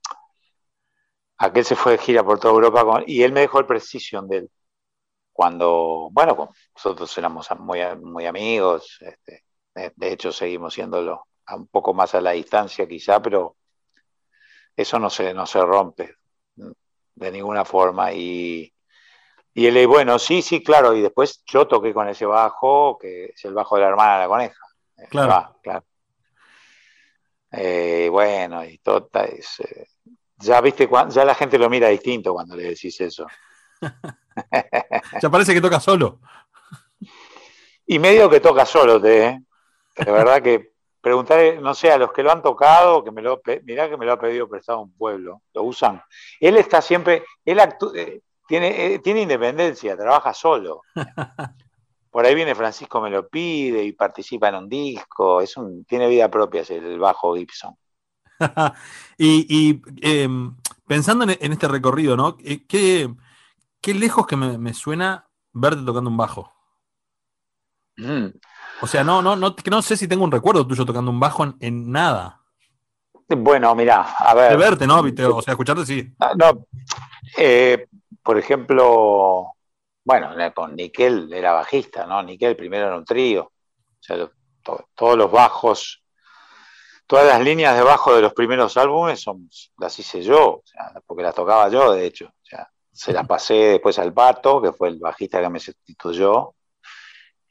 aquel 1.37 1.65
se 1.65 1.75
fue 1.75 1.91
de 1.93 1.97
gira 1.99 2.23
por 2.23 2.39
toda 2.39 2.53
Europa 2.53 2.83
con- 2.83 3.03
y 3.05 3.21
él 3.21 3.31
me 3.31 3.41
dejó 3.41 3.59
el 3.59 3.67
Precision 3.67 4.27
de 4.27 4.37
él. 4.37 4.51
Cuando, 5.33 6.09
bueno, 6.11 6.51
nosotros 6.75 7.17
éramos 7.17 7.49
muy, 7.59 7.79
muy 8.01 8.25
amigos. 8.25 8.99
este, 9.01 9.43
de, 9.73 10.11
hecho, 10.11 10.31
seguimos 10.31 10.75
siéndolo 10.75 11.27
un 11.49 11.67
poco 11.67 11.93
más 11.93 12.13
a 12.15 12.21
la 12.21 12.31
distancia 12.31 12.87
quizá, 12.87 13.21
pero 13.21 13.57
eso 14.75 14.99
no 14.99 15.09
se, 15.09 15.33
no 15.33 15.45
se 15.45 15.61
rompe 15.61 16.15
de 16.55 17.31
ninguna 17.31 17.65
forma. 17.65 18.13
Y, 18.13 18.71
y 19.53 19.65
él, 19.65 19.87
bueno, 19.87 20.19
sí, 20.19 20.41
sí, 20.41 20.63
claro. 20.63 20.93
Y 20.93 21.01
después 21.01 21.43
yo 21.45 21.67
toqué 21.67 21.93
con 21.93 22.07
ese 22.07 22.25
bajo, 22.25 22.97
que 22.99 23.25
es 23.25 23.45
el 23.45 23.53
bajo 23.53 23.75
de 23.75 23.81
la 23.81 23.89
hermana 23.89 24.13
de 24.13 24.19
la 24.19 24.27
coneja. 24.27 24.65
Eh, 24.97 25.07
Claro. 25.09 25.29
va, 25.29 25.57
claro. 25.61 25.85
Eh, 27.51 28.07
bueno, 28.09 28.63
y 28.65 28.79
tota, 28.79 29.25
es, 29.25 29.59
eh, 29.59 29.87
ya 30.37 30.59
viste, 30.59 30.89
ya 31.09 31.23
la 31.23 31.35
gente 31.35 31.59
lo 31.59 31.69
mira 31.69 31.87
distinto 31.87 32.33
cuando 32.33 32.55
le 32.55 32.63
decís 32.63 32.99
eso. 33.01 33.27
Ya 35.21 35.29
parece 35.29 35.53
que 35.53 35.61
toca 35.61 35.79
solo. 35.79 36.19
Y 37.85 37.99
medio 37.99 38.29
que 38.29 38.39
toca 38.39 38.65
solo, 38.65 38.99
te, 38.99 39.25
¿eh? 39.25 39.39
De 39.95 40.11
verdad 40.11 40.41
que 40.41 40.73
preguntar, 41.01 41.39
no 41.61 41.75
sé, 41.75 41.91
a 41.91 41.97
los 41.97 42.13
que 42.13 42.23
lo 42.23 42.31
han 42.31 42.41
tocado, 42.41 43.03
que 43.03 43.11
me 43.11 43.21
lo, 43.21 43.41
mirá 43.63 43.89
que 43.89 43.97
me 43.97 44.05
lo 44.05 44.13
ha 44.13 44.19
pedido 44.19 44.47
prestado 44.47 44.81
un 44.81 44.93
pueblo, 44.93 45.41
lo 45.53 45.63
usan. 45.63 46.01
Él 46.39 46.55
está 46.55 46.81
siempre, 46.81 47.23
él 47.43 47.59
eh, 47.95 48.21
tiene, 48.47 48.93
eh, 48.93 48.99
tiene 48.99 49.21
independencia, 49.21 49.97
trabaja 49.97 50.33
solo. 50.33 50.81
Por 52.09 52.25
ahí 52.25 52.35
viene 52.35 52.55
Francisco 52.55 53.01
me 53.01 53.09
lo 53.09 53.27
pide 53.27 53.83
y 53.83 53.91
participa 53.91 54.47
en 54.47 54.55
un 54.55 54.69
disco, 54.69 55.41
es 55.41 55.57
un, 55.57 55.83
tiene 55.83 56.07
vida 56.07 56.29
propia 56.29 56.61
es 56.61 56.69
el 56.69 56.99
bajo 56.99 57.35
Gibson. 57.35 57.75
y 59.17 59.45
y, 59.49 59.81
em, 60.01 60.55
pensando 60.87 61.25
en, 61.25 61.37
en 61.39 61.51
este 61.51 61.67
recorrido, 61.67 62.15
¿no? 62.15 62.37
¿Qué, 62.37 63.09
qué 63.83 63.93
lejos 63.93 64.25
que 64.25 64.35
me, 64.37 64.57
me 64.57 64.73
suena 64.73 65.29
verte 65.51 65.83
tocando 65.85 66.09
un 66.09 66.17
bajo. 66.17 66.51
Mm. 67.97 68.27
O 68.81 68.87
sea, 68.87 69.03
no, 69.03 69.21
no, 69.21 69.35
no, 69.35 69.55
que 69.55 69.69
no 69.69 69.81
sé 69.81 69.95
si 69.97 70.07
tengo 70.07 70.23
un 70.23 70.31
recuerdo 70.31 70.65
tuyo 70.65 70.85
tocando 70.85 71.11
un 71.11 71.19
bajo 71.19 71.43
en, 71.43 71.55
en 71.59 71.91
nada. 71.91 72.41
Bueno, 73.27 73.75
mirá, 73.75 74.01
a 74.01 74.33
ver. 74.33 74.51
De 74.51 74.57
verte, 74.57 74.87
¿no? 74.87 75.01
O 75.01 75.41
sea, 75.41 75.51
escucharte 75.53 75.85
sí. 75.85 76.11
Ah, 76.19 76.33
No, 76.35 76.65
eh, 77.37 77.87
por 78.23 78.37
ejemplo, 78.37 79.53
bueno, 80.03 80.31
con 80.53 80.75
Nickel 80.75 81.31
era 81.31 81.53
bajista, 81.53 82.05
¿no? 82.05 82.23
Nickel 82.23 82.55
primero 82.55 82.87
era 82.87 82.97
un 82.97 83.05
trío. 83.05 83.43
O 83.43 83.51
sea, 83.99 84.29
to- 84.63 84.89
todos 84.95 85.17
los 85.17 85.31
bajos, 85.31 86.03
todas 87.07 87.25
las 87.27 87.41
líneas 87.41 87.75
de 87.75 87.83
bajo 87.83 88.15
de 88.15 88.21
los 88.21 88.33
primeros 88.33 88.75
álbumes 88.77 89.21
son, 89.21 89.49
las 89.77 89.97
hice 89.99 90.21
yo, 90.21 90.55
o 90.55 90.63
sea, 90.65 90.93
porque 91.05 91.23
las 91.23 91.35
tocaba 91.35 91.69
yo, 91.69 91.93
de 91.93 92.05
hecho. 92.05 92.29
Se 92.93 93.11
las 93.13 93.27
pasé 93.27 93.53
después 93.55 93.99
al 93.99 94.13
Pato, 94.13 94.61
que 94.61 94.71
fue 94.73 94.89
el 94.89 94.99
bajista 94.99 95.41
que 95.41 95.49
me 95.49 95.59
sustituyó, 95.59 96.55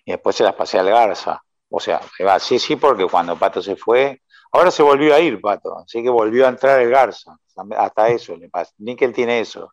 y 0.05 0.13
después 0.13 0.37
se 0.37 0.45
las 0.45 0.55
pasé 0.55 0.79
al 0.79 0.89
Garza. 0.91 1.43
O 1.71 1.81
sea, 1.81 2.01
sí, 2.41 2.59
sí, 2.59 2.77
porque 2.77 3.07
cuando 3.07 3.39
Pato 3.39 3.63
se 3.63 3.77
fue, 3.77 4.21
ahora 4.53 4.71
se 4.71 4.83
volvió 4.83 5.15
a 5.15 5.21
ir 5.21 5.41
Pato, 5.41 5.79
así 5.79 6.03
que 6.03 6.11
volvió 6.11 6.47
a 6.47 6.51
entrar 6.51 6.81
el 6.81 6.91
Garza. 6.91 7.37
Hasta 7.77 8.09
eso 8.09 8.37
le 8.37 8.49
pasa. 8.49 8.73
Nickel 8.79 9.13
tiene 9.13 9.41
eso. 9.41 9.73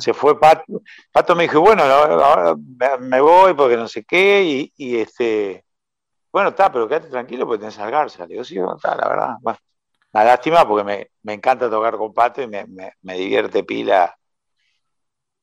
Se 0.00 0.14
fue 0.14 0.38
Pato. 0.40 0.82
Pato 1.12 1.36
me 1.36 1.44
dijo, 1.44 1.60
bueno, 1.60 1.82
ahora 1.84 2.54
me- 3.00 3.20
voy 3.20 3.54
porque 3.54 3.76
no 3.76 3.88
sé 3.88 4.04
qué, 4.04 4.70
y, 4.76 4.98
este, 4.98 5.64
bueno, 6.32 6.50
está, 6.50 6.72
pero 6.72 6.88
quédate 6.88 7.08
tranquilo 7.08 7.46
porque 7.46 7.60
tenés 7.60 7.78
al 7.78 7.90
Garza. 7.90 8.24
Le 8.26 8.34
digo, 8.34 8.44
sí, 8.44 8.58
está, 8.76 8.96
la 8.96 9.08
verdad. 9.08 9.36
Bueno, 9.42 9.58
lástima 10.12 10.66
porque 10.68 10.84
me, 10.84 11.08
me 11.24 11.34
encanta 11.34 11.70
tocar 11.70 11.96
con 11.98 12.14
Pato 12.14 12.42
y 12.42 12.48
me, 12.48 12.66
me- 12.66 12.92
me 13.02 13.14
divierte 13.16 13.64
pila. 13.64 14.16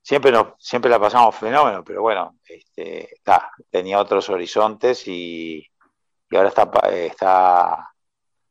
Siempre, 0.10 0.32
nos, 0.32 0.55
siempre 0.57 0.89
la 0.89 0.99
pasamos 0.99 1.36
fenómeno, 1.36 1.84
pero 1.84 2.01
bueno, 2.01 2.39
este, 2.43 3.14
está, 3.14 3.51
tenía 3.70 3.99
otros 3.99 4.28
horizontes 4.32 5.07
y, 5.07 5.64
y 6.32 6.36
ahora 6.36 6.49
está, 6.49 6.64
está, 6.91 7.93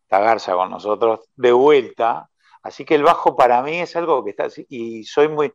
está 0.03 0.21
Garza 0.21 0.53
con 0.53 0.71
nosotros 0.71 1.29
de 1.35 1.51
vuelta. 1.51 2.31
Así 2.63 2.85
que 2.85 2.95
el 2.95 3.03
bajo 3.03 3.35
para 3.35 3.61
mí 3.63 3.81
es 3.81 3.97
algo 3.97 4.23
que 4.23 4.31
está, 4.31 4.47
y 4.69 5.03
soy 5.03 5.27
muy, 5.27 5.53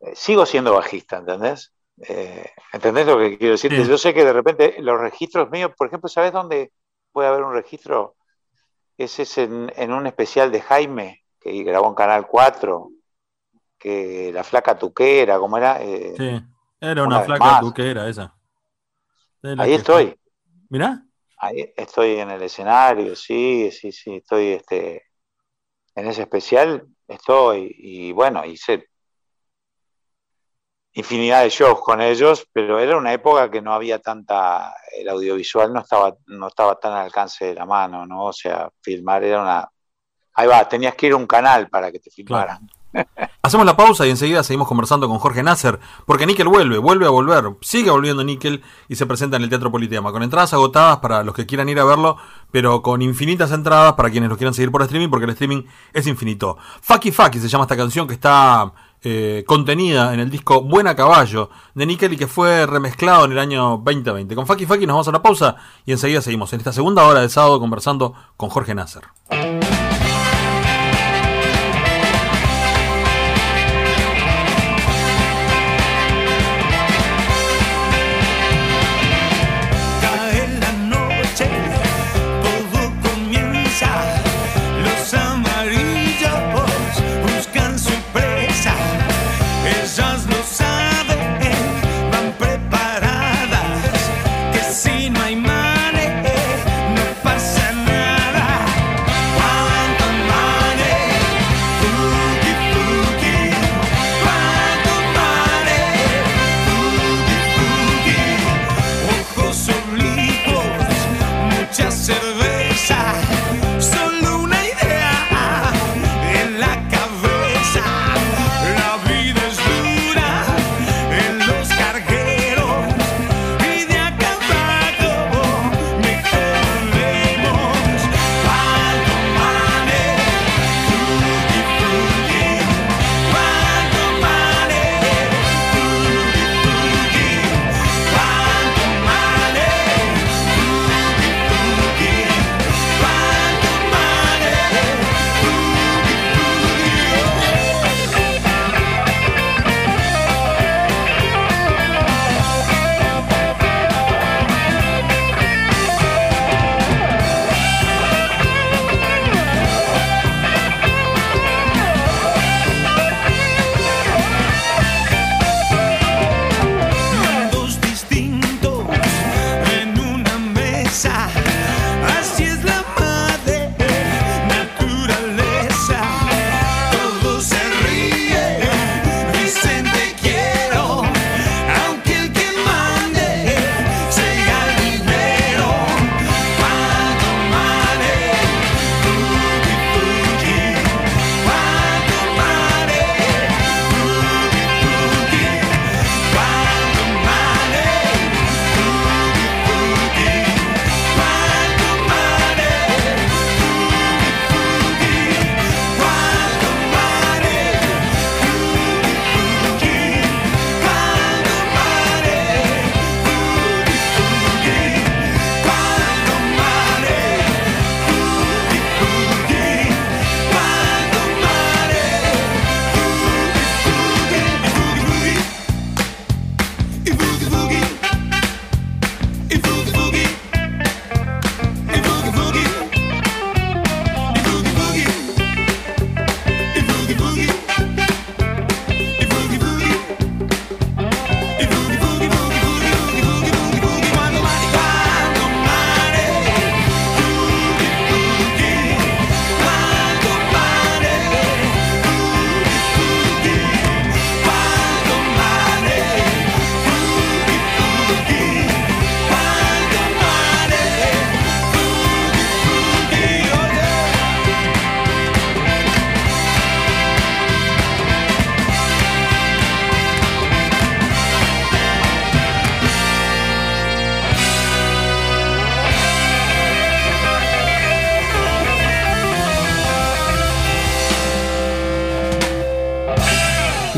eh, 0.00 0.14
sigo 0.14 0.44
siendo 0.44 0.74
bajista, 0.74 1.16
¿entendés? 1.16 1.72
Eh, 1.96 2.50
¿Entendés 2.74 3.06
lo 3.06 3.16
que 3.16 3.38
quiero 3.38 3.52
decirte? 3.52 3.84
Sí. 3.84 3.88
Yo 3.88 3.96
sé 3.96 4.12
que 4.12 4.22
de 4.22 4.34
repente 4.34 4.76
los 4.80 5.00
registros 5.00 5.48
míos, 5.48 5.70
por 5.78 5.86
ejemplo, 5.86 6.10
¿sabes 6.10 6.34
dónde 6.34 6.72
puede 7.10 7.28
haber 7.28 7.42
un 7.42 7.54
registro? 7.54 8.16
Ese 8.98 9.22
es 9.22 9.38
en, 9.38 9.72
en 9.76 9.94
un 9.94 10.06
especial 10.06 10.52
de 10.52 10.60
Jaime, 10.60 11.24
que 11.40 11.62
grabó 11.62 11.88
en 11.88 11.94
Canal 11.94 12.26
4, 12.26 12.90
que 13.78 14.30
la 14.32 14.44
flaca 14.44 14.78
tuquera, 14.78 15.38
¿cómo 15.38 15.56
era? 15.56 15.82
Eh, 15.82 16.14
Sí. 16.16 16.42
Era 16.80 17.04
Una 17.04 17.20
flaca 17.22 17.60
tuquera 17.60 18.08
esa. 18.08 18.34
Ahí 19.58 19.74
estoy, 19.74 20.18
Mirá. 20.68 21.02
ahí 21.38 21.72
estoy 21.76 22.18
en 22.18 22.30
el 22.30 22.42
escenario, 22.42 23.14
sí, 23.14 23.70
sí, 23.70 23.92
sí, 23.92 24.16
estoy 24.16 24.48
este, 24.52 25.04
en 25.94 26.06
ese 26.06 26.22
especial, 26.22 26.86
estoy, 27.06 27.74
y 27.78 28.12
bueno, 28.12 28.44
hice 28.44 28.88
infinidad 30.94 31.42
de 31.42 31.50
shows 31.50 31.80
con 31.80 32.00
ellos, 32.00 32.46
pero 32.52 32.78
era 32.78 32.96
una 32.96 33.12
época 33.12 33.50
que 33.50 33.60
no 33.60 33.72
había 33.72 33.98
tanta, 34.00 34.74
el 34.98 35.08
audiovisual 35.08 35.72
no 35.72 35.80
estaba, 35.80 36.16
no 36.26 36.48
estaba 36.48 36.78
tan 36.80 36.92
al 36.94 37.04
alcance 37.04 37.46
de 37.46 37.54
la 37.54 37.66
mano, 37.66 38.06
¿no? 38.06 38.24
O 38.24 38.32
sea, 38.32 38.70
filmar 38.80 39.22
era 39.22 39.42
una, 39.42 39.68
ahí 40.34 40.46
va, 40.46 40.66
tenías 40.68 40.94
que 40.94 41.06
ir 41.08 41.12
a 41.12 41.16
un 41.16 41.26
canal 41.26 41.68
para 41.68 41.92
que 41.92 42.00
te 42.00 42.10
filmaran. 42.10 42.68
Hacemos 43.42 43.64
la 43.64 43.76
pausa 43.76 44.04
y 44.06 44.10
enseguida 44.10 44.42
seguimos 44.42 44.66
conversando 44.66 45.08
con 45.08 45.18
Jorge 45.18 45.42
Nasser, 45.42 45.78
porque 46.04 46.26
Nickel 46.26 46.48
vuelve, 46.48 46.78
vuelve 46.78 47.06
a 47.06 47.10
volver, 47.10 47.44
sigue 47.60 47.90
volviendo 47.90 48.24
Nickel 48.24 48.62
y 48.88 48.96
se 48.96 49.06
presenta 49.06 49.36
en 49.36 49.44
el 49.44 49.48
Teatro 49.48 49.70
Politeama, 49.70 50.10
con 50.10 50.24
entradas 50.24 50.52
agotadas 50.52 50.98
para 50.98 51.22
los 51.22 51.32
que 51.32 51.46
quieran 51.46 51.68
ir 51.68 51.78
a 51.78 51.84
verlo, 51.84 52.16
pero 52.50 52.82
con 52.82 53.02
infinitas 53.02 53.52
entradas 53.52 53.92
para 53.92 54.10
quienes 54.10 54.30
lo 54.30 54.36
quieran 54.36 54.52
seguir 54.52 54.72
por 54.72 54.82
streaming, 54.82 55.10
porque 55.10 55.26
el 55.26 55.30
streaming 55.30 55.62
es 55.92 56.08
infinito. 56.08 56.56
Faki 56.80 57.12
Faki 57.12 57.38
se 57.38 57.48
llama 57.48 57.64
esta 57.64 57.76
canción 57.76 58.08
que 58.08 58.14
está 58.14 58.72
eh, 59.02 59.44
contenida 59.46 60.12
en 60.12 60.18
el 60.18 60.28
disco 60.28 60.62
Buena 60.62 60.96
Caballo 60.96 61.50
de 61.74 61.86
Nickel 61.86 62.14
y 62.14 62.16
que 62.16 62.26
fue 62.26 62.66
remezclado 62.66 63.26
en 63.26 63.30
el 63.32 63.38
año 63.38 63.80
2020. 63.84 64.34
Con 64.34 64.48
Faki 64.48 64.66
Faki 64.66 64.86
nos 64.86 64.94
vamos 64.94 65.08
a 65.08 65.12
la 65.12 65.22
pausa 65.22 65.54
y 65.84 65.92
enseguida 65.92 66.20
seguimos 66.20 66.52
en 66.52 66.58
esta 66.58 66.72
segunda 66.72 67.04
hora 67.04 67.20
de 67.20 67.28
sábado 67.28 67.60
conversando 67.60 68.14
con 68.36 68.50
Jorge 68.50 68.74
Nasser. 68.74 69.04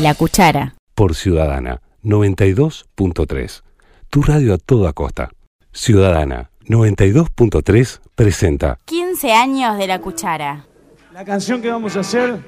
La 0.01 0.13
Cuchara. 0.13 0.75
Por 0.95 1.13
Ciudadana 1.13 1.81
92.3. 2.05 3.63
Tu 4.09 4.21
radio 4.21 4.53
a 4.53 4.57
toda 4.57 4.93
costa. 4.93 5.29
Ciudadana 5.73 6.51
92.3 6.65 7.99
presenta 8.15 8.77
15 8.85 9.33
años 9.33 9.77
de 9.77 9.87
La 9.87 9.99
Cuchara. 9.99 10.65
La 11.11 11.25
canción 11.25 11.61
que 11.61 11.69
vamos 11.69 11.97
a 11.97 11.99
hacer 11.99 12.39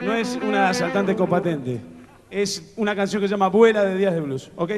no 0.00 0.12
es 0.12 0.38
una 0.42 0.68
asaltante 0.68 1.16
copatente. 1.16 1.80
Es 2.30 2.74
una 2.76 2.94
canción 2.94 3.22
que 3.22 3.28
se 3.28 3.32
llama 3.32 3.48
Vuela 3.48 3.84
de 3.84 3.96
Días 3.96 4.12
de 4.12 4.20
Blues, 4.20 4.52
¿ok? 4.56 4.72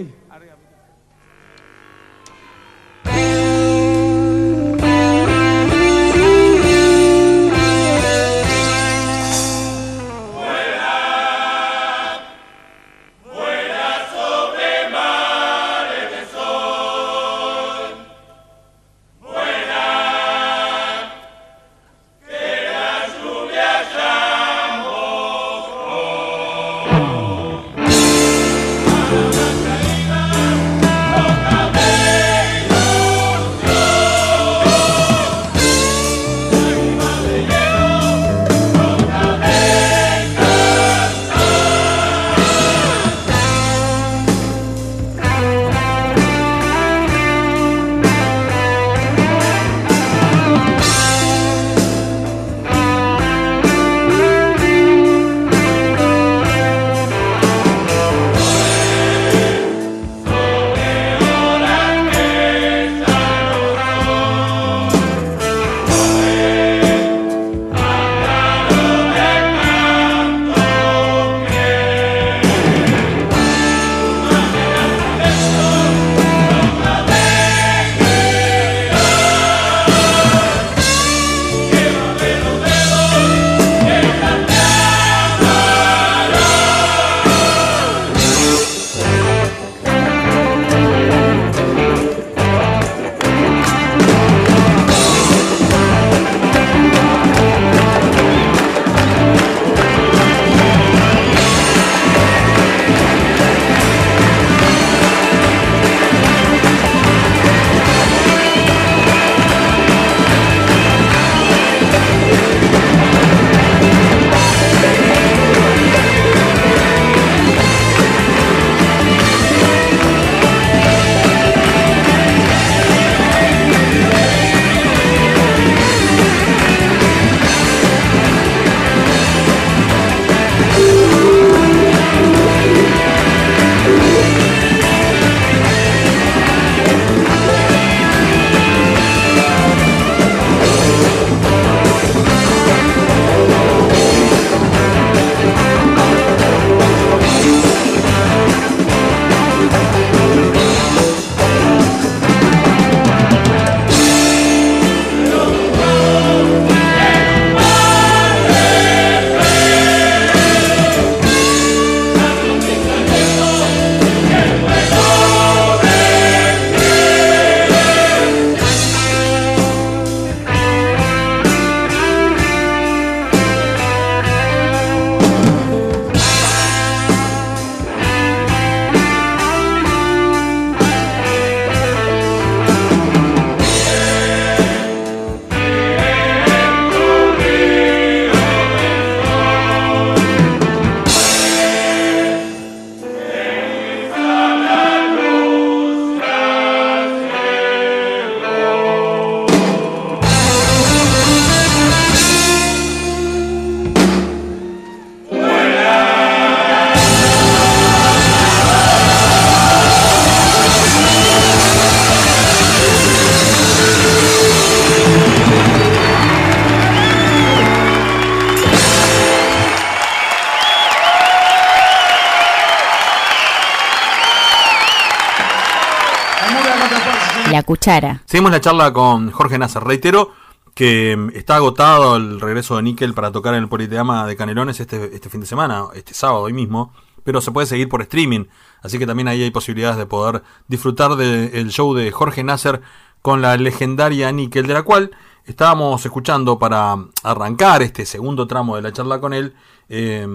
Seguimos 228.24 228.50
la 228.52 228.60
charla 228.60 228.92
con 228.92 229.30
Jorge 229.30 229.58
Nasser. 229.58 229.82
Reitero 229.84 230.30
que 230.74 231.16
mm, 231.16 231.30
está 231.36 231.56
agotado 231.56 232.16
el 232.16 232.40
regreso 232.40 232.76
de 232.76 232.82
Nickel 232.82 233.14
para 233.14 233.30
tocar 233.32 233.54
en 233.54 233.62
el 233.62 233.68
Politeama 233.68 234.26
de 234.26 234.36
Canelones 234.36 234.80
este, 234.80 235.14
este 235.14 235.28
fin 235.30 235.40
de 235.40 235.46
semana, 235.46 235.84
este 235.94 236.14
sábado 236.14 236.42
hoy 236.42 236.52
mismo, 236.52 236.92
pero 237.22 237.40
se 237.40 237.52
puede 237.52 237.66
seguir 237.66 237.88
por 237.88 238.02
streaming, 238.02 238.46
así 238.82 238.98
que 238.98 239.06
también 239.06 239.28
ahí 239.28 239.42
hay 239.42 239.50
posibilidades 239.50 239.96
de 239.98 240.06
poder 240.06 240.42
disfrutar 240.68 241.16
del 241.16 241.70
show 241.70 241.94
de 241.94 242.10
Jorge 242.10 242.42
Nasser 242.42 242.80
con 243.22 243.40
la 243.40 243.56
legendaria 243.56 244.30
Nickel, 244.32 244.66
de 244.66 244.74
la 244.74 244.82
cual 244.82 245.10
estábamos 245.46 246.04
escuchando 246.04 246.58
para 246.58 246.96
arrancar 247.22 247.82
este 247.82 248.04
segundo 248.04 248.46
tramo 248.46 248.76
de 248.76 248.82
la 248.82 248.92
charla 248.92 249.20
con 249.20 249.32
él. 249.32 249.54
eh, 249.88 250.26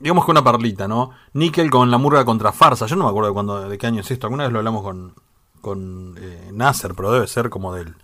digamos 0.00 0.24
que 0.24 0.30
una 0.30 0.42
perlita, 0.42 0.88
¿no? 0.88 1.10
Nickel 1.34 1.70
con 1.70 1.90
la 1.90 1.98
murga 1.98 2.24
contra 2.24 2.52
farsa. 2.52 2.86
Yo 2.86 2.96
no 2.96 3.04
me 3.04 3.10
acuerdo 3.10 3.28
de, 3.28 3.34
cuándo- 3.34 3.68
de 3.68 3.76
qué 3.76 3.86
año 3.86 4.00
es 4.00 4.10
esto. 4.10 4.26
Alguna 4.26 4.44
vez 4.44 4.52
lo 4.52 4.58
hablamos 4.60 4.82
con, 4.82 5.12
con 5.60 6.16
eh, 6.18 6.50
Nasser, 6.52 6.94
pero 6.94 7.12
debe 7.12 7.26
ser 7.26 7.50
como 7.50 7.74
del 7.74 7.94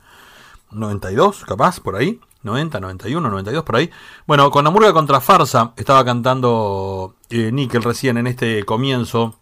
92, 0.70 1.44
capaz, 1.44 1.80
por 1.80 1.96
ahí. 1.96 2.20
90, 2.42 2.80
91, 2.80 3.28
92, 3.28 3.64
por 3.64 3.76
ahí. 3.76 3.90
Bueno, 4.26 4.50
con 4.50 4.64
la 4.64 4.70
murga 4.70 4.92
contra 4.92 5.20
farsa 5.20 5.72
estaba 5.76 6.04
cantando 6.04 7.16
eh, 7.28 7.50
Nickel 7.52 7.82
recién 7.82 8.16
en 8.18 8.26
este 8.28 8.64
comienzo 8.64 9.34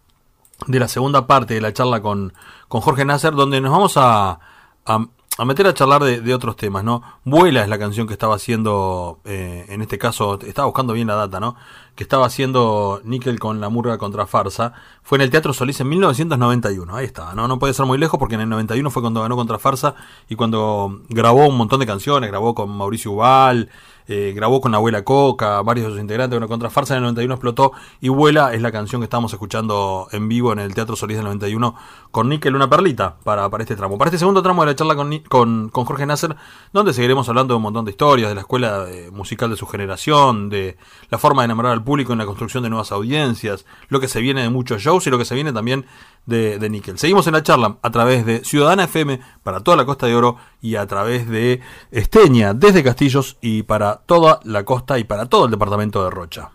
de 0.67 0.79
la 0.81 0.89
segunda 0.89 1.27
parte 1.27 1.55
de 1.55 1.61
la 1.61 1.73
charla 1.73 2.01
con, 2.01 2.33
con 2.69 2.81
Jorge 2.81 3.05
Nasser, 3.05 3.35
donde 3.35 3.61
nos 3.61 3.73
vamos 3.73 3.97
a, 3.97 4.41
a, 4.87 5.45
meter 5.45 5.67
a 5.67 5.75
charlar 5.75 6.03
de, 6.03 6.21
de 6.21 6.35
otros 6.35 6.57
temas, 6.57 6.83
¿no? 6.83 7.03
Vuela 7.25 7.63
es 7.63 7.69
la 7.69 7.79
canción 7.79 8.07
que 8.07 8.15
estaba 8.15 8.37
haciendo, 8.37 9.21
eh, 9.25 9.67
en 9.69 9.83
este 9.83 9.99
caso, 9.99 10.39
estaba 10.41 10.67
buscando 10.67 10.95
bien 10.95 11.09
la 11.09 11.17
data, 11.17 11.41
¿no? 11.41 11.57
Que 11.95 12.03
estaba 12.03 12.27
haciendo 12.27 13.01
Nickel 13.05 13.39
con 13.39 13.61
la 13.61 13.69
murga 13.69 13.99
contra 13.99 14.27
farsa. 14.27 14.73
Fue 15.03 15.17
en 15.19 15.23
el 15.23 15.31
Teatro 15.31 15.53
Solís 15.53 15.81
en 15.81 15.89
1991, 15.89 16.97
ahí 16.97 17.07
está, 17.07 17.35
¿no? 17.35 17.47
No 17.47 17.59
puede 17.59 17.75
ser 17.75 17.87
muy 17.87 17.99
lejos 17.99 18.19
porque 18.19 18.35
en 18.35 18.41
el 18.41 18.49
91 18.49 18.91
fue 18.91 19.03
cuando 19.03 19.23
ganó 19.23 19.37
contra 19.37 19.59
farsa 19.59 19.95
y 20.29 20.35
cuando 20.35 21.03
grabó 21.09 21.47
un 21.47 21.57
montón 21.57 21.81
de 21.81 21.87
canciones, 21.87 22.31
grabó 22.31 22.55
con 22.55 22.71
Mauricio 22.71 23.13
Ubal, 23.13 23.71
eh, 24.07 24.33
grabó 24.35 24.61
con 24.61 24.75
Abuela 24.75 25.03
Coca, 25.03 25.63
varios 25.63 25.87
de 25.87 25.93
sus 25.93 26.01
integrantes, 26.01 26.39
bueno, 26.39 26.49
contra 26.49 26.71
Farsa 26.71 26.95
en 26.95 26.99
el 26.99 27.05
91 27.05 27.35
explotó 27.35 27.73
y 28.01 28.09
Vuela 28.09 28.53
es 28.53 28.61
la 28.61 28.71
canción 28.71 29.01
que 29.01 29.05
estamos 29.05 29.33
escuchando 29.33 30.09
en 30.13 30.29
vivo 30.29 30.53
en 30.53 30.59
el 30.59 30.75
Teatro 30.75 30.97
Solís 30.97 31.17
del 31.17 31.25
91 31.25 31.75
con 32.11 32.29
Nickel, 32.29 32.55
una 32.55 32.69
perlita 32.69 33.17
para, 33.25 33.49
para 33.49 33.63
este 33.63 33.77
tramo. 33.77 33.99
Para 33.99 34.11
este 34.11 34.19
segundo 34.19 34.43
tramo 34.43 34.63
de 34.63 34.73
la 34.73 34.77
charla 34.77 34.95
con, 34.95 35.19
con, 35.21 35.69
con 35.71 35.85
Jorge 35.85 36.07
Nasser, 36.07 36.37
donde 36.73 36.93
seguiremos 36.93 37.29
hablando 37.29 37.55
de 37.55 37.57
un 37.57 37.63
montón 37.63 37.85
de 37.85 37.93
historias, 37.93 38.29
de 38.29 38.35
la 38.35 38.43
escuela 38.43 38.87
eh, 38.89 39.11
musical 39.11 39.51
de 39.51 39.57
su 39.57 39.67
generación, 39.67 40.49
de 40.51 40.77
la 41.11 41.19
forma 41.19 41.43
de 41.43 41.47
enamorar 41.47 41.73
al 41.73 41.83
público 41.83 42.13
en 42.13 42.19
la 42.19 42.27
construcción 42.27 42.63
de 42.63 42.71
nuevas 42.71 42.93
audiencias, 42.93 43.65
lo 43.89 44.01
que 44.01 44.09
se 44.09 44.21
viene 44.21 44.43
de 44.43 44.51
muchos 44.51 44.83
shows 44.83 45.07
y 45.07 45.11
lo 45.11 45.19
que 45.19 45.25
se 45.25 45.35
viene 45.35 45.53
también 45.53 45.87
de, 46.27 46.59
de 46.59 46.71
Nickel. 46.71 46.99
Seguimos 46.99 47.27
en 47.27 47.35
la 47.35 47.43
charla 47.43 47.79
a 47.83 47.91
través 47.91 48.25
de 48.27 48.45
Ciudadana 48.45 48.85
FM 48.85 49.21
para 49.43 49.61
toda 49.61 49.77
la 49.77 49.85
Costa 49.85 50.07
de 50.07 50.15
Oro 50.15 50.37
y 50.61 50.77
a 50.77 50.87
través 50.87 51.29
de 51.29 51.61
Esteña 51.91 52.55
desde 52.55 52.83
Castillos 52.85 53.37
y 53.41 53.63
para 53.65 53.97
toda 54.07 54.41
la 54.45 54.65
costa 54.65 54.99
y 54.99 55.05
para 55.05 55.27
todo 55.27 55.45
el 55.47 55.51
departamento 55.51 56.03
de 56.05 56.11
Rocha. 56.11 56.51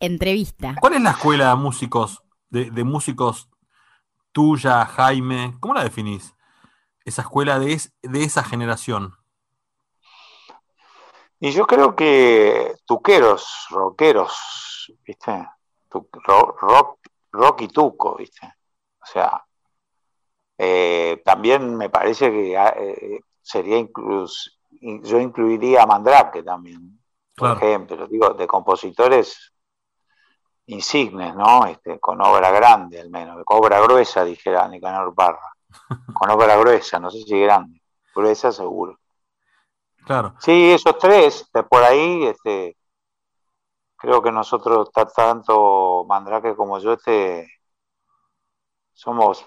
Entrevista. 0.00 0.76
¿Cuál 0.80 0.94
es 0.94 1.02
la 1.02 1.10
escuela 1.10 1.50
de 1.50 1.56
músicos, 1.56 2.22
de, 2.48 2.70
de 2.70 2.84
músicos 2.84 3.48
tuya, 4.32 4.86
Jaime? 4.86 5.56
¿Cómo 5.60 5.74
la 5.74 5.84
definís? 5.84 6.34
Esa 7.04 7.22
escuela 7.22 7.58
de, 7.58 7.72
es- 7.74 7.92
de 8.02 8.22
esa 8.24 8.42
generación. 8.44 9.14
Y 11.38 11.50
yo 11.52 11.66
creo 11.66 11.96
que 11.96 12.74
tuqueros, 12.84 13.66
rockeros, 13.70 14.92
¿viste? 15.06 15.46
Tu- 15.88 16.08
ro- 16.26 16.54
rock, 16.60 16.98
rock 17.32 17.62
y 17.62 17.68
tuco, 17.68 18.16
¿viste? 18.16 18.52
O 19.10 19.12
sea, 19.12 19.44
eh, 20.58 21.20
también 21.24 21.76
me 21.76 21.90
parece 21.90 22.30
que 22.30 22.56
ah, 22.56 22.74
eh, 22.76 23.20
sería 23.42 23.76
incluso, 23.78 24.50
yo 24.80 25.18
incluiría 25.18 25.82
a 25.82 25.86
Mandrake 25.86 26.42
también, 26.44 27.00
por 27.34 27.48
Claro. 27.48 27.56
ejemplo, 27.56 28.06
digo, 28.06 28.30
de 28.34 28.46
compositores 28.46 29.52
insignes, 30.66 31.34
¿no? 31.34 31.66
Este, 31.66 31.98
con 31.98 32.20
obra 32.22 32.50
grande 32.52 33.00
al 33.00 33.10
menos, 33.10 33.42
con 33.44 33.58
obra 33.58 33.80
gruesa, 33.80 34.24
dijera 34.24 34.68
Nicanor 34.68 35.14
Parra. 35.14 35.40
Con 36.12 36.28
obra 36.30 36.56
gruesa, 36.56 36.98
no 37.00 37.10
sé 37.10 37.22
si 37.22 37.40
grande, 37.40 37.80
gruesa 38.14 38.52
seguro. 38.52 38.98
Claro. 40.04 40.34
Sí, 40.38 40.72
esos 40.72 40.98
tres, 40.98 41.48
de 41.52 41.62
por 41.62 41.82
ahí, 41.82 42.24
este, 42.26 42.76
creo 43.96 44.22
que 44.22 44.32
nosotros, 44.32 44.90
ta- 44.92 45.06
tanto 45.06 46.04
Mandrake 46.06 46.54
como 46.56 46.78
yo, 46.78 46.94
este, 46.94 47.46
somos 49.00 49.46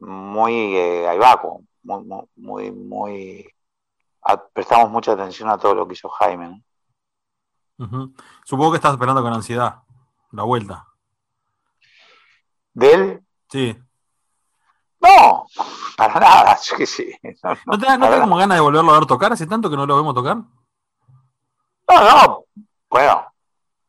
muy 0.00 0.76
eh, 0.76 1.06
ahí 1.06 1.18
va, 1.18 1.38
como 1.40 1.62
muy, 1.82 2.04
muy, 2.04 2.26
muy, 2.36 2.70
muy- 2.72 3.54
a- 4.22 4.42
prestamos 4.48 4.88
mucha 4.90 5.12
atención 5.12 5.50
a 5.50 5.58
todo 5.58 5.74
lo 5.74 5.86
que 5.86 5.92
hizo 5.92 6.08
Jaime. 6.08 6.62
Supongo 8.44 8.70
que 8.70 8.76
estás 8.76 8.92
esperando 8.92 9.22
con 9.22 9.32
ansiedad 9.34 9.82
la 10.32 10.42
vuelta. 10.44 10.86
¿De 12.72 12.92
él? 12.94 13.24
Sí. 13.50 13.76
No, 15.00 15.44
para 15.98 16.18
nada, 16.18 16.58
yo 16.64 16.76
qué 16.78 16.86
sé. 16.86 17.20
No, 17.42 17.50
no, 17.52 17.58
¿No 17.66 17.78
te 17.78 17.98
no 17.98 18.10
te 18.10 18.20
como 18.20 18.36
ganas 18.36 18.56
de 18.56 18.62
volverlo 18.62 18.92
a 18.92 18.98
ver 19.00 19.06
tocar? 19.06 19.32
¿Hace 19.34 19.46
tanto 19.46 19.68
que 19.68 19.76
no 19.76 19.84
lo 19.84 19.96
vemos 19.96 20.14
tocar? 20.14 20.36
No, 20.36 22.00
no, 22.26 22.44
bueno, 22.88 23.26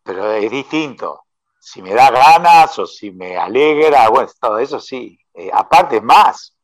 pero 0.03 0.29
es 0.33 0.51
distinto. 0.51 1.21
Si 1.69 1.81
me 1.81 1.93
da 1.99 2.11
ganas 2.11 2.77
o 2.79 2.85
si 2.85 3.11
me 3.11 3.37
alegra, 3.37 4.07
bueno, 4.09 4.29
todo 4.39 4.59
eso 4.59 4.79
sí. 4.79 5.17
Eh, 5.33 5.49
aparte, 5.51 5.99
más. 5.99 6.55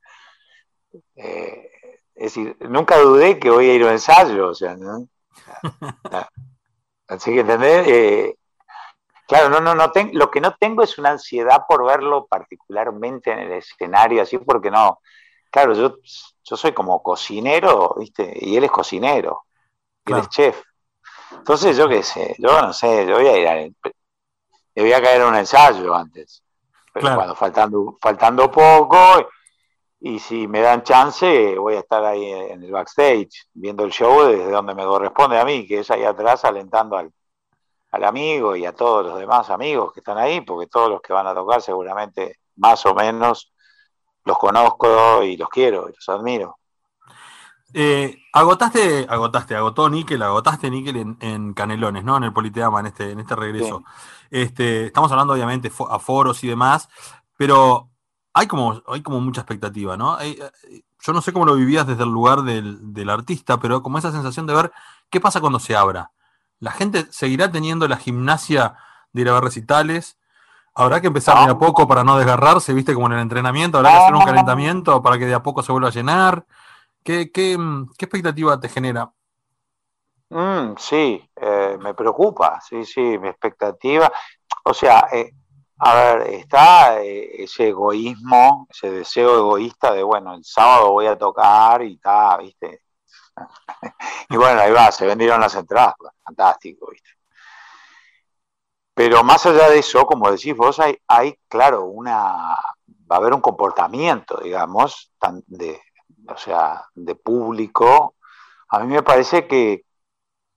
Eh, 1.16 1.70
es 2.16 2.36
decir, 2.36 2.56
nunca 2.70 2.98
dudé 3.00 3.40
que 3.40 3.50
voy 3.50 3.70
a 3.70 3.74
ir 3.74 3.84
a 3.84 3.86
un 3.88 3.92
ensayo, 3.94 4.50
o 4.50 4.54
sea, 4.54 4.76
¿no? 4.76 5.08
Así 7.08 7.34
que, 7.34 7.42
¿entendés? 7.42 7.88
Eh, 7.88 8.36
claro, 9.28 9.50
no, 9.50 9.60
no, 9.62 9.76
no 9.76 9.92
ten- 9.92 10.12
lo 10.14 10.32
que 10.32 10.42
no 10.42 10.56
tengo 10.60 10.84
es 10.84 10.98
una 10.98 11.12
ansiedad 11.12 11.64
por 11.68 11.86
verlo 11.86 12.28
particularmente 12.28 13.32
en 13.32 13.40
el 13.40 13.54
escenario, 13.54 14.22
así 14.22 14.38
porque 14.40 14.72
no. 14.72 15.00
Claro, 15.52 15.74
yo, 15.74 15.98
yo 16.44 16.58
soy 16.58 16.74
como 16.74 17.04
cocinero, 17.04 17.96
¿viste? 18.00 18.34
Y 18.42 18.58
él 18.58 18.66
es 18.66 18.72
cocinero, 18.72 19.44
él 20.06 20.20
es 20.20 20.30
chef. 20.30 20.62
Entonces, 21.32 21.78
yo 21.78 21.90
qué 21.90 22.04
sé, 22.04 22.36
yo 22.40 22.62
no 22.62 22.74
sé, 22.74 23.08
yo 23.08 23.16
voy 23.18 23.28
a 23.28 23.38
ir 23.38 23.48
a, 23.48 23.92
le 24.76 24.82
voy 24.84 24.94
a 24.94 25.02
caer 25.02 25.22
a 25.22 25.28
un 25.28 25.36
ensayo 25.36 25.94
antes. 25.94 26.44
Pero 26.94 27.02
Claro. 27.04 27.16
cuando 27.18 27.36
faltando, 27.36 27.98
faltando 28.02 28.52
poco, 28.52 28.98
y 30.00 30.20
si 30.20 30.48
me 30.48 30.62
dan 30.62 30.84
chance, 30.84 31.58
voy 31.58 31.76
a 31.76 31.80
estar 31.80 32.04
ahí 32.04 32.26
en 32.32 32.64
el 32.64 32.72
backstage, 32.72 33.48
viendo 33.54 33.84
el 33.84 33.92
show 33.92 34.24
desde 34.24 34.50
donde 34.52 34.74
me 34.76 34.84
corresponde 34.84 35.40
a 35.40 35.46
mí, 35.46 35.68
que 35.68 35.80
es 35.80 35.92
ahí 35.92 36.04
atrás 36.04 36.44
alentando 36.44 36.98
al, 36.98 37.12
al 37.92 38.04
amigo 38.04 38.56
y 38.56 38.66
a 38.66 38.74
todos 38.74 39.06
los 39.06 39.20
demás 39.20 39.50
amigos 39.50 39.94
que 39.94 40.00
están 40.00 40.18
ahí, 40.18 40.42
porque 40.42 40.68
todos 40.68 40.90
los 40.90 41.02
que 41.02 41.14
van 41.14 41.28
a 41.28 41.36
tocar 41.36 41.62
seguramente 41.62 42.40
más 42.56 42.86
o 42.86 42.96
menos 42.96 43.54
los 44.26 44.38
conozco 44.38 45.24
y 45.24 45.38
los 45.38 45.50
quiero 45.50 45.88
y 45.90 45.94
los 45.94 46.10
admiro. 46.10 46.58
Eh, 47.74 48.18
agotaste, 48.34 49.06
agotaste, 49.10 49.56
agotó 49.56 49.90
Nickel, 49.90 50.22
agotaste 50.22 50.70
Nickel 50.70 50.98
en, 50.98 51.18
en 51.22 51.54
Canelones, 51.54 52.04
¿no? 52.04 52.18
En 52.18 52.24
el 52.24 52.34
Politeama, 52.34 52.80
en 52.82 52.88
este, 52.88 53.12
en 53.12 53.20
este 53.20 53.36
regreso. 53.36 53.84
Este, 54.30 54.88
estamos 54.88 55.12
hablando, 55.12 55.34
obviamente, 55.34 55.72
a 55.90 56.00
foros 56.00 56.44
y 56.44 56.48
demás, 56.48 56.90
pero 57.38 57.90
hay 58.34 58.48
como, 58.48 58.82
hay 58.88 59.02
como 59.02 59.20
mucha 59.22 59.42
expectativa, 59.42 59.98
¿no? 59.98 60.16
Hay, 60.16 60.32
eh, 60.32 60.82
yo 61.04 61.14
no 61.14 61.22
sé 61.22 61.34
cómo 61.34 61.46
lo 61.46 61.56
vivías 61.56 61.88
desde 61.88 62.04
el 62.04 62.10
lugar 62.10 62.44
del, 62.44 62.94
del 62.94 63.10
artista, 63.10 63.60
pero 63.60 63.82
como 63.82 63.98
esa 63.98 64.12
sensación 64.12 64.46
de 64.46 64.54
ver 64.54 64.72
qué 65.10 65.20
pasa 65.20 65.42
cuando 65.42 65.60
se 65.60 65.76
abra. 65.76 66.12
La 66.60 66.72
gente 66.72 67.08
seguirá 67.10 67.52
teniendo 67.52 67.88
la 67.88 67.98
gimnasia 67.98 68.76
de 69.14 69.22
ir 69.22 69.30
a 69.30 69.34
ver 69.34 69.44
recitales. 69.44 70.18
Habrá 70.76 71.02
que 71.02 71.08
empezar 71.08 71.44
de 71.46 71.52
a 71.52 71.58
poco 71.58 71.88
para 71.88 72.04
no 72.04 72.18
desgarrarse, 72.18 72.74
viste, 72.74 72.94
como 72.94 73.08
en 73.08 73.14
el 73.14 73.20
entrenamiento. 73.20 73.78
Habrá 73.78 73.92
que 73.92 73.98
hacer 73.98 74.16
un 74.16 74.24
calentamiento 74.24 75.02
para 75.02 75.18
que 75.18 75.26
de 75.26 75.34
a 75.34 75.44
poco 75.44 75.64
se 75.64 75.72
vuelva 75.72 75.90
a 75.90 75.92
llenar. 75.92 76.46
¿Qué, 77.04 77.32
qué, 77.32 77.58
qué 77.98 78.06
expectativa 78.06 78.60
te 78.60 78.70
genera? 78.70 79.12
Mm, 80.30 80.76
sí, 80.78 81.30
eh, 81.36 81.78
me 81.82 81.94
preocupa, 81.94 82.60
sí, 82.62 82.86
sí, 82.86 83.02
mi 83.02 83.28
expectativa. 83.28 84.12
O 84.64 84.74
sea, 84.74 85.08
eh, 85.12 85.32
a 85.80 85.96
ver, 85.96 86.22
está 86.30 87.02
eh, 87.04 87.44
ese 87.44 87.70
egoísmo, 87.70 88.68
ese 88.70 88.92
deseo 88.92 89.38
egoísta 89.40 89.92
de, 89.94 90.04
bueno, 90.04 90.34
el 90.36 90.44
sábado 90.46 90.92
voy 90.92 91.08
a 91.08 91.18
tocar 91.18 91.82
y 91.84 91.96
está, 91.96 92.38
¿viste? 92.38 92.84
y 94.30 94.38
bueno, 94.38 94.62
ahí 94.62 94.72
va, 94.72 94.92
se 94.92 95.06
vendieron 95.06 95.42
las 95.42 95.56
entradas, 95.56 95.96
pues, 95.98 96.14
fantástico, 96.24 96.90
¿viste? 96.92 97.10
Pero 98.94 99.24
más 99.24 99.46
allá 99.46 99.70
de 99.70 99.80
eso, 99.80 100.06
como 100.06 100.32
decís 100.32 100.56
vos, 100.56 100.80
hay, 100.80 100.98
hay 101.08 101.36
claro, 101.48 101.86
una, 101.86 102.56
va 103.12 103.16
a 103.16 103.16
haber 103.16 103.34
un 103.34 103.42
comportamiento, 103.42 104.40
digamos, 104.42 105.12
tan 105.20 105.44
de, 105.48 105.82
o 106.32 106.38
sea, 106.38 106.86
de 106.96 107.16
público. 107.16 108.16
A 108.70 108.80
mí 108.80 108.94
me 108.94 109.04
parece 109.04 109.48
que 109.48 109.86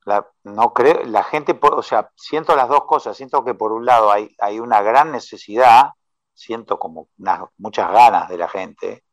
la, 0.04 0.26
no 0.44 0.72
creo, 0.74 1.02
la 1.04 1.24
gente, 1.24 1.58
o 1.60 1.82
sea, 1.82 2.10
siento 2.16 2.54
las 2.56 2.68
dos 2.68 2.84
cosas. 2.84 3.16
Siento 3.16 3.44
que 3.44 3.54
por 3.54 3.72
un 3.72 3.84
lado 3.84 4.10
hay, 4.12 4.34
hay 4.40 4.60
una 4.60 4.82
gran 4.82 5.12
necesidad, 5.12 5.90
siento 6.34 6.78
como 6.78 7.08
unas, 7.18 7.42
muchas 7.58 7.90
ganas 7.90 8.28
de 8.28 8.38
la 8.38 8.48
gente, 8.48 9.04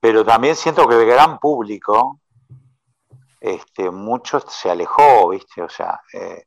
pero 0.00 0.24
también 0.24 0.56
siento 0.56 0.88
que 0.88 0.96
el 0.96 1.06
gran 1.06 1.38
público, 1.38 2.20
este, 3.40 3.90
mucho 3.90 4.40
se 4.40 4.70
alejó, 4.70 5.28
¿viste? 5.30 5.62
O 5.62 5.68
sea, 5.68 6.00
eh, 6.12 6.44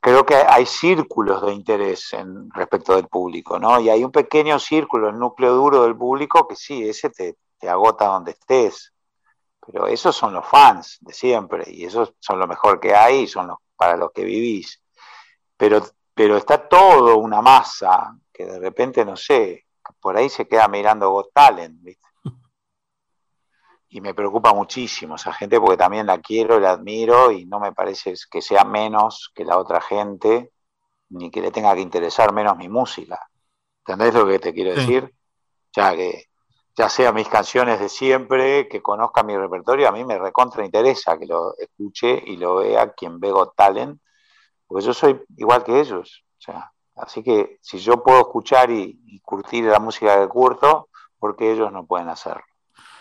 creo 0.00 0.24
que 0.26 0.34
hay 0.36 0.66
círculos 0.66 1.42
de 1.42 1.52
interés 1.52 2.12
en, 2.12 2.50
respecto 2.50 2.96
del 2.96 3.08
público, 3.08 3.58
¿no? 3.58 3.80
Y 3.80 3.88
hay 3.88 4.04
un 4.04 4.12
pequeño 4.12 4.58
círculo, 4.58 5.08
el 5.08 5.18
núcleo 5.18 5.54
duro 5.54 5.84
del 5.84 5.96
público, 5.96 6.46
que 6.46 6.56
sí, 6.56 6.88
ese 6.88 7.10
te, 7.10 7.36
te 7.62 7.70
agota 7.70 8.06
donde 8.06 8.32
estés. 8.32 8.92
Pero 9.64 9.86
esos 9.86 10.16
son 10.16 10.34
los 10.34 10.44
fans 10.44 10.98
de 11.00 11.12
siempre, 11.12 11.62
y 11.68 11.84
esos 11.84 12.14
son 12.18 12.40
lo 12.40 12.48
mejor 12.48 12.80
que 12.80 12.92
hay, 12.92 13.20
y 13.20 13.26
son 13.28 13.46
los 13.46 13.58
para 13.76 13.96
los 13.96 14.10
que 14.10 14.24
vivís. 14.24 14.82
Pero, 15.56 15.80
pero 16.12 16.36
está 16.36 16.68
todo 16.68 17.16
una 17.18 17.40
masa 17.40 18.16
que 18.32 18.44
de 18.44 18.58
repente, 18.58 19.04
no 19.04 19.16
sé, 19.16 19.66
por 20.00 20.16
ahí 20.16 20.28
se 20.28 20.48
queda 20.48 20.66
mirando 20.66 21.10
Got 21.10 21.32
Talent, 21.32 21.80
¿viste? 21.80 22.04
Y 23.90 24.00
me 24.00 24.12
preocupa 24.12 24.52
muchísimo 24.52 25.14
esa 25.14 25.32
gente 25.32 25.60
porque 25.60 25.76
también 25.76 26.06
la 26.06 26.18
quiero, 26.18 26.58
la 26.58 26.72
admiro 26.72 27.30
y 27.30 27.44
no 27.44 27.60
me 27.60 27.72
parece 27.72 28.14
que 28.28 28.42
sea 28.42 28.64
menos 28.64 29.30
que 29.34 29.44
la 29.44 29.58
otra 29.58 29.80
gente, 29.80 30.50
ni 31.10 31.30
que 31.30 31.40
le 31.40 31.52
tenga 31.52 31.74
que 31.74 31.82
interesar 31.82 32.32
menos 32.32 32.56
mi 32.56 32.68
música. 32.68 33.20
¿Entendés 33.86 34.14
lo 34.14 34.26
que 34.26 34.40
te 34.40 34.52
quiero 34.52 34.70
Sí. 34.72 34.80
decir? 34.80 35.14
Ya 35.76 35.94
que 35.94 36.31
ya 36.76 36.88
sea 36.88 37.12
mis 37.12 37.28
canciones 37.28 37.80
de 37.80 37.88
siempre, 37.88 38.68
que 38.68 38.80
conozca 38.80 39.22
mi 39.22 39.36
repertorio, 39.36 39.88
a 39.88 39.92
mí 39.92 40.04
me 40.04 40.18
recontra 40.18 40.64
interesa 40.64 41.18
que 41.18 41.26
lo 41.26 41.54
escuche 41.58 42.22
y 42.26 42.36
lo 42.36 42.56
vea 42.56 42.92
quien 42.92 43.20
ve 43.20 43.30
Got 43.30 43.54
Talent, 43.54 44.00
porque 44.66 44.84
yo 44.86 44.94
soy 44.94 45.22
igual 45.36 45.64
que 45.64 45.78
ellos. 45.80 46.24
O 46.38 46.40
sea, 46.40 46.72
así 46.96 47.22
que 47.22 47.58
si 47.60 47.78
yo 47.78 48.02
puedo 48.02 48.20
escuchar 48.20 48.70
y, 48.70 48.98
y 49.06 49.20
curtir 49.20 49.64
la 49.64 49.78
música 49.78 50.18
que 50.20 50.28
curto, 50.28 50.88
¿por 51.18 51.36
qué 51.36 51.52
ellos 51.52 51.70
no 51.70 51.84
pueden 51.86 52.08
hacerlo? 52.08 52.42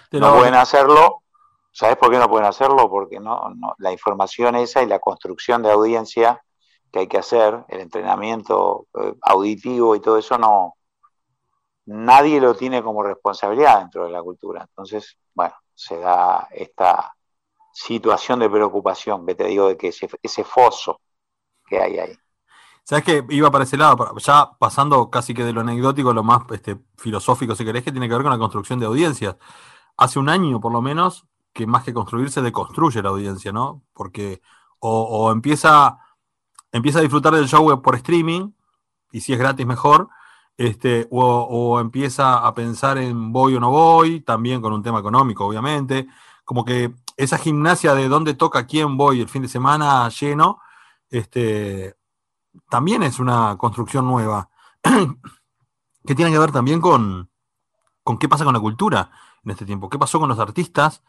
Pero- 0.10 0.27
no 0.27 0.35
pueden 0.38 0.56
hacerlo, 0.56 1.23
¿sabes 1.72 1.95
por 1.95 2.11
qué 2.11 2.18
no 2.18 2.30
pueden 2.30 2.48
hacerlo? 2.48 2.89
Porque 2.89 3.19
no, 3.19 3.49
no, 3.56 3.73
la 3.77 3.93
información 3.93 4.56
esa 4.56 4.84
y 4.84 4.88
la 4.88 4.99
construcción 4.99 5.64
de 5.64 5.72
audiencia 5.72 6.43
que 6.91 6.99
hay 6.99 7.07
que 7.07 7.18
hacer, 7.18 7.64
el 7.69 7.80
entrenamiento 7.80 8.88
eh, 9.02 9.15
auditivo 9.22 9.95
y 9.95 10.02
todo 10.02 10.18
eso, 10.18 10.38
no, 10.38 10.76
nadie 11.86 12.40
lo 12.40 12.56
tiene 12.56 12.84
como 12.84 13.03
responsabilidad 13.03 13.80
dentro 13.80 14.06
de 14.06 14.12
la 14.12 14.22
cultura. 14.22 14.62
Entonces, 14.62 15.18
bueno, 15.34 15.53
se 15.74 15.98
da 15.98 16.48
esta 16.52 17.16
situación 17.74 18.40
de 18.40 18.49
preocupación 18.49 19.26
que 19.26 19.36
te 19.36 19.45
digo 19.45 19.68
de 19.68 19.78
que 19.78 19.88
ese, 19.88 20.44
foso 20.44 21.02
que 21.66 21.82
hay 21.82 21.99
ahí. 21.99 22.18
¿Sabes 22.84 23.06
que 23.06 23.26
Iba 23.30 23.52
para 23.52 23.64
ese 23.64 23.78
lado, 23.78 24.16
ya 24.18 24.52
pasando 24.60 25.10
casi 25.10 25.34
que 25.34 25.44
de 25.44 25.53
lo 25.53 25.62
anecdótico 25.62 26.14
lo 26.14 26.24
más 26.24 26.44
este, 26.52 26.78
filosófico, 26.98 27.56
si 27.56 27.64
querés, 27.64 27.84
que 27.84 27.91
tiene 27.91 28.08
que 28.08 28.16
ver 28.16 28.24
con 28.24 28.32
la 28.32 28.38
construcción 28.38 28.80
de 28.80 28.88
audiencias. 28.88 29.38
Hace 29.98 30.20
un 30.20 30.30
año, 30.30 30.60
por 30.60 30.72
lo 30.72 30.82
menos, 30.82 31.28
que 31.53 31.68
más 31.68 31.84
que 31.84 31.94
construirse, 31.94 32.41
deconstruye 32.41 33.02
la 33.02 33.10
audiencia, 33.10 33.52
¿no? 33.52 33.84
Porque 33.94 34.41
o, 34.80 35.03
o 35.03 35.32
empieza, 35.32 35.99
empieza 36.72 36.99
a 36.99 37.03
disfrutar 37.03 37.36
del 37.36 37.48
show 37.48 37.82
por 37.82 37.95
streaming, 37.95 38.52
y 39.12 39.22
si 39.22 39.34
es 39.34 39.40
gratis 39.40 39.66
mejor, 39.66 40.10
este, 40.62 41.08
o, 41.10 41.80
empieza 41.80 42.46
a 42.46 42.54
pensar 42.54 43.00
en 43.00 43.32
voy 43.34 43.56
o 43.56 43.60
no 43.60 43.72
voy, 43.72 44.22
también 44.22 44.62
con 44.62 44.74
un 44.74 44.84
tema 44.84 45.00
económico, 45.00 45.46
obviamente. 45.46 46.08
Como 46.46 46.64
que 46.64 46.94
esa 47.18 47.40
gimnasia 47.40 47.96
de 47.96 48.08
dónde 48.08 48.36
toca 48.36 48.68
quién 48.68 48.96
voy 48.96 49.22
el 49.22 49.28
fin 49.28 49.42
de 49.42 49.48
semana 49.48 50.08
lleno, 50.10 50.60
este, 51.10 51.96
también 52.70 53.02
es 53.02 53.20
una 53.20 53.58
construcción 53.58 54.06
nueva, 54.06 54.50
que 56.06 56.16
tiene 56.16 56.32
que 56.32 56.38
ver 56.38 56.52
también 56.52 56.80
con, 56.80 57.32
con 58.04 58.20
qué 58.20 58.30
pasa 58.30 58.46
con 58.46 58.54
la 58.54 58.60
cultura 58.60 59.10
en 59.44 59.52
este 59.52 59.66
tiempo, 59.66 59.90
qué 59.90 59.98
pasó 59.98 60.20
con 60.20 60.30
los 60.30 60.38
artistas, 60.38 61.02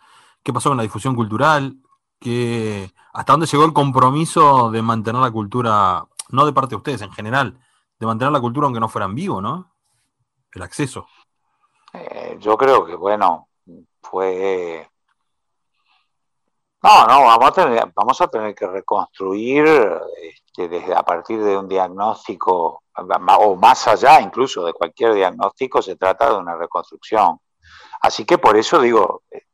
qué 0.43 0.53
pasó 0.53 0.71
con 0.71 0.79
la 0.79 0.83
difusión 0.83 1.15
cultural, 1.15 1.77
qué, 2.19 2.95
hasta 3.13 3.35
dónde 3.35 3.47
llegó 3.47 3.67
el 3.67 3.75
compromiso 3.75 4.71
de 4.71 4.81
mantener 4.81 5.21
la 5.21 5.31
cultura, 5.31 6.07
no 6.31 6.47
de 6.47 6.55
parte 6.55 6.71
de 6.71 6.77
ustedes 6.77 7.03
en 7.03 7.13
general, 7.13 7.59
de 8.03 8.07
mantener 8.07 8.33
la 8.33 8.41
cultura 8.41 8.65
aunque 8.65 8.81
no 8.81 8.89
fueran 8.89 9.15
vivo, 9.15 9.41
¿no? 9.41 9.77
El 10.53 10.63
acceso. 10.63 11.07
Eh, 11.93 12.37
yo 12.41 12.57
creo 12.57 12.85
que, 12.85 12.97
bueno, 12.97 13.49
fue... 14.03 14.91
No, 16.83 17.07
no, 17.07 17.27
vamos 17.27 17.49
a 17.49 17.53
tener, 17.53 17.93
vamos 17.95 18.21
a 18.21 18.27
tener 18.27 18.57
que 18.57 18.67
reconstruir 18.67 19.67
este, 20.21 20.69
desde 20.69 20.97
a 20.97 21.05
partir 21.05 21.45
de 21.45 21.57
un 21.57 21.69
diagnóstico, 21.69 22.83
o 22.93 23.55
más 23.55 23.87
allá 23.87 24.21
incluso 24.21 24.67
de 24.67 24.73
cualquier 24.73 25.15
diagnóstico, 25.15 25.81
se 25.81 25.95
trata 25.95 26.29
de 26.29 26.39
una 26.39 26.57
reconstrucción. 26.57 27.39
Así 28.01 28.25
que 28.25 28.37
por 28.37 28.57
eso 28.57 28.81
digo, 28.81 29.23
eh, 29.31 29.47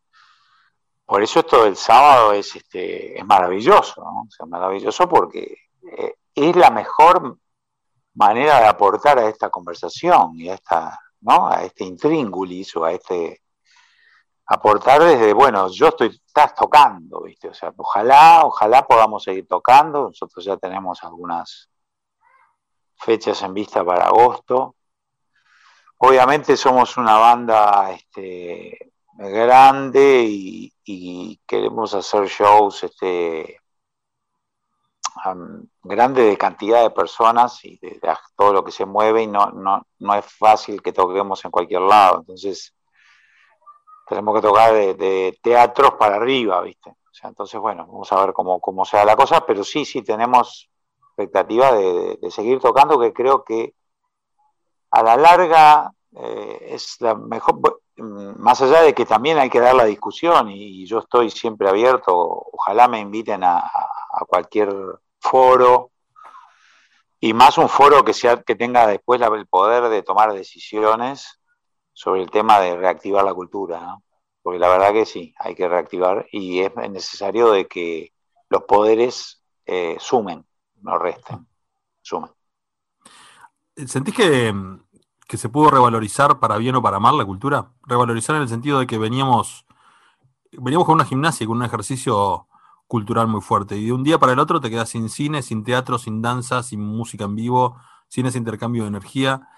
por 1.04 1.22
eso 1.22 1.40
esto 1.40 1.64
del 1.64 1.76
sábado 1.76 2.32
es, 2.32 2.56
este, 2.56 3.18
es 3.18 3.26
maravilloso, 3.26 4.00
¿no? 4.02 4.22
O 4.22 4.30
sea, 4.30 4.46
maravilloso 4.46 5.06
porque 5.06 5.54
eh, 5.82 6.14
es 6.34 6.56
la 6.56 6.70
mejor 6.70 7.36
manera 8.18 8.58
de 8.60 8.66
aportar 8.66 9.18
a 9.18 9.28
esta 9.28 9.48
conversación 9.48 10.32
y 10.34 10.48
a 10.48 10.54
esta, 10.54 10.98
¿no? 11.20 11.48
A 11.48 11.62
este 11.62 11.84
intríngulis 11.84 12.74
o 12.76 12.84
a 12.84 12.92
este 12.92 13.42
aportar 14.46 15.02
desde, 15.02 15.32
bueno, 15.34 15.68
yo 15.68 15.88
estoy, 15.88 16.08
estás 16.26 16.54
tocando, 16.54 17.22
¿viste? 17.22 17.48
O 17.48 17.54
sea, 17.54 17.72
ojalá, 17.76 18.42
ojalá 18.44 18.86
podamos 18.86 19.22
seguir 19.22 19.46
tocando. 19.46 20.04
Nosotros 20.08 20.44
ya 20.44 20.56
tenemos 20.56 21.02
algunas 21.04 21.68
fechas 22.96 23.40
en 23.42 23.54
vista 23.54 23.84
para 23.84 24.06
agosto. 24.06 24.74
Obviamente 25.98 26.56
somos 26.56 26.96
una 26.96 27.18
banda 27.18 27.92
este, 27.92 28.92
grande 29.12 30.24
y, 30.26 30.72
queremos 31.46 31.94
hacer 31.94 32.26
shows 32.26 32.84
este, 32.84 33.60
grande 35.82 36.22
de 36.22 36.38
cantidad 36.38 36.82
de 36.82 36.90
personas 36.90 37.64
y 37.64 37.78
de, 37.78 38.00
todo 38.36 38.52
lo 38.52 38.64
que 38.64 38.72
se 38.72 38.86
mueve 38.86 39.22
y 39.22 39.26
no, 39.26 39.50
no, 39.50 39.86
no 39.98 40.14
es 40.14 40.24
fácil 40.24 40.82
que 40.82 40.92
toquemos 40.92 41.44
en 41.44 41.50
cualquier 41.50 41.82
lado. 41.82 42.20
Entonces, 42.20 42.74
tenemos 44.08 44.34
que 44.34 44.42
tocar 44.42 44.72
de, 44.72 45.38
teatros 45.42 45.92
para 45.98 46.16
arriba, 46.16 46.60
¿viste? 46.62 46.90
O 46.90 47.14
sea, 47.14 47.28
entonces, 47.28 47.60
bueno, 47.60 47.86
vamos 47.86 48.10
a 48.12 48.24
ver 48.24 48.32
cómo, 48.32 48.60
cómo 48.60 48.84
sea 48.84 49.04
la 49.04 49.16
cosa, 49.16 49.44
pero 49.44 49.64
sí, 49.64 49.84
sí 49.84 50.02
tenemos 50.02 50.70
expectativa 51.18 51.72
de, 51.72 52.18
seguir 52.30 52.60
tocando, 52.60 52.98
que 52.98 53.12
creo 53.12 53.44
que 53.44 53.74
a 54.90 55.02
la 55.02 55.16
larga 55.16 55.92
eh, 56.16 56.68
es 56.70 56.96
la 57.00 57.14
mejor, 57.14 57.60
más 57.96 58.62
allá 58.62 58.82
de 58.82 58.94
que 58.94 59.04
también 59.04 59.38
hay 59.38 59.50
que 59.50 59.60
dar 59.60 59.74
la 59.74 59.84
discusión 59.84 60.50
y, 60.50 60.86
yo 60.86 61.00
estoy 61.00 61.30
siempre 61.30 61.68
abierto, 61.68 62.12
ojalá 62.52 62.88
me 62.88 63.00
inviten 63.00 63.42
a, 63.44 63.70
cualquier 64.26 64.74
foro 65.20 65.92
y 67.20 67.32
más 67.32 67.58
un 67.58 67.68
foro 67.68 68.04
que 68.04 68.12
sea 68.12 68.42
que 68.42 68.54
tenga 68.54 68.86
después 68.86 69.20
el 69.20 69.46
poder 69.46 69.88
de 69.88 70.02
tomar 70.02 70.32
decisiones 70.32 71.40
sobre 71.92 72.22
el 72.22 72.30
tema 72.30 72.60
de 72.60 72.76
reactivar 72.76 73.24
la 73.24 73.34
cultura, 73.34 73.96
porque 74.42 74.58
la 74.58 74.68
verdad 74.68 74.92
que 74.92 75.04
sí, 75.04 75.34
hay 75.38 75.54
que 75.54 75.68
reactivar 75.68 76.26
y 76.30 76.60
es 76.60 76.74
necesario 76.76 77.50
de 77.50 77.66
que 77.66 78.12
los 78.48 78.62
poderes 78.62 79.42
eh, 79.66 79.96
sumen, 79.98 80.46
no 80.80 80.98
resten, 80.98 81.46
sumen. 82.02 82.30
¿Sentís 83.86 84.14
que, 84.14 84.54
que, 85.26 85.36
se 85.36 85.48
pudo 85.48 85.70
revalorizar 85.70 86.40
para 86.40 86.56
bien 86.56 86.74
o 86.76 86.82
para 86.82 86.98
mal 86.98 87.16
la 87.16 87.24
cultura? 87.24 87.72
Revalorizar 87.82 88.36
en 88.36 88.42
el 88.42 88.48
sentido 88.48 88.80
de 88.80 88.86
que 88.86 88.98
veníamos, 88.98 89.66
veníamos 90.52 90.86
con 90.86 90.94
una 90.94 91.04
gimnasia, 91.04 91.46
con 91.46 91.58
un 91.58 91.64
ejercicio 91.64 92.47
cultural 92.88 93.28
muy 93.28 93.42
fuerte, 93.42 93.76
y 93.76 93.86
de 93.86 93.92
un 93.92 94.02
día 94.02 94.18
para 94.18 94.32
el 94.32 94.38
otro 94.40 94.60
te 94.60 94.70
quedas 94.70 94.88
sin 94.88 95.08
cine, 95.10 95.42
sin 95.42 95.62
teatro, 95.62 95.98
sin 95.98 96.22
danza, 96.22 96.62
sin 96.62 96.80
música 96.80 97.24
en 97.24 97.36
vivo, 97.36 97.76
sin 98.08 98.26
ese 98.26 98.38
intercambio 98.38 98.82
de 98.82 98.88
energía. 98.88 99.48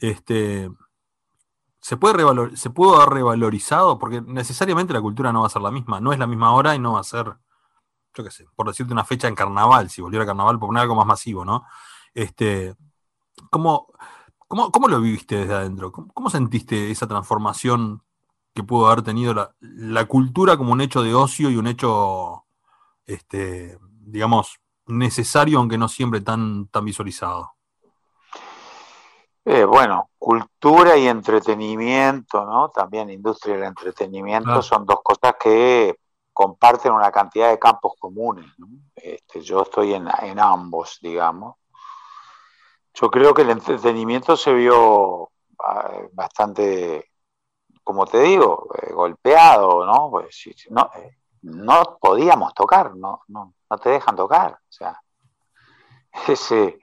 Este, 0.00 0.70
¿se, 1.80 1.96
puede 1.96 2.14
revalor 2.14 2.58
¿Se 2.58 2.70
pudo 2.70 2.96
haber 2.96 3.14
revalorizado? 3.14 3.98
Porque 3.98 4.20
necesariamente 4.20 4.92
la 4.92 5.00
cultura 5.00 5.32
no 5.32 5.42
va 5.42 5.46
a 5.46 5.50
ser 5.50 5.62
la 5.62 5.70
misma, 5.70 6.00
no 6.00 6.12
es 6.12 6.18
la 6.18 6.26
misma 6.26 6.52
hora 6.52 6.74
y 6.74 6.80
no 6.80 6.94
va 6.94 7.00
a 7.00 7.04
ser, 7.04 7.36
yo 8.14 8.24
qué 8.24 8.30
sé, 8.30 8.46
por 8.56 8.66
decirte 8.66 8.92
una 8.92 9.04
fecha 9.04 9.28
en 9.28 9.36
carnaval, 9.36 9.88
si 9.88 10.02
volviera 10.02 10.24
a 10.24 10.26
carnaval, 10.26 10.58
por 10.58 10.68
poner 10.68 10.82
algo 10.82 10.96
más 10.96 11.06
masivo, 11.06 11.44
¿no? 11.44 11.64
Este, 12.12 12.74
¿cómo, 13.50 13.88
cómo, 14.48 14.70
cómo 14.72 14.88
lo 14.88 15.00
viviste 15.00 15.36
desde 15.36 15.54
adentro? 15.54 15.92
¿Cómo, 15.92 16.08
¿Cómo, 16.12 16.30
sentiste 16.30 16.90
esa 16.90 17.06
transformación 17.06 18.02
que 18.54 18.62
pudo 18.62 18.86
haber 18.86 19.02
tenido 19.02 19.34
la, 19.34 19.54
la, 19.60 20.06
cultura 20.06 20.56
como 20.56 20.72
un 20.72 20.80
hecho 20.80 21.02
de 21.02 21.14
ocio 21.14 21.50
y 21.50 21.56
un 21.56 21.66
hecho, 21.66 22.46
este, 23.06 23.78
digamos, 23.80 24.58
necesario, 24.86 25.58
aunque 25.58 25.78
no 25.78 25.88
siempre 25.88 26.20
tan, 26.20 26.68
tan 26.68 26.84
visualizado? 26.84 27.52
Eh, 29.44 29.64
bueno, 29.64 30.10
cultura 30.18 30.96
y 30.96 31.06
entretenimiento, 31.06 32.44
¿no? 32.44 32.70
También 32.70 33.10
industria 33.10 33.56
del 33.56 33.64
entretenimiento 33.64 34.46
claro. 34.46 34.62
son 34.62 34.86
dos 34.86 35.00
cosas 35.02 35.34
que 35.38 35.98
comparten 36.32 36.92
una 36.92 37.12
cantidad 37.12 37.50
de 37.50 37.58
campos 37.58 37.92
comunes. 37.98 38.46
¿no? 38.58 38.68
Este, 38.96 39.42
yo 39.42 39.62
estoy 39.62 39.94
en, 39.94 40.08
en, 40.22 40.40
ambos, 40.40 40.98
digamos. 41.00 41.56
Yo 42.94 43.10
creo 43.10 43.34
que 43.34 43.42
el 43.42 43.50
entretenimiento 43.50 44.36
se 44.36 44.52
vio 44.54 45.22
uh, 45.22 45.28
bastante 46.12 47.10
como 47.84 48.06
te 48.06 48.22
digo, 48.22 48.68
eh, 48.80 48.92
golpeado, 48.92 49.84
¿no? 49.84 50.10
Pues, 50.10 50.48
no, 50.70 50.90
eh, 50.96 51.18
no 51.44 51.98
podíamos 52.00 52.54
tocar, 52.54 52.94
no, 52.96 53.22
no, 53.28 53.54
no 53.68 53.78
te 53.78 53.90
dejan 53.90 54.16
tocar, 54.16 54.52
o 54.52 54.72
sea, 54.72 55.00
ese, 56.28 56.78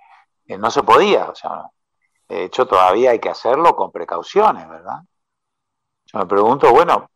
eh, 0.45 0.57
no 0.57 0.71
se 0.71 0.83
podía, 0.83 1.29
o 1.29 1.35
sea, 1.35 1.69
de 2.27 2.45
hecho 2.45 2.65
todavía 2.65 3.11
hay 3.11 3.19
que 3.19 3.29
hacerlo 3.29 3.75
con 3.75 3.91
precauciones, 3.91 4.67
¿verdad? 4.69 5.01
Yo 6.05 6.19
me 6.19 6.25
pregunto, 6.25 6.71
bueno, 6.71 7.09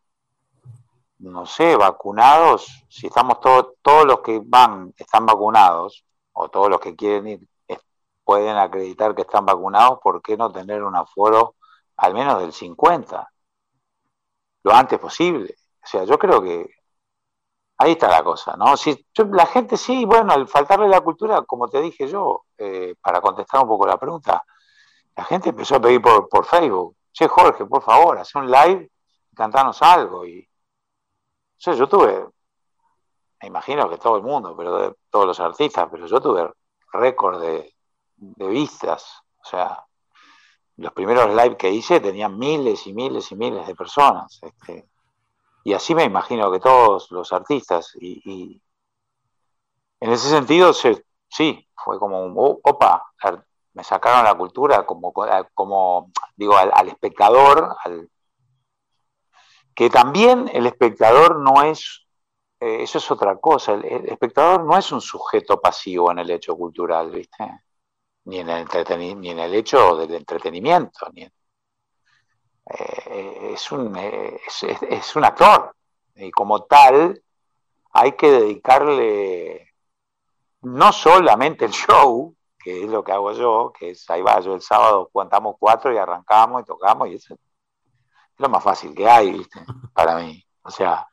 no 1.20 1.46
sé, 1.46 1.76
vacunados, 1.76 2.86
si 2.90 3.08
estamos 3.08 3.40
todos, 3.40 3.76
todos 3.82 4.06
los 4.06 4.22
que 4.22 4.42
van 4.44 4.94
están 4.98 5.26
vacunados, 5.26 6.06
o 6.34 6.50
todos 6.50 6.70
los 6.70 6.80
que 6.80 6.96
quieren 6.96 7.28
ir 7.28 7.48
pueden 8.26 8.58
acreditar 8.58 9.16
que 9.16 9.22
están 9.22 9.46
vacunados, 9.46 10.00
¿por 10.02 10.22
qué 10.22 10.36
no 10.36 10.52
tener 10.52 10.84
un 10.84 10.96
aforo 10.96 11.56
al 11.98 12.14
menos 12.14 12.42
del 12.42 12.52
50? 12.52 13.32
Lo 14.64 14.74
antes 14.74 15.00
posible. 15.00 15.56
O 15.84 15.88
sea, 15.88 16.04
yo 16.04 16.18
creo 16.18 16.42
que 16.42 16.68
ahí 17.78 17.94
está 17.94 18.08
la 18.10 18.24
cosa, 18.24 18.56
¿no? 18.58 18.78
Si 18.78 19.06
yo- 19.14 19.26
la 19.26 19.46
gente 19.46 19.78
sí, 19.78 20.06
bueno, 20.06 20.34
al 20.34 20.48
faltarle 20.48 20.88
la 20.88 21.02
cultura, 21.02 21.42
como 21.44 21.68
te 21.68 21.82
dije 21.82 22.08
yo, 22.08 22.46
eh, 22.58 22.96
para 23.02 23.22
contestar 23.22 23.62
un 23.64 23.68
poco 23.70 23.86
la 23.88 23.98
pregunta, 23.98 24.44
la 25.16 25.24
gente 25.26 25.50
empezó 25.50 25.76
a 25.76 25.82
pedir 25.82 26.02
por, 26.02 26.46
Facebook, 26.46 26.96
che, 27.12 27.28
Jorge, 27.28 27.66
por 27.66 27.82
favor, 27.84 28.18
haz 28.18 28.36
un 28.36 28.50
live 28.50 28.90
y 29.32 29.36
cantanos 29.36 29.82
algo. 29.82 30.26
Y 30.26 30.40
o 30.42 31.58
sea, 31.58 31.74
yo 31.74 31.88
tuve, 31.88 32.28
me 33.42 33.48
imagino 33.48 33.90
que 33.90 33.98
todo 33.98 34.18
el 34.18 34.24
mundo, 34.24 34.56
pero 34.58 34.78
de 34.78 34.96
todos 35.10 35.26
los 35.26 35.40
artistas, 35.40 35.88
pero 35.92 36.06
yo 36.08 36.20
tuve 36.22 36.52
récord 36.94 37.42
de, 37.42 37.74
de 38.18 38.48
vistas. 38.48 39.22
O 39.38 39.46
sea, 39.46 39.86
los 40.78 40.92
primeros 40.94 41.30
live 41.30 41.56
que 41.58 41.70
hice 41.70 42.00
tenían 42.00 42.38
miles 42.38 42.88
y 42.88 42.94
miles 42.94 43.32
y 43.32 43.36
miles 43.36 43.66
de 43.68 43.76
personas. 43.76 44.40
Este, 44.42 44.90
y 45.66 45.74
así 45.74 45.96
me 45.96 46.04
imagino 46.06 46.52
que 46.52 46.60
todos 46.60 47.12
los 47.12 47.34
artistas. 47.34 47.92
Y, 48.00 48.22
y 48.24 48.62
en 50.00 50.12
ese 50.12 50.30
sentido, 50.30 50.74
se- 50.74 51.04
sí, 51.30 51.68
fue 51.84 52.00
como 52.00 52.24
un, 52.24 52.34
"Oh, 52.38 52.60
opa, 52.64 53.04
me 53.74 53.84
sacaron 53.84 54.24
la 54.26 54.36
cultura 54.36 54.86
como, 54.86 55.12
como 55.54 56.12
digo, 56.36 56.56
al, 56.56 56.88
espectador, 56.88 57.76
al, 57.84 58.10
que 59.76 59.90
también 59.90 60.50
el 60.54 60.68
espectador 60.68 61.40
no 61.40 61.64
es, 61.64 62.06
eh, 62.60 62.84
eso 62.84 63.00
es 63.00 63.12
otra 63.12 63.38
cosa, 63.38 63.74
el, 63.74 63.84
espectador 64.10 64.64
no 64.64 64.78
es 64.78 64.92
un 64.92 65.02
sujeto 65.02 65.60
pasivo 65.60 66.12
en 66.12 66.20
el 66.20 66.30
hecho 66.32 66.56
cultural, 66.56 67.12
¿viste? 67.12 67.44
Ni 68.26 68.40
en 68.40 68.50
el, 68.50 68.68
ni 69.20 69.32
en 69.32 69.40
el 69.40 69.56
hecho 69.56 69.98
del 69.98 70.14
entretenimiento, 70.16 71.08
ni 71.14 71.24
en- 71.24 71.34
eh, 72.70 73.52
es, 73.54 73.72
un, 73.72 73.96
eh, 73.98 74.40
es, 74.90 75.16
un 75.16 75.26
actor, 75.26 75.76
y 76.16 76.32
como 76.32 76.64
tal 76.64 77.22
hay 77.94 78.14
que 78.14 78.32
dedicarle 78.32 79.70
no 80.62 80.92
solamente 80.92 81.66
el 81.66 81.72
show, 81.72 82.36
que 82.58 82.84
es 82.84 82.90
lo 82.90 83.04
que 83.04 83.12
hago 83.12 83.32
yo, 83.34 83.72
que 83.78 83.92
es 83.92 84.10
ahí 84.10 84.22
va, 84.22 84.40
yo 84.40 84.56
el 84.56 84.62
sábado 84.62 85.10
contamos 85.14 85.56
cuatro 85.60 85.94
y 85.94 85.98
arrancamos 85.98 86.62
y 86.62 86.66
tocamos, 86.66 87.08
y 87.10 87.16
eso 87.16 87.36
es 87.36 87.40
lo 88.38 88.50
más 88.50 88.64
fácil 88.64 88.94
que 88.96 89.08
hay, 89.08 89.32
¿viste? 89.32 89.60
Para 89.94 90.18
mí. 90.18 90.44
O 90.64 90.72
sea, 90.72 91.08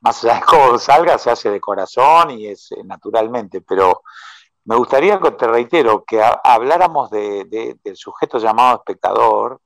más 0.00 0.24
allá 0.24 0.34
de 0.36 0.42
cómo 0.42 0.78
salga, 0.78 1.18
se 1.18 1.30
hace 1.30 1.50
de 1.50 1.60
corazón 1.60 2.30
y 2.30 2.46
es 2.46 2.70
eh, 2.72 2.82
naturalmente, 2.84 3.60
pero 3.60 4.02
me 4.64 4.76
gustaría 4.76 5.18
te 5.20 5.46
reitero 5.46 6.04
que 6.04 6.22
ha- 6.22 6.40
habláramos 6.44 7.10
de, 7.10 7.44
de- 7.44 7.76
del 7.82 7.96
sujeto 7.96 8.38
llamado 8.38 8.76
espectador 8.78 9.60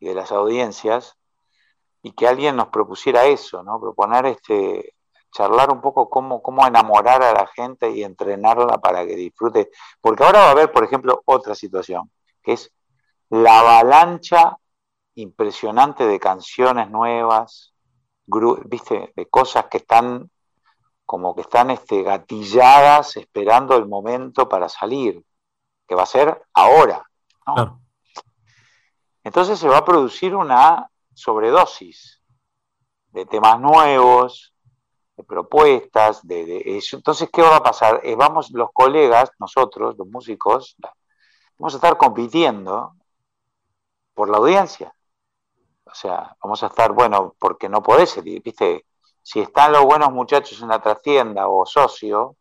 y 0.00 0.08
de 0.08 0.14
las 0.14 0.32
audiencias 0.32 1.16
y 2.02 2.12
que 2.12 2.26
alguien 2.26 2.56
nos 2.56 2.68
propusiera 2.68 3.26
eso, 3.26 3.62
¿no? 3.62 3.78
Proponer 3.78 4.26
este 4.26 4.94
charlar 5.32 5.72
un 5.72 5.80
poco 5.80 6.10
cómo, 6.10 6.42
cómo 6.42 6.66
enamorar 6.66 7.22
a 7.22 7.32
la 7.32 7.46
gente 7.46 7.90
y 7.90 8.02
entrenarla 8.02 8.78
para 8.78 9.06
que 9.06 9.14
disfrute. 9.14 9.70
Porque 10.00 10.24
ahora 10.24 10.40
va 10.40 10.46
a 10.48 10.50
haber, 10.50 10.72
por 10.72 10.82
ejemplo, 10.82 11.22
otra 11.24 11.54
situación, 11.54 12.10
que 12.42 12.54
es 12.54 12.72
la 13.28 13.60
avalancha 13.60 14.56
impresionante 15.14 16.06
de 16.06 16.18
canciones 16.18 16.90
nuevas, 16.90 17.72
viste, 18.64 19.12
de 19.14 19.28
cosas 19.28 19.66
que 19.66 19.78
están 19.78 20.30
como 21.04 21.34
que 21.34 21.40
están 21.40 21.72
este, 21.72 22.04
gatilladas 22.04 23.16
esperando 23.16 23.76
el 23.76 23.88
momento 23.88 24.48
para 24.48 24.68
salir, 24.68 25.24
que 25.88 25.96
va 25.96 26.04
a 26.04 26.06
ser 26.06 26.40
ahora. 26.54 27.04
¿no? 27.48 27.80
Entonces 29.24 29.58
se 29.58 29.68
va 29.68 29.78
a 29.78 29.84
producir 29.84 30.34
una 30.34 30.90
sobredosis 31.14 32.22
de 33.12 33.26
temas 33.26 33.60
nuevos, 33.60 34.54
de 35.16 35.24
propuestas, 35.24 36.26
de, 36.26 36.62
eso. 36.78 36.96
Entonces, 36.96 37.28
¿qué 37.32 37.42
va 37.42 37.56
a 37.56 37.62
pasar? 37.62 38.00
Eh, 38.04 38.14
vamos, 38.14 38.50
los 38.52 38.70
colegas, 38.72 39.30
nosotros, 39.38 39.96
los 39.98 40.08
músicos, 40.08 40.76
vamos 41.58 41.74
a 41.74 41.76
estar 41.76 41.96
compitiendo 41.96 42.94
por 44.14 44.30
la 44.30 44.38
audiencia. 44.38 44.94
O 45.84 45.94
sea, 45.94 46.36
vamos 46.42 46.62
a 46.62 46.68
estar, 46.68 46.92
bueno, 46.92 47.34
porque 47.38 47.68
no 47.68 47.82
podés, 47.82 48.22
viste, 48.22 48.86
si 49.22 49.40
están 49.40 49.72
los 49.72 49.84
buenos 49.84 50.10
muchachos 50.12 50.62
en 50.62 50.68
la 50.68 50.80
trastienda 50.80 51.48
o 51.48 51.66
socio, 51.66 52.36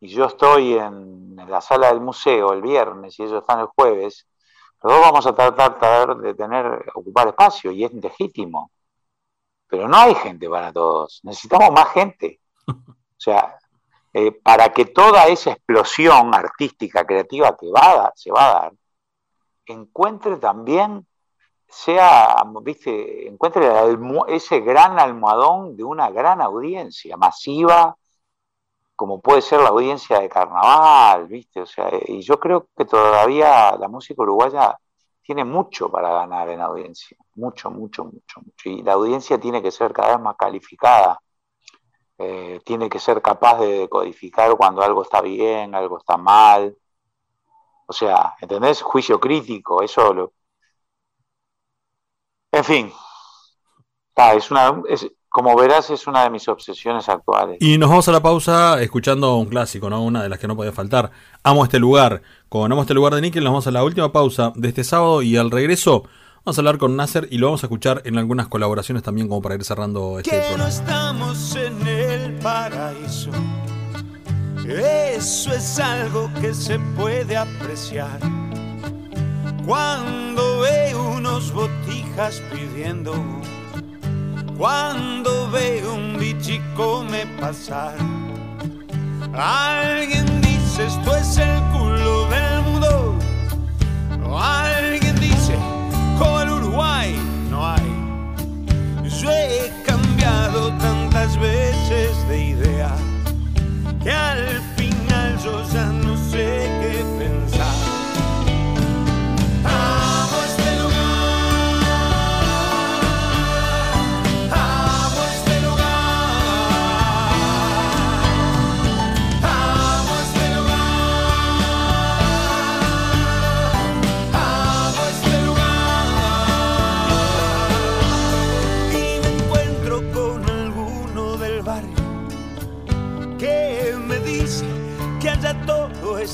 y 0.00 0.08
yo 0.08 0.26
estoy 0.26 0.74
en 0.74 1.36
la 1.36 1.60
sala 1.60 1.88
del 1.88 2.00
museo 2.00 2.52
el 2.52 2.62
viernes 2.62 3.18
y 3.18 3.22
ellos 3.22 3.40
están 3.40 3.60
el 3.60 3.66
jueves, 3.66 4.26
los 4.82 4.92
dos 4.92 5.00
vamos 5.00 5.26
a 5.26 5.34
tratar, 5.34 5.78
tratar 5.78 6.16
de 6.16 6.34
tener, 6.34 6.90
ocupar 6.94 7.28
espacio, 7.28 7.70
y 7.70 7.84
es 7.84 7.92
legítimo. 7.92 8.70
Pero 9.66 9.86
no 9.88 9.96
hay 9.96 10.14
gente 10.14 10.48
para 10.48 10.72
todos, 10.72 11.20
necesitamos 11.22 11.70
más 11.72 11.88
gente. 11.92 12.40
O 13.20 13.22
sea, 13.22 13.58
eh, 14.14 14.32
para 14.32 14.70
que 14.70 14.86
toda 14.86 15.26
esa 15.26 15.52
explosión 15.52 16.34
artística, 16.34 17.04
creativa 17.04 17.54
que 17.54 17.70
va 17.70 17.90
a 17.90 17.96
dar, 17.96 18.12
se 18.16 18.32
va 18.32 18.46
a 18.46 18.52
dar, 18.54 18.72
encuentre 19.66 20.38
también, 20.38 21.06
sea, 21.68 22.34
viste, 22.62 23.28
encuentre 23.28 23.66
el 23.66 23.98
ese 24.28 24.60
gran 24.60 24.98
almohadón 24.98 25.76
de 25.76 25.84
una 25.84 26.10
gran 26.10 26.40
audiencia 26.40 27.16
masiva, 27.18 27.96
como 29.00 29.18
puede 29.18 29.40
ser 29.40 29.62
la 29.62 29.70
audiencia 29.70 30.20
de 30.20 30.28
carnaval, 30.28 31.26
viste, 31.26 31.62
o 31.62 31.64
sea, 31.64 31.88
eh, 31.88 32.04
y 32.08 32.20
yo 32.20 32.38
creo 32.38 32.68
que 32.76 32.84
todavía 32.84 33.74
la 33.78 33.88
música 33.88 34.22
uruguaya 34.22 34.78
tiene 35.22 35.42
mucho 35.42 35.90
para 35.90 36.10
ganar 36.12 36.50
en 36.50 36.60
audiencia, 36.60 37.16
mucho, 37.34 37.70
mucho, 37.70 38.04
mucho, 38.04 38.40
mucho, 38.44 38.68
y 38.68 38.82
la 38.82 38.92
audiencia 38.92 39.40
tiene 39.40 39.62
que 39.62 39.70
ser 39.70 39.94
cada 39.94 40.16
vez 40.16 40.20
más 40.20 40.36
calificada, 40.36 41.18
eh, 42.18 42.60
tiene 42.62 42.90
que 42.90 42.98
ser 42.98 43.22
capaz 43.22 43.60
de 43.60 43.78
decodificar 43.78 44.54
cuando 44.58 44.82
algo 44.82 45.00
está 45.02 45.22
bien, 45.22 45.74
algo 45.74 45.96
está 45.96 46.18
mal, 46.18 46.76
o 47.86 47.92
sea, 47.94 48.34
¿entendés? 48.38 48.82
Juicio 48.82 49.18
crítico, 49.18 49.82
eso 49.82 50.12
lo... 50.12 50.34
En 52.52 52.64
fin, 52.64 52.92
es 54.34 54.50
una, 54.50 54.82
como 55.30 55.56
verás, 55.56 55.88
es 55.90 56.08
una 56.08 56.24
de 56.24 56.30
mis 56.30 56.48
obsesiones 56.48 57.08
actuales. 57.08 57.56
Y 57.60 57.78
nos 57.78 57.88
vamos 57.88 58.08
a 58.08 58.12
la 58.12 58.20
pausa 58.20 58.82
escuchando 58.82 59.36
un 59.36 59.46
clásico, 59.46 59.88
¿no? 59.88 60.02
Una 60.02 60.24
de 60.24 60.28
las 60.28 60.40
que 60.40 60.48
no 60.48 60.56
podía 60.56 60.72
faltar. 60.72 61.12
Amo 61.44 61.62
este 61.62 61.78
lugar. 61.78 62.20
Con 62.48 62.70
Amo 62.70 62.82
este 62.82 62.94
lugar 62.94 63.14
de 63.14 63.20
Nickel 63.20 63.44
nos 63.44 63.52
vamos 63.52 63.66
a 63.68 63.70
la 63.70 63.84
última 63.84 64.10
pausa 64.10 64.52
de 64.56 64.68
este 64.68 64.82
sábado 64.82 65.22
y 65.22 65.36
al 65.36 65.52
regreso 65.52 66.02
vamos 66.44 66.58
a 66.58 66.60
hablar 66.60 66.78
con 66.78 66.96
Nasser 66.96 67.28
y 67.30 67.38
lo 67.38 67.46
vamos 67.46 67.62
a 67.62 67.66
escuchar 67.66 68.02
en 68.06 68.18
algunas 68.18 68.48
colaboraciones 68.48 69.04
también 69.04 69.28
como 69.28 69.40
para 69.40 69.54
ir 69.54 69.62
cerrando 69.62 70.18
este 70.18 70.30
que 70.30 70.58
no 70.58 70.66
estamos 70.66 71.54
en 71.54 71.86
el 71.86 72.34
paraíso. 72.40 73.30
Eso 74.66 75.52
es 75.52 75.78
algo 75.78 76.28
que 76.40 76.52
se 76.54 76.80
puede 76.96 77.36
apreciar. 77.36 78.18
Cuando 79.64 80.60
veo 80.60 81.12
unos 81.12 81.52
botijas 81.52 82.42
pidiendo, 82.52 83.14
cuando 84.60 85.50
veo 85.50 85.94
un 85.94 86.18
bichico 86.18 87.02
me 87.02 87.24
pasar. 87.40 87.94
Alguien 89.32 90.26
dice 90.42 90.86
esto 90.86 91.16
es 91.16 91.38
el 91.38 91.62
culo 91.72 92.28
del 92.28 92.62
mundo. 92.64 93.18
Alguien 94.38 95.18
dice 95.18 95.54
el 95.54 96.50
Uruguay 96.50 97.16
no 97.48 97.66
hay. 97.66 97.90
Yo 99.22 99.30
he 99.30 99.72
cambiado 99.86 100.68
tantas 100.76 101.40
veces 101.40 102.28
de 102.28 102.44
idea 102.50 102.94
que 104.02 104.12
al 104.12 104.60
final 104.76 105.38
yo 105.42 105.64
ya 105.72 105.86
no 105.86 106.14
sé 106.30 106.68
qué 106.82 107.19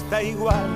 está 0.06 0.22
igual. 0.22 0.70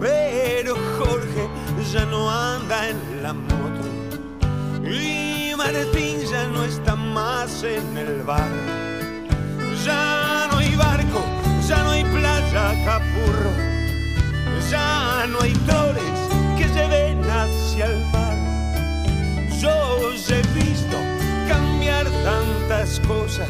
Pero 0.00 0.74
Jorge 0.98 1.48
ya 1.92 2.06
no 2.06 2.30
anda 2.30 2.88
en 2.88 3.22
la 3.22 3.34
moto. 3.34 3.84
Y 4.82 5.52
Martín 5.54 6.20
ya 6.30 6.46
no 6.48 6.64
está 6.64 6.96
más 6.96 7.62
en 7.62 7.98
el 7.98 8.22
bar. 8.22 8.50
Ya 9.84 10.48
no 10.50 10.58
hay 10.58 10.74
barco, 10.76 11.22
ya 11.68 11.82
no 11.84 11.90
hay 11.90 12.04
playa 12.04 12.64
capurro. 12.86 13.52
Ya 14.70 15.26
no 15.28 15.38
hay 15.42 15.54
flores 15.66 16.18
que 16.56 16.64
lleven 16.68 17.22
hacia 17.22 17.84
el 17.84 17.98
mar. 18.06 18.36
Yo 19.60 20.12
he 20.30 20.42
visto 20.64 20.96
cambiar 21.48 22.06
tantas 22.24 22.98
cosas. 23.00 23.48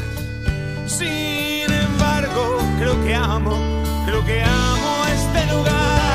Sin 0.87 1.71
embargo, 1.71 2.59
creo 2.79 3.01
que 3.05 3.15
amo, 3.15 3.57
creo 4.07 4.23
que 4.23 4.41
amo 4.41 5.05
este 5.07 5.53
lugar. 5.53 6.06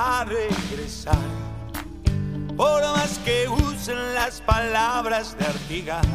Hará 0.00 0.24
regresar. 0.24 1.18
Por 2.56 2.82
más 2.82 3.18
que 3.24 3.46
usen 3.48 4.14
las 4.14 4.40
palabras 4.40 5.36
de 5.38 5.44
Artigas, 5.46 6.06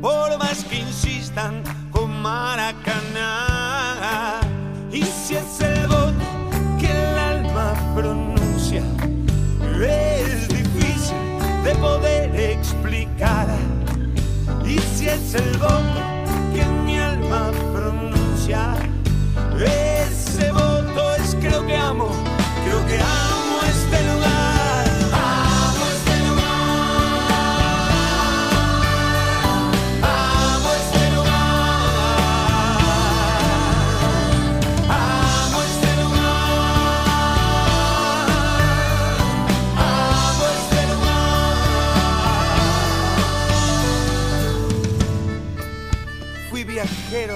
por 0.00 0.36
más 0.38 0.64
que 0.64 0.78
insistan 0.78 1.62
con 1.90 2.10
Maracaná. 2.22 3.30
Y 4.92 5.02
si 5.02 5.36
es 5.36 5.60
el 5.60 5.86
voto 5.86 6.12
que 6.80 6.90
el 6.90 7.18
alma 7.18 7.74
pronuncia, 7.94 8.82
es 9.80 10.48
difícil 10.48 11.38
de 11.64 11.74
poder 11.76 12.34
explicar. 12.34 13.46
Y 14.64 14.78
si 14.78 15.08
es 15.08 15.34
el 15.34 15.58
voto 15.58 16.00
que 16.54 16.64
mi 16.84 16.98
alma 16.98 17.50
pronuncia, 17.72 18.74
ese 19.58 20.52
voto 20.52 21.14
es 21.16 21.34
creo 21.40 21.66
que 21.66 21.76
amo, 21.76 22.10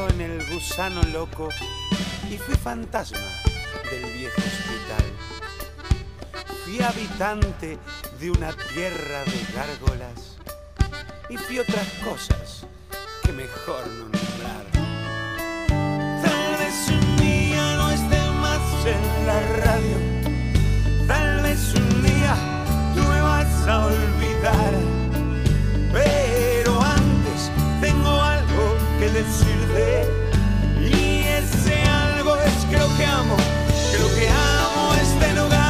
en 0.08 0.20
el 0.20 0.46
gusano 0.52 1.02
loco 1.12 1.48
y 2.30 2.36
fui 2.36 2.54
fantasma 2.54 3.18
del 3.90 4.12
viejo 4.12 4.36
hospital. 4.36 5.11
Fui 6.72 6.82
habitante 6.82 7.78
de 8.18 8.30
una 8.30 8.50
tierra 8.72 9.24
de 9.24 9.46
gárgolas 9.54 10.38
y 11.28 11.36
fui 11.36 11.58
otras 11.58 11.86
cosas 12.02 12.64
que 13.22 13.32
mejor 13.32 13.86
no 13.88 14.04
nombrar. 14.04 14.64
Tal 15.68 16.56
vez 16.56 16.88
un 16.88 17.16
día 17.18 17.76
no 17.76 17.90
esté 17.90 18.18
más 18.40 18.86
en 18.86 19.26
la 19.26 19.40
radio. 19.66 21.06
Tal 21.06 21.42
vez 21.42 21.74
un 21.74 22.02
día 22.04 22.34
tú 22.94 23.02
me 23.02 23.20
vas 23.20 23.68
a 23.68 23.84
olvidar. 23.88 24.72
Pero 25.92 26.80
antes 26.80 27.50
tengo 27.82 28.08
algo 28.08 28.78
que 28.98 29.10
decirte. 29.10 30.08
Y 30.80 31.24
ese 31.24 31.82
algo 31.82 32.34
es 32.36 32.64
creo 32.70 32.88
que 32.96 33.04
amo, 33.04 33.36
creo 33.94 34.14
que 34.14 34.28
amo 34.30 34.94
este 34.94 35.34
lugar. 35.34 35.61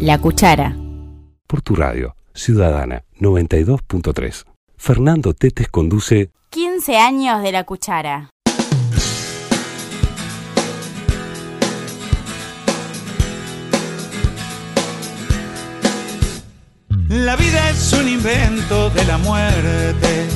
La 0.00 0.16
cuchara. 0.16 0.74
Por 1.46 1.60
tu 1.60 1.76
radio, 1.76 2.16
Ciudadana 2.32 3.04
92.3. 3.18 4.46
Fernando 4.78 5.34
Tetes 5.34 5.68
conduce 5.68 6.30
15 6.48 6.96
años 6.96 7.42
de 7.42 7.52
la 7.52 7.64
cuchara. 7.64 8.30
La 17.10 17.36
vida 17.36 17.68
es 17.68 17.92
un 17.92 18.08
invento 18.08 18.88
de 18.88 19.04
la 19.04 19.18
muerte 19.18 20.26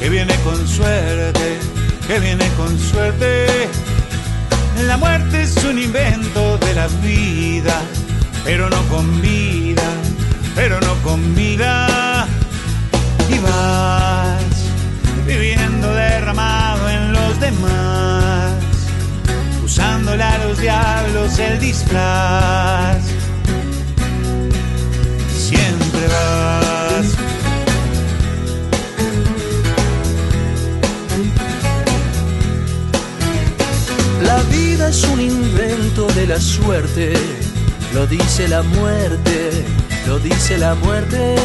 que 0.00 0.08
viene 0.08 0.34
con 0.42 0.66
suerte, 0.66 1.58
que 2.08 2.18
viene 2.18 2.48
con 2.56 2.76
suerte. 2.76 3.68
La 4.88 4.96
muerte 4.96 5.42
es 5.42 5.64
un 5.64 5.78
invento 5.78 6.58
de 6.58 6.74
la 6.74 6.88
vida, 7.04 7.80
pero 8.44 8.68
no 8.68 8.82
con 8.88 9.20
vida, 9.20 9.82
pero 10.54 10.80
no 10.80 10.94
con 11.02 11.34
vida. 11.34 12.26
Y 13.28 13.38
vas 13.38 14.42
viviendo 15.26 15.92
derramado 15.92 16.88
en 16.88 17.12
los 17.12 17.40
demás, 17.40 18.52
usándole 19.64 20.22
a 20.22 20.38
los 20.38 20.58
diablos 20.58 21.38
el 21.38 21.60
disfraz. 21.60 23.02
Siempre 25.36 26.06
vas. 26.08 27.06
La 34.22 34.42
vida 34.44 34.88
es 34.88 35.04
un 35.04 35.20
invento 35.20 36.06
de 36.08 36.26
la 36.26 36.40
suerte, 36.40 37.12
lo 37.92 38.06
dice 38.06 38.48
la 38.48 38.62
muerte, 38.62 39.64
lo 40.06 40.18
dice 40.18 40.56
la 40.58 40.74
muerte. 40.74 41.36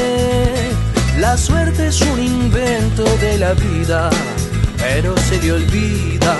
La 1.20 1.36
suerte 1.38 1.88
es 1.88 2.02
un 2.02 2.20
invento 2.20 3.04
de 3.18 3.38
la 3.38 3.54
vida, 3.54 4.10
pero 4.78 5.18
se 5.18 5.42
le 5.42 5.52
olvida, 5.52 6.36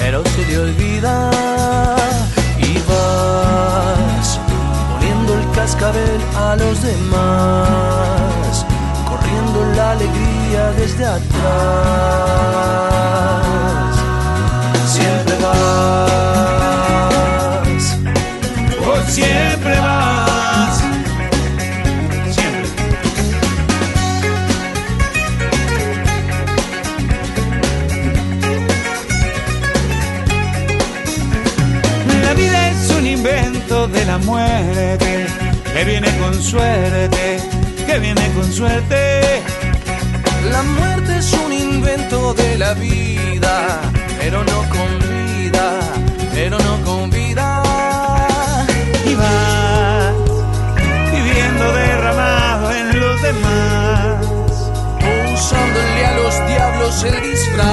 pero 0.00 0.24
se 0.24 0.46
le 0.46 0.58
olvida. 0.58 1.30
vas, 2.88 4.40
poniendo 4.92 5.34
el 5.38 5.50
cascabel 5.52 6.20
a 6.36 6.56
los 6.56 6.82
demás, 6.82 8.64
corriendo 9.08 9.64
la 9.76 9.92
alegría 9.92 10.72
desde 10.78 11.04
atrás. 11.04 11.26
Siempre 14.86 15.36
vas, 15.42 16.05
siempre 19.16 19.80
vas. 19.80 20.78
Siempre. 22.36 22.70
La 32.24 32.34
vida 32.34 32.70
es 32.70 32.90
un 32.90 33.06
invento 33.06 33.88
de 33.88 34.04
la 34.04 34.18
muerte 34.18 35.26
que 35.72 35.84
viene 35.84 36.10
con 36.18 36.34
suerte, 36.42 37.38
que 37.86 37.98
viene 37.98 38.30
con 38.36 38.52
suerte. 38.52 39.42
La 40.50 40.62
muerte 40.62 41.18
es 41.18 41.32
un 41.32 41.52
invento 41.52 42.34
de 42.34 42.58
la 42.58 42.74
vida, 42.74 43.80
pero 44.20 44.44
no 44.44 44.65
diablos 56.96 57.04
el 57.04 57.30
disfraz. 57.30 57.66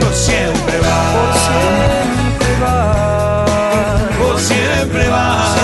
Vos 0.00 0.16
siempre 0.16 0.78
vas, 0.80 1.14
Vos 1.14 1.36
siempre 1.46 2.60
vas, 2.60 4.18
vos 4.18 4.42
siempre 4.42 5.08
vas. 5.08 5.56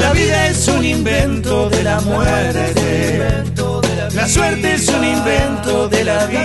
La 0.00 0.12
vida 0.12 0.46
es 0.48 0.68
un 0.68 0.84
invento 0.84 1.70
de 1.70 1.82
la 1.82 2.00
muerte. 2.00 3.42
La 4.14 4.28
suerte 4.28 4.74
es 4.74 4.88
un 4.88 5.04
invento 5.04 5.88
de 5.88 6.04
la 6.04 6.26
vida. 6.26 6.42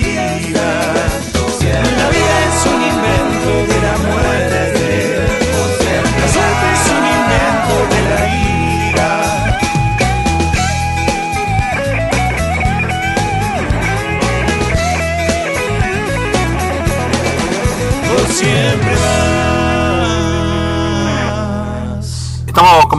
La 1.97 2.09
vida 2.09 2.35
es 2.49 2.65
un 2.65 2.81
invento 2.81 3.73
de 3.73 3.81
la 3.81 3.97
muerte. 4.09 4.68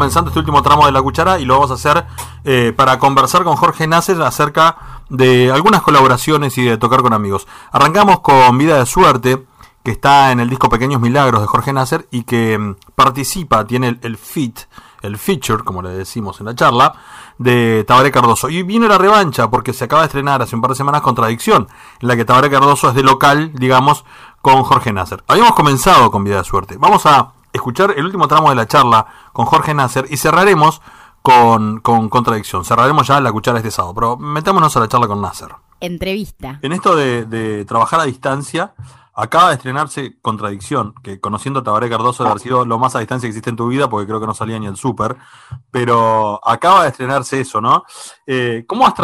Comenzando 0.00 0.30
este 0.30 0.38
último 0.38 0.62
tramo 0.62 0.86
de 0.86 0.92
la 0.92 1.02
cuchara 1.02 1.38
y 1.38 1.44
lo 1.44 1.56
vamos 1.56 1.70
a 1.70 1.74
hacer 1.74 2.06
eh, 2.44 2.72
para 2.74 2.98
conversar 2.98 3.44
con 3.44 3.56
Jorge 3.56 3.86
Nasser 3.86 4.22
acerca 4.22 5.02
de 5.10 5.52
algunas 5.52 5.82
colaboraciones 5.82 6.56
y 6.56 6.64
de 6.64 6.78
tocar 6.78 7.02
con 7.02 7.12
amigos. 7.12 7.46
Arrancamos 7.70 8.20
con 8.20 8.56
Vida 8.56 8.78
de 8.78 8.86
Suerte, 8.86 9.44
que 9.82 9.90
está 9.90 10.32
en 10.32 10.40
el 10.40 10.48
disco 10.48 10.70
Pequeños 10.70 11.02
Milagros 11.02 11.42
de 11.42 11.46
Jorge 11.46 11.74
Nasser 11.74 12.08
y 12.10 12.22
que 12.22 12.56
mm, 12.56 12.76
participa, 12.94 13.66
tiene 13.66 13.88
el, 13.88 13.98
el 14.00 14.16
fit, 14.16 14.60
el 15.02 15.18
feature, 15.18 15.64
como 15.64 15.82
le 15.82 15.90
decimos 15.90 16.40
en 16.40 16.46
la 16.46 16.54
charla, 16.54 16.94
de 17.36 17.84
Tabaré 17.86 18.10
Cardoso. 18.10 18.48
Y 18.48 18.62
viene 18.62 18.88
la 18.88 18.96
revancha 18.96 19.50
porque 19.50 19.74
se 19.74 19.84
acaba 19.84 20.00
de 20.00 20.06
estrenar 20.06 20.40
hace 20.40 20.56
un 20.56 20.62
par 20.62 20.70
de 20.70 20.76
semanas 20.76 21.02
Contradicción, 21.02 21.68
en 22.00 22.08
la 22.08 22.16
que 22.16 22.24
Tabaré 22.24 22.48
Cardoso 22.48 22.88
es 22.88 22.94
de 22.94 23.02
local, 23.02 23.52
digamos, 23.52 24.06
con 24.40 24.62
Jorge 24.62 24.94
Nasser. 24.94 25.22
Habíamos 25.28 25.52
comenzado 25.52 26.10
con 26.10 26.24
Vida 26.24 26.38
de 26.38 26.44
Suerte. 26.44 26.78
Vamos 26.78 27.04
a 27.04 27.34
escuchar 27.52 27.94
el 27.96 28.04
último 28.04 28.28
tramo 28.28 28.50
de 28.50 28.56
la 28.56 28.66
charla 28.66 29.06
con 29.32 29.46
Jorge 29.46 29.74
Nasser 29.74 30.06
y 30.10 30.16
cerraremos 30.16 30.80
con, 31.22 31.80
con 31.80 32.08
Contradicción. 32.08 32.64
Cerraremos 32.64 33.06
ya 33.06 33.20
la 33.20 33.32
cuchara 33.32 33.58
este 33.58 33.70
sábado, 33.70 33.94
pero 33.94 34.16
metámonos 34.16 34.76
a 34.76 34.80
la 34.80 34.88
charla 34.88 35.06
con 35.06 35.20
Nasser. 35.20 35.50
Entrevista. 35.80 36.58
En 36.62 36.72
esto 36.72 36.94
de, 36.94 37.24
de 37.24 37.64
trabajar 37.64 38.00
a 38.00 38.04
distancia, 38.04 38.74
acaba 39.14 39.48
de 39.48 39.56
estrenarse 39.56 40.18
Contradicción, 40.22 40.94
que 41.02 41.20
conociendo 41.20 41.60
a 41.60 41.62
Tabaré 41.62 41.88
Cardoso 41.88 42.22
debe 42.22 42.32
haber 42.32 42.42
sido 42.42 42.64
lo 42.64 42.78
más 42.78 42.96
a 42.96 43.00
distancia 43.00 43.26
que 43.26 43.30
existe 43.30 43.50
en 43.50 43.56
tu 43.56 43.68
vida, 43.68 43.88
porque 43.88 44.06
creo 44.06 44.20
que 44.20 44.26
no 44.26 44.34
salía 44.34 44.58
ni 44.58 44.66
el 44.66 44.76
súper, 44.76 45.16
pero 45.70 46.40
acaba 46.46 46.84
de 46.84 46.90
estrenarse 46.90 47.40
eso, 47.40 47.60
¿no? 47.60 47.84
Eh, 48.26 48.64
¿cómo, 48.66 48.86
has 48.86 48.94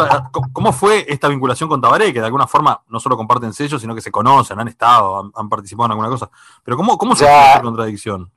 ¿Cómo 0.53 0.73
fue 0.73 1.05
esta 1.07 1.27
vinculación 1.27 1.69
con 1.69 1.81
Tabaré, 1.81 2.13
que 2.13 2.19
de 2.19 2.25
alguna 2.25 2.47
forma 2.47 2.81
no 2.87 2.99
solo 2.99 3.17
comparten 3.17 3.53
sellos, 3.53 3.81
sino 3.81 3.93
que 3.93 4.01
se 4.01 4.11
conocen, 4.11 4.59
han 4.59 4.67
estado, 4.67 5.19
han, 5.19 5.31
han 5.35 5.49
participado 5.49 5.85
en 5.85 5.91
alguna 5.91 6.09
cosa? 6.09 6.29
Pero 6.63 6.77
¿cómo, 6.77 6.97
cómo 6.97 7.15
se 7.15 7.25
esta 7.25 7.61
Contradicción? 7.61 8.31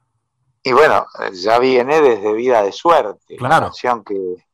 Y 0.62 0.72
bueno, 0.72 1.06
ya 1.32 1.58
viene 1.58 2.00
desde 2.00 2.32
Vida 2.34 2.62
de 2.62 2.72
Suerte, 2.72 3.36
la 3.38 3.48
Claro. 3.48 3.66
canción 3.66 4.04
que, 4.04 4.46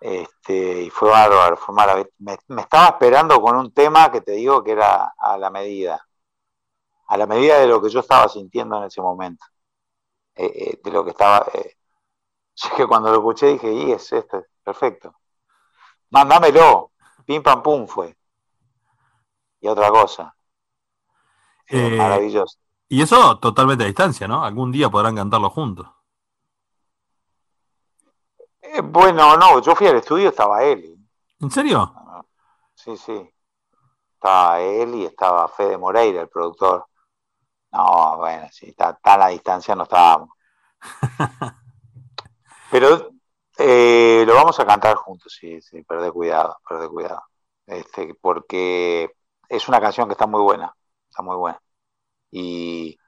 este, 0.00 0.82
y 0.84 0.90
fue 0.90 1.10
bárbaro, 1.10 1.56
fue 1.56 1.74
maravilloso. 1.74 2.14
Me, 2.18 2.38
me 2.48 2.62
estaba 2.62 2.86
esperando 2.88 3.40
con 3.40 3.56
un 3.56 3.72
tema 3.72 4.10
que 4.10 4.22
te 4.22 4.32
digo 4.32 4.64
que 4.64 4.72
era 4.72 5.12
a 5.18 5.38
la 5.38 5.50
medida, 5.50 6.06
a 7.08 7.16
la 7.16 7.26
medida 7.26 7.58
de 7.58 7.66
lo 7.66 7.82
que 7.82 7.90
yo 7.90 8.00
estaba 8.00 8.28
sintiendo 8.28 8.78
en 8.78 8.84
ese 8.84 9.02
momento, 9.02 9.44
eh, 10.34 10.46
eh, 10.46 10.80
de 10.82 10.90
lo 10.90 11.04
que 11.04 11.10
estaba... 11.10 11.46
eh. 11.54 11.76
Así 12.62 12.68
que 12.76 12.86
cuando 12.86 13.10
lo 13.10 13.16
escuché 13.18 13.46
dije, 13.48 13.72
y 13.72 13.92
es 13.92 14.12
esto, 14.12 14.44
perfecto. 14.62 15.14
Mándamelo, 16.10 16.92
pim 17.24 17.42
pam 17.42 17.62
pum 17.62 17.86
fue. 17.86 18.16
Y 19.60 19.68
otra 19.68 19.90
cosa. 19.90 20.34
Eh, 21.70 21.96
Maravilloso. 21.96 22.58
y 22.88 23.00
eso 23.02 23.38
totalmente 23.38 23.84
a 23.84 23.86
distancia, 23.86 24.26
¿no? 24.28 24.44
Algún 24.44 24.72
día 24.72 24.90
podrán 24.90 25.16
cantarlo 25.16 25.50
juntos. 25.50 25.86
Eh, 28.62 28.80
bueno, 28.82 29.36
no, 29.36 29.60
yo 29.60 29.74
fui 29.74 29.86
al 29.86 29.96
estudio, 29.96 30.28
estaba 30.28 30.62
él. 30.62 30.96
¿En 31.40 31.50
serio? 31.50 31.92
Sí, 32.74 32.96
sí. 32.96 33.28
Estaba 34.14 34.60
él 34.60 34.94
y 34.96 35.04
estaba 35.06 35.48
Fede 35.48 35.78
Moreira, 35.78 36.20
el 36.22 36.28
productor. 36.28 36.86
No, 37.72 38.16
bueno, 38.18 38.48
sí, 38.52 38.72
ta- 38.72 38.98
tan 39.02 39.22
a 39.22 39.28
distancia 39.28 39.74
no 39.74 39.84
estábamos. 39.84 40.30
Pero 42.70 43.10
eh, 43.58 44.24
lo 44.26 44.34
vamos 44.34 44.58
a 44.60 44.66
cantar 44.66 44.96
juntos, 44.96 45.36
sí, 45.38 45.60
sí, 45.60 45.82
perdé 45.82 46.10
cuidado, 46.12 46.58
perdé 46.68 46.88
cuidado. 46.88 47.22
Este, 47.66 48.14
porque 48.20 49.12
es 49.48 49.68
una 49.68 49.80
canción 49.80 50.06
que 50.08 50.12
está 50.12 50.26
muy 50.26 50.40
buena, 50.42 50.74
muy 51.22 51.36
buena. 51.36 51.60
Y, 52.30 52.98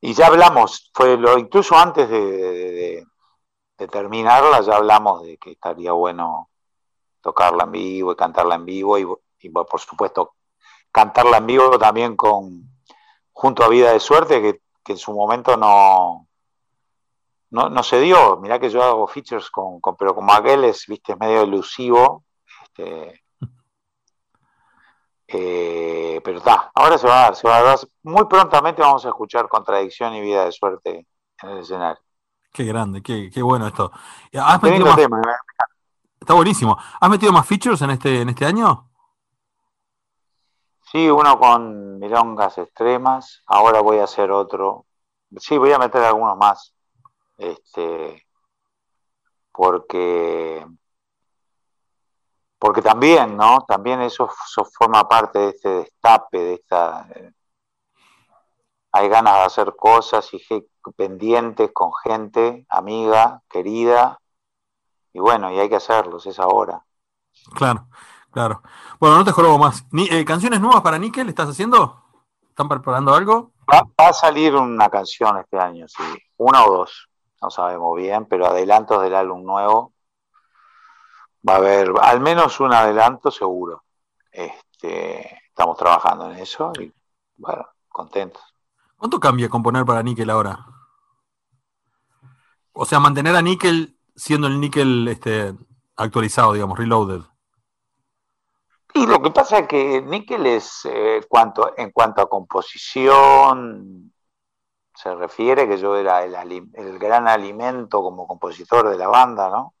y 0.00 0.14
ya 0.14 0.26
hablamos, 0.28 0.90
fue 0.94 1.16
lo, 1.16 1.38
incluso 1.38 1.76
antes 1.76 2.08
de, 2.08 3.04
terminarla, 3.90 4.60
ya 4.60 4.76
hablamos 4.76 5.22
de 5.22 5.38
que 5.38 5.52
estaría 5.52 5.92
bueno 5.92 6.50
tocarla 7.22 7.64
en 7.64 7.72
vivo 7.72 8.12
y 8.12 8.16
cantarla 8.16 8.56
en 8.56 8.66
vivo 8.66 8.98
y, 8.98 9.06
por 9.50 9.80
supuesto 9.80 10.34
cantarla 10.92 11.38
en 11.38 11.46
vivo 11.46 11.78
también 11.78 12.14
con 12.16 12.68
junto 13.32 13.64
a 13.64 13.68
Vida 13.68 13.92
de 13.92 14.00
Suerte 14.00 14.42
que, 14.42 14.60
que 14.84 14.92
en 14.92 14.98
su 14.98 15.14
momento 15.14 15.56
no, 15.56 16.28
no 17.50 17.70
no 17.70 17.82
se 17.82 18.00
dio 18.00 18.36
mirá 18.38 18.58
que 18.58 18.68
yo 18.68 18.82
hago 18.82 19.06
features 19.06 19.50
con, 19.50 19.80
pero 19.98 20.14
como 20.14 20.32
aquel 20.32 20.64
es 20.64 20.86
viste 20.86 21.16
medio 21.16 21.42
elusivo 21.42 22.24
este, 22.64 23.22
eh, 25.32 26.20
pero 26.24 26.38
está 26.38 26.70
ahora 26.74 26.98
se 26.98 27.06
va 27.06 27.18
a 27.18 27.22
dar 27.22 27.36
se 27.36 27.48
va 27.48 27.56
a 27.58 27.62
dar 27.62 27.78
muy 28.02 28.24
prontamente 28.26 28.82
vamos 28.82 29.04
a 29.04 29.08
escuchar 29.08 29.48
Contradicción 29.48 30.14
y 30.14 30.20
Vida 30.20 30.44
de 30.44 30.52
Suerte 30.52 31.06
en 31.42 31.48
el 31.48 31.58
escenario 31.58 32.00
Qué 32.52 32.64
grande, 32.64 33.00
qué, 33.00 33.30
qué 33.32 33.42
bueno 33.42 33.68
esto. 33.68 33.92
¿Has 34.34 34.60
metido 34.60 34.86
más- 34.86 34.96
tema, 34.96 35.18
me- 35.18 35.32
Está 36.20 36.34
buenísimo. 36.34 36.76
¿Has 37.00 37.08
metido 37.08 37.32
más 37.32 37.46
features 37.46 37.80
en 37.82 37.90
este, 37.90 38.22
en 38.22 38.28
este 38.28 38.44
año? 38.44 38.90
Sí, 40.90 41.08
uno 41.08 41.38
con 41.38 42.00
milongas 42.00 42.58
extremas. 42.58 43.42
Ahora 43.46 43.80
voy 43.82 43.98
a 43.98 44.04
hacer 44.04 44.32
otro. 44.32 44.84
Sí, 45.38 45.56
voy 45.58 45.70
a 45.70 45.78
meter 45.78 46.02
algunos 46.02 46.36
más. 46.36 46.74
Este, 47.38 48.26
porque 49.52 50.66
porque 52.60 52.82
también, 52.82 53.38
¿no? 53.38 53.64
También 53.66 54.02
eso, 54.02 54.28
eso 54.44 54.66
forma 54.66 55.08
parte 55.08 55.38
de 55.38 55.48
este 55.48 55.68
destape, 55.70 56.38
de 56.38 56.54
esta... 56.54 57.08
eh, 57.14 57.32
hay 58.92 59.08
ganas 59.08 59.34
de 59.34 59.40
hacer 59.40 59.74
cosas 59.76 60.28
y 60.34 60.40
pendientes 60.94 61.70
con 61.72 61.90
gente, 62.04 62.66
amiga, 62.68 63.40
querida, 63.48 64.18
y 65.12 65.20
bueno, 65.20 65.50
y 65.50 65.58
hay 65.58 65.70
que 65.70 65.76
hacerlos, 65.76 66.26
es 66.26 66.38
ahora. 66.38 66.84
Claro, 67.54 67.86
claro. 68.30 68.62
Bueno, 68.98 69.16
no 69.16 69.24
te 69.24 69.32
jorobo 69.32 69.56
más. 69.56 69.86
Ni, 69.90 70.06
eh, 70.10 70.24
¿Canciones 70.26 70.60
nuevas 70.60 70.82
para 70.82 70.98
Nickel 70.98 71.30
estás 71.30 71.48
haciendo? 71.48 72.02
¿Están 72.46 72.68
preparando 72.68 73.14
algo? 73.14 73.52
Va, 73.72 73.84
va 73.98 74.08
a 74.08 74.12
salir 74.12 74.54
una 74.54 74.90
canción 74.90 75.38
este 75.38 75.58
año, 75.58 75.88
sí, 75.88 76.02
una 76.36 76.64
o 76.66 76.72
dos, 76.72 77.08
no 77.40 77.48
sabemos 77.48 77.96
bien, 77.96 78.26
pero 78.26 78.46
adelantos 78.46 79.00
del 79.00 79.14
álbum 79.14 79.44
nuevo. 79.44 79.94
Va 81.46 81.54
a 81.54 81.56
haber 81.56 81.92
al 82.00 82.20
menos 82.20 82.60
un 82.60 82.72
adelanto 82.72 83.30
seguro. 83.30 83.84
Este, 84.30 85.40
estamos 85.46 85.76
trabajando 85.76 86.30
en 86.30 86.38
eso 86.38 86.72
y 86.78 86.92
bueno, 87.36 87.66
contentos. 87.88 88.42
¿Cuánto 88.96 89.18
cambia 89.18 89.48
componer 89.48 89.84
para 89.84 90.02
Nickel 90.02 90.28
ahora? 90.30 90.66
O 92.72 92.84
sea, 92.84 93.00
mantener 93.00 93.34
a 93.34 93.42
Nickel 93.42 93.98
siendo 94.14 94.46
el 94.46 94.60
Nickel 94.60 95.08
este, 95.08 95.54
actualizado, 95.96 96.52
digamos, 96.52 96.78
reloaded. 96.78 97.22
Y 98.92 99.06
lo 99.06 99.22
que 99.22 99.30
pasa 99.30 99.60
es 99.60 99.68
que 99.68 100.02
Nickel 100.02 100.46
es, 100.46 100.82
eh, 100.84 101.22
cuanto, 101.28 101.72
en 101.76 101.90
cuanto 101.90 102.20
a 102.22 102.28
composición 102.28 104.12
se 104.94 105.14
refiere, 105.14 105.66
que 105.66 105.78
yo 105.78 105.96
era 105.96 106.24
el, 106.24 106.34
el 106.74 106.98
gran 106.98 107.26
alimento 107.26 108.02
como 108.02 108.26
compositor 108.26 108.90
de 108.90 108.98
la 108.98 109.08
banda, 109.08 109.48
¿no? 109.48 109.74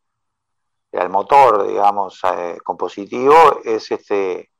El 0.92 1.08
motor, 1.10 1.66
digamos, 1.66 2.20
eh, 2.24 2.58
compositivo, 2.64 3.60
es 3.64 3.90
este 3.90 4.50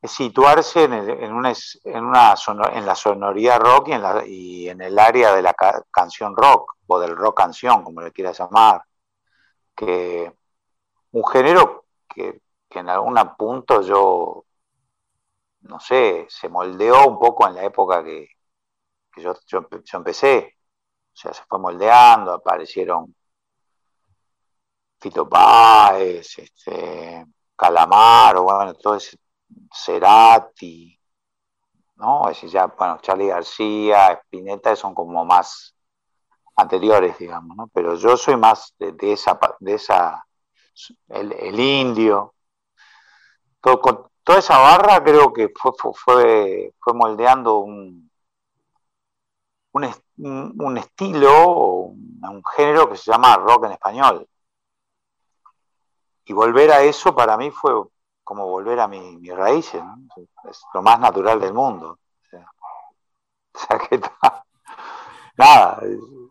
es 0.00 0.12
situarse 0.12 0.84
en, 0.84 0.92
una, 1.32 1.52
en, 1.84 2.04
una 2.04 2.34
en 2.72 2.86
la 2.86 2.94
sonoridad 2.94 3.58
rock 3.60 3.88
y 4.26 4.68
en, 4.68 4.80
el 4.80 4.98
área 4.98 5.34
de 5.34 5.42
la 5.42 5.54
ca- 5.54 5.82
canción 5.90 6.36
rock, 6.36 6.76
o 6.86 6.98
del 7.00 7.16
rock 7.16 7.36
canción, 7.38 7.82
como 7.82 8.00
le 8.02 8.12
quieras 8.12 8.38
llamar, 8.38 8.82
que 9.76 10.32
un 11.12 11.26
género 11.26 11.86
que, 12.08 12.42
en 12.70 12.88
algún 12.90 13.16
punto 13.38 13.82
yo, 13.82 14.44
no 15.62 15.80
sé, 15.80 16.26
se 16.28 16.48
moldeó 16.48 17.06
un 17.08 17.18
poco 17.18 17.46
en 17.46 17.54
la 17.54 17.64
época 17.64 18.02
que, 18.04 18.28
yo 19.46 19.98
empecé, 19.98 20.56
o 21.14 21.16
sea, 21.16 21.34
se 21.34 21.42
fue 21.48 21.58
moldeando, 21.58 22.32
aparecieron 22.34 23.14
Fito 25.00 25.28
Páez, 25.28 26.38
este, 26.38 27.24
Calamaro, 27.56 28.42
bueno, 28.44 28.74
todo 28.74 28.96
ese 28.96 29.16
Cerati, 29.72 30.98
¿no? 31.96 32.28
Ese 32.30 32.48
ya, 32.48 32.66
bueno, 32.66 32.98
Charlie 33.00 33.28
García, 33.28 34.12
Spinetta, 34.24 34.74
son 34.76 34.94
como 34.94 35.24
más 35.24 35.74
anteriores, 36.56 37.18
digamos, 37.18 37.56
¿no? 37.56 37.68
Pero 37.68 37.94
yo 37.96 38.16
soy 38.16 38.36
más 38.36 38.74
de, 38.78 39.12
esa, 39.12 39.38
de 39.60 39.74
esa, 39.74 40.24
el, 41.08 41.58
indio, 41.60 42.34
todo, 43.60 43.80
con, 43.80 44.08
toda 44.24 44.38
esa 44.38 44.58
barra 44.58 45.02
creo 45.02 45.32
que 45.32 45.50
fue, 45.54 46.72
fue, 46.78 46.94
moldeando 46.94 47.58
un, 47.58 48.10
un, 49.72 49.84
es- 49.84 50.02
estilo, 50.78 51.92
un 51.92 52.42
género 52.56 52.88
que 52.88 52.96
se 52.96 53.10
llama 53.10 53.36
rock 53.36 53.66
en 53.66 53.72
español. 53.72 54.28
Y 56.28 56.32
volver 56.32 56.70
a 56.70 56.82
eso 56.82 57.14
para 57.14 57.36
mí 57.36 57.50
fue 57.50 57.72
como 58.22 58.46
volver 58.46 58.78
a 58.80 58.86
mi- 58.86 59.16
mis 59.16 59.34
raíces, 59.34 59.82
¿no? 59.82 59.96
Es 60.48 60.62
lo 60.74 60.82
más 60.82 61.00
natural 61.00 61.40
del 61.40 61.54
mundo. 61.54 61.98
O 63.54 63.58
sea, 63.58 63.78
que 63.88 64.00
nada, 65.36 65.80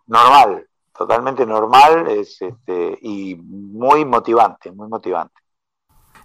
normal, 0.05 0.67
totalmente 0.95 1.45
normal 1.45 2.07
es, 2.07 2.41
este, 2.41 2.97
y 3.01 3.35
muy 3.35 4.05
motivante, 4.05 4.71
muy 4.71 4.87
motivante. 4.87 5.33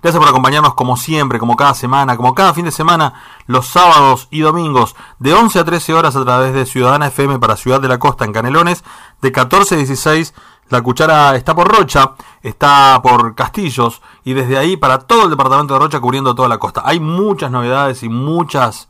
Gracias 0.03 0.21
por 0.21 0.29
acompañarnos 0.29 0.75
como 0.75 0.97
siempre, 0.97 1.39
como 1.39 1.55
cada 1.57 1.75
semana, 1.75 2.17
como 2.17 2.35
cada 2.35 2.53
fin 2.55 2.65
de 2.65 2.73
semana, 2.73 3.15
los 3.47 3.69
sábados 3.69 4.27
y 4.33 4.41
domingos, 4.41 4.97
de 5.21 5.33
11 5.33 5.61
a 5.61 5.65
13 5.65 5.95
horas 5.95 6.17
a 6.17 6.25
través 6.25 6.53
de 6.55 6.67
Ciudadana 6.67 7.07
FM 7.07 7.39
para 7.39 7.57
Ciudad 7.57 7.81
de 7.81 7.87
la 7.89 8.01
Costa 8.01 8.25
en 8.25 8.33
Canelones, 8.33 8.83
de 9.21 9.31
14 9.31 9.77
a 9.77 9.79
16 9.79 10.35
la 10.73 10.83
cuchara 10.83 11.37
está 11.37 11.55
por 11.55 11.69
Rocha, 11.69 12.13
está 12.43 12.99
por 13.03 13.35
Castillos 13.35 14.01
y 14.25 14.33
desde 14.33 14.57
ahí 14.57 14.79
para 14.79 15.01
todo 15.01 15.25
el 15.25 15.31
departamento 15.31 15.75
de 15.75 15.81
Rocha 15.81 16.01
cubriendo 16.01 16.35
toda 16.35 16.49
la 16.49 16.59
costa. 16.59 16.83
Hay 16.85 16.99
muchas 16.99 17.51
novedades 17.51 18.03
y 18.03 18.09
muchas 18.09 18.89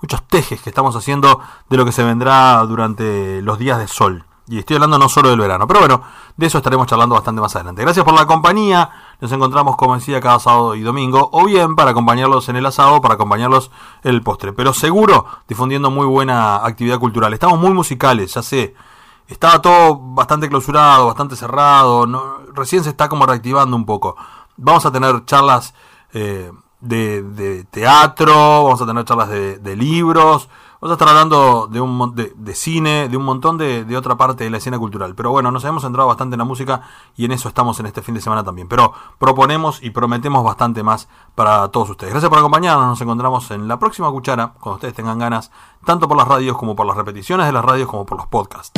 muchos 0.00 0.22
tejes 0.28 0.60
que 0.60 0.70
estamos 0.70 0.94
haciendo 0.96 1.40
de 1.68 1.76
lo 1.76 1.84
que 1.84 1.90
se 1.92 2.04
vendrá 2.04 2.58
durante 2.66 3.42
los 3.42 3.58
días 3.58 3.78
de 3.78 3.88
sol. 3.88 4.26
Y 4.46 4.58
estoy 4.58 4.76
hablando 4.76 4.98
no 4.98 5.08
solo 5.08 5.30
del 5.30 5.40
verano, 5.40 5.66
pero 5.66 5.80
bueno, 5.80 6.02
de 6.36 6.46
eso 6.46 6.58
estaremos 6.58 6.86
charlando 6.86 7.14
bastante 7.14 7.40
más 7.40 7.56
adelante. 7.56 7.82
Gracias 7.82 8.04
por 8.04 8.14
la 8.14 8.26
compañía. 8.26 8.90
Nos 9.20 9.32
encontramos, 9.32 9.76
como 9.76 9.94
decía, 9.94 10.20
cada 10.20 10.38
sábado 10.38 10.74
y 10.74 10.82
domingo, 10.82 11.30
o 11.32 11.46
bien 11.46 11.74
para 11.74 11.92
acompañarlos 11.92 12.48
en 12.50 12.56
el 12.56 12.66
asado, 12.66 13.00
para 13.00 13.14
acompañarlos 13.14 13.70
en 14.02 14.14
el 14.14 14.22
postre. 14.22 14.52
Pero 14.52 14.74
seguro 14.74 15.24
difundiendo 15.48 15.90
muy 15.90 16.06
buena 16.06 16.56
actividad 16.56 16.98
cultural. 16.98 17.32
Estamos 17.32 17.58
muy 17.58 17.72
musicales, 17.72 18.34
ya 18.34 18.42
sé. 18.42 18.74
Estaba 19.28 19.60
todo 19.62 19.96
bastante 19.96 20.48
clausurado, 20.48 21.06
bastante 21.06 21.36
cerrado. 21.36 22.06
no- 22.06 22.38
recién 22.54 22.84
se 22.84 22.90
está 22.90 23.08
como 23.08 23.26
reactivando 23.26 23.76
un 23.76 23.84
poco. 23.86 24.16
Vamos 24.56 24.84
a 24.86 24.92
tener 24.92 25.24
charlas 25.24 25.74
eh, 26.12 26.52
de, 26.80 27.64
teatro, 27.70 28.32
vamos 28.64 28.80
a 28.82 28.86
tener 28.86 29.04
charlas 29.04 29.28
de 29.30 29.76
libros, 29.76 30.48
vamos 30.80 30.90
a 30.90 30.94
estar 30.94 31.08
hablando 31.08 31.66
de, 31.66 31.80
un, 31.80 32.14
de, 32.14 32.32
de 32.36 32.54
cine, 32.54 33.08
de 33.08 33.16
un 33.16 33.24
montón 33.24 33.58
de, 33.58 33.84
de 33.84 33.96
otra 33.96 34.16
parte 34.16 34.44
de 34.44 34.50
la 34.50 34.58
escena 34.58 34.78
cultural. 34.78 35.14
Pero 35.14 35.30
bueno, 35.30 35.50
nos 35.50 35.64
hemos 35.64 35.82
centrado 35.82 36.08
bastante 36.08 36.34
en 36.34 36.38
la 36.38 36.44
música 36.44 36.82
y 37.16 37.24
en 37.24 37.32
eso 37.32 37.48
estamos 37.48 37.78
en 37.80 37.86
este 37.86 38.02
fin 38.02 38.14
de 38.14 38.20
semana 38.20 38.44
también. 38.44 38.68
Pero 38.68 38.92
proponemos 39.18 39.82
y 39.82 39.90
prometemos 39.90 40.44
bastante 40.44 40.82
más 40.82 41.08
para 41.34 41.68
todos 41.68 41.90
ustedes. 41.90 42.12
Gracias 42.12 42.30
por 42.30 42.38
acompañarnos, 42.38 42.86
nos 42.86 43.00
encontramos 43.00 43.50
en 43.50 43.68
la 43.68 43.78
próxima 43.78 44.10
cuchara, 44.10 44.54
cuando 44.60 44.76
ustedes 44.76 44.94
tengan 44.94 45.18
ganas, 45.18 45.50
tanto 45.84 46.08
por 46.08 46.16
las 46.16 46.28
radios 46.28 46.56
como 46.56 46.76
por 46.76 46.86
las 46.86 46.96
repeticiones 46.96 47.46
de 47.46 47.52
las 47.52 47.64
radios 47.64 47.88
como 47.88 48.04
por 48.06 48.18
los 48.18 48.26
podcasts. 48.26 48.72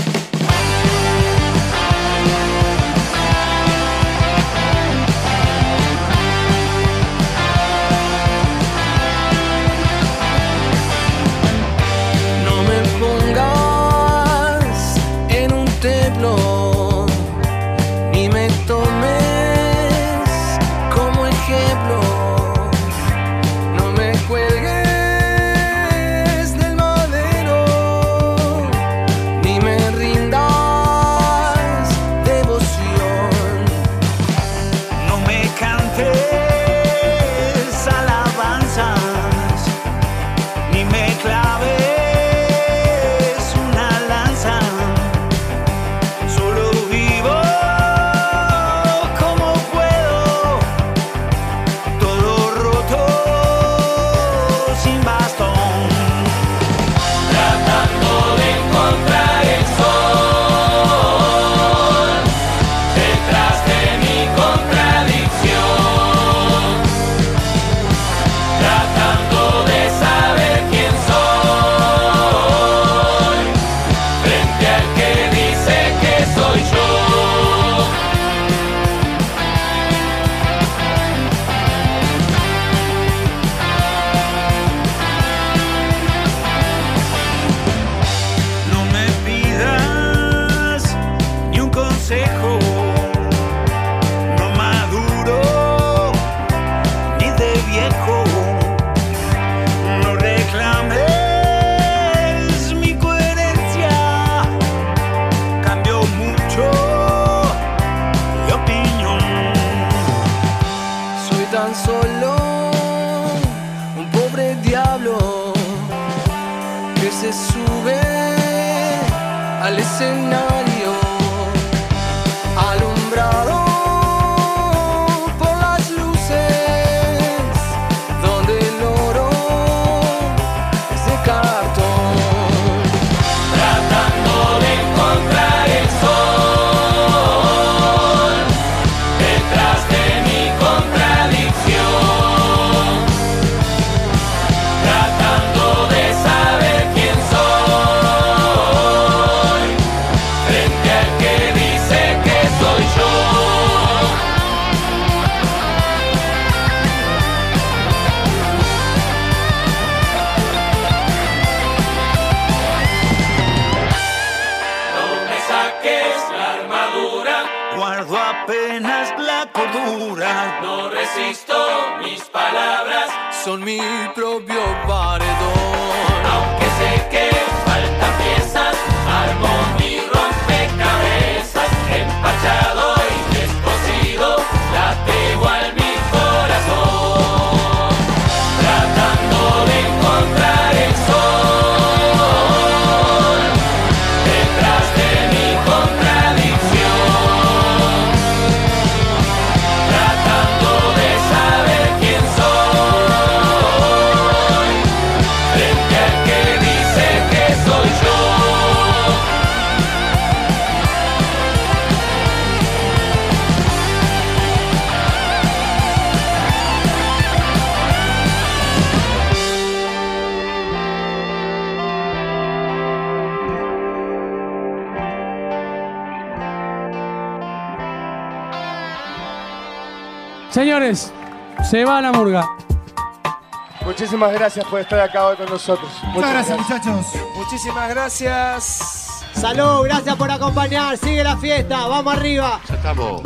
Muchísimas 234.17 234.41
gracias 234.41 234.65
por 234.65 234.81
estar 234.81 234.99
acá 235.01 235.27
hoy 235.27 235.37
con 235.37 235.45
nosotros. 235.51 235.91
Muchas 236.15 236.31
gracias, 236.33 236.59
muchachos. 236.59 237.07
Muchísimas 237.37 237.89
gracias. 237.91 239.25
Salud, 239.35 239.83
gracias 239.85 240.17
por 240.17 240.31
acompañar. 240.31 240.97
Sigue 240.97 241.23
la 241.23 241.37
fiesta, 241.37 241.87
vamos 241.87 242.15
arriba. 242.15 242.59
Ya 242.67 242.75
estamos 242.77 243.21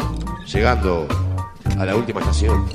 llegando 0.53 1.07
a 1.79 1.85
la 1.85 1.95
última 1.95 2.19
estación. 2.19 2.69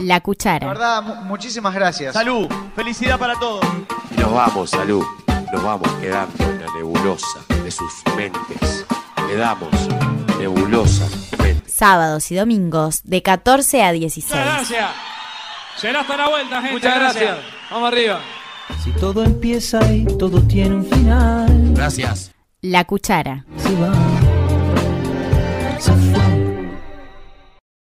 La 0.00 0.14
La 0.16 0.20
cuchara. 0.20 0.66
verdad, 0.66 1.00
mu- 1.04 1.14
muchísimas 1.26 1.72
gracias. 1.74 2.12
Salud, 2.14 2.48
felicidad 2.74 3.20
para 3.20 3.38
todos. 3.38 3.64
Y 4.10 4.20
nos 4.20 4.32
vamos, 4.32 4.68
salud. 4.70 5.04
Nos 5.52 5.62
vamos 5.62 5.88
quedando 6.00 6.42
en 6.42 6.60
la 6.60 6.72
nebulosa 6.74 7.38
de 7.62 7.70
sus 7.70 7.92
mentes. 8.16 8.84
Le 9.28 9.36
damos 9.36 9.68
nebulosa. 10.40 11.04
Sábados 11.78 12.32
y 12.32 12.34
domingos 12.34 13.02
de 13.04 13.22
14 13.22 13.84
a 13.84 13.92
16. 13.92 14.34
gracias. 14.34 14.90
Será 15.76 16.00
hasta 16.00 16.16
la 16.16 16.28
vuelta, 16.28 16.56
gente. 16.56 16.72
Muchas 16.72 16.94
gracias. 16.96 17.38
Vamos 17.70 17.92
arriba. 17.92 18.20
Si 18.82 18.90
todo 18.90 19.22
empieza 19.22 19.92
y 19.92 20.04
todo 20.18 20.42
tiene 20.42 20.74
un 20.74 20.84
final. 20.84 21.74
Gracias. 21.76 22.32
La 22.62 22.84
cuchara. 22.84 23.44
Se 23.58 23.74
va, 23.76 23.92
se 25.78 25.92
fue. 25.92 26.37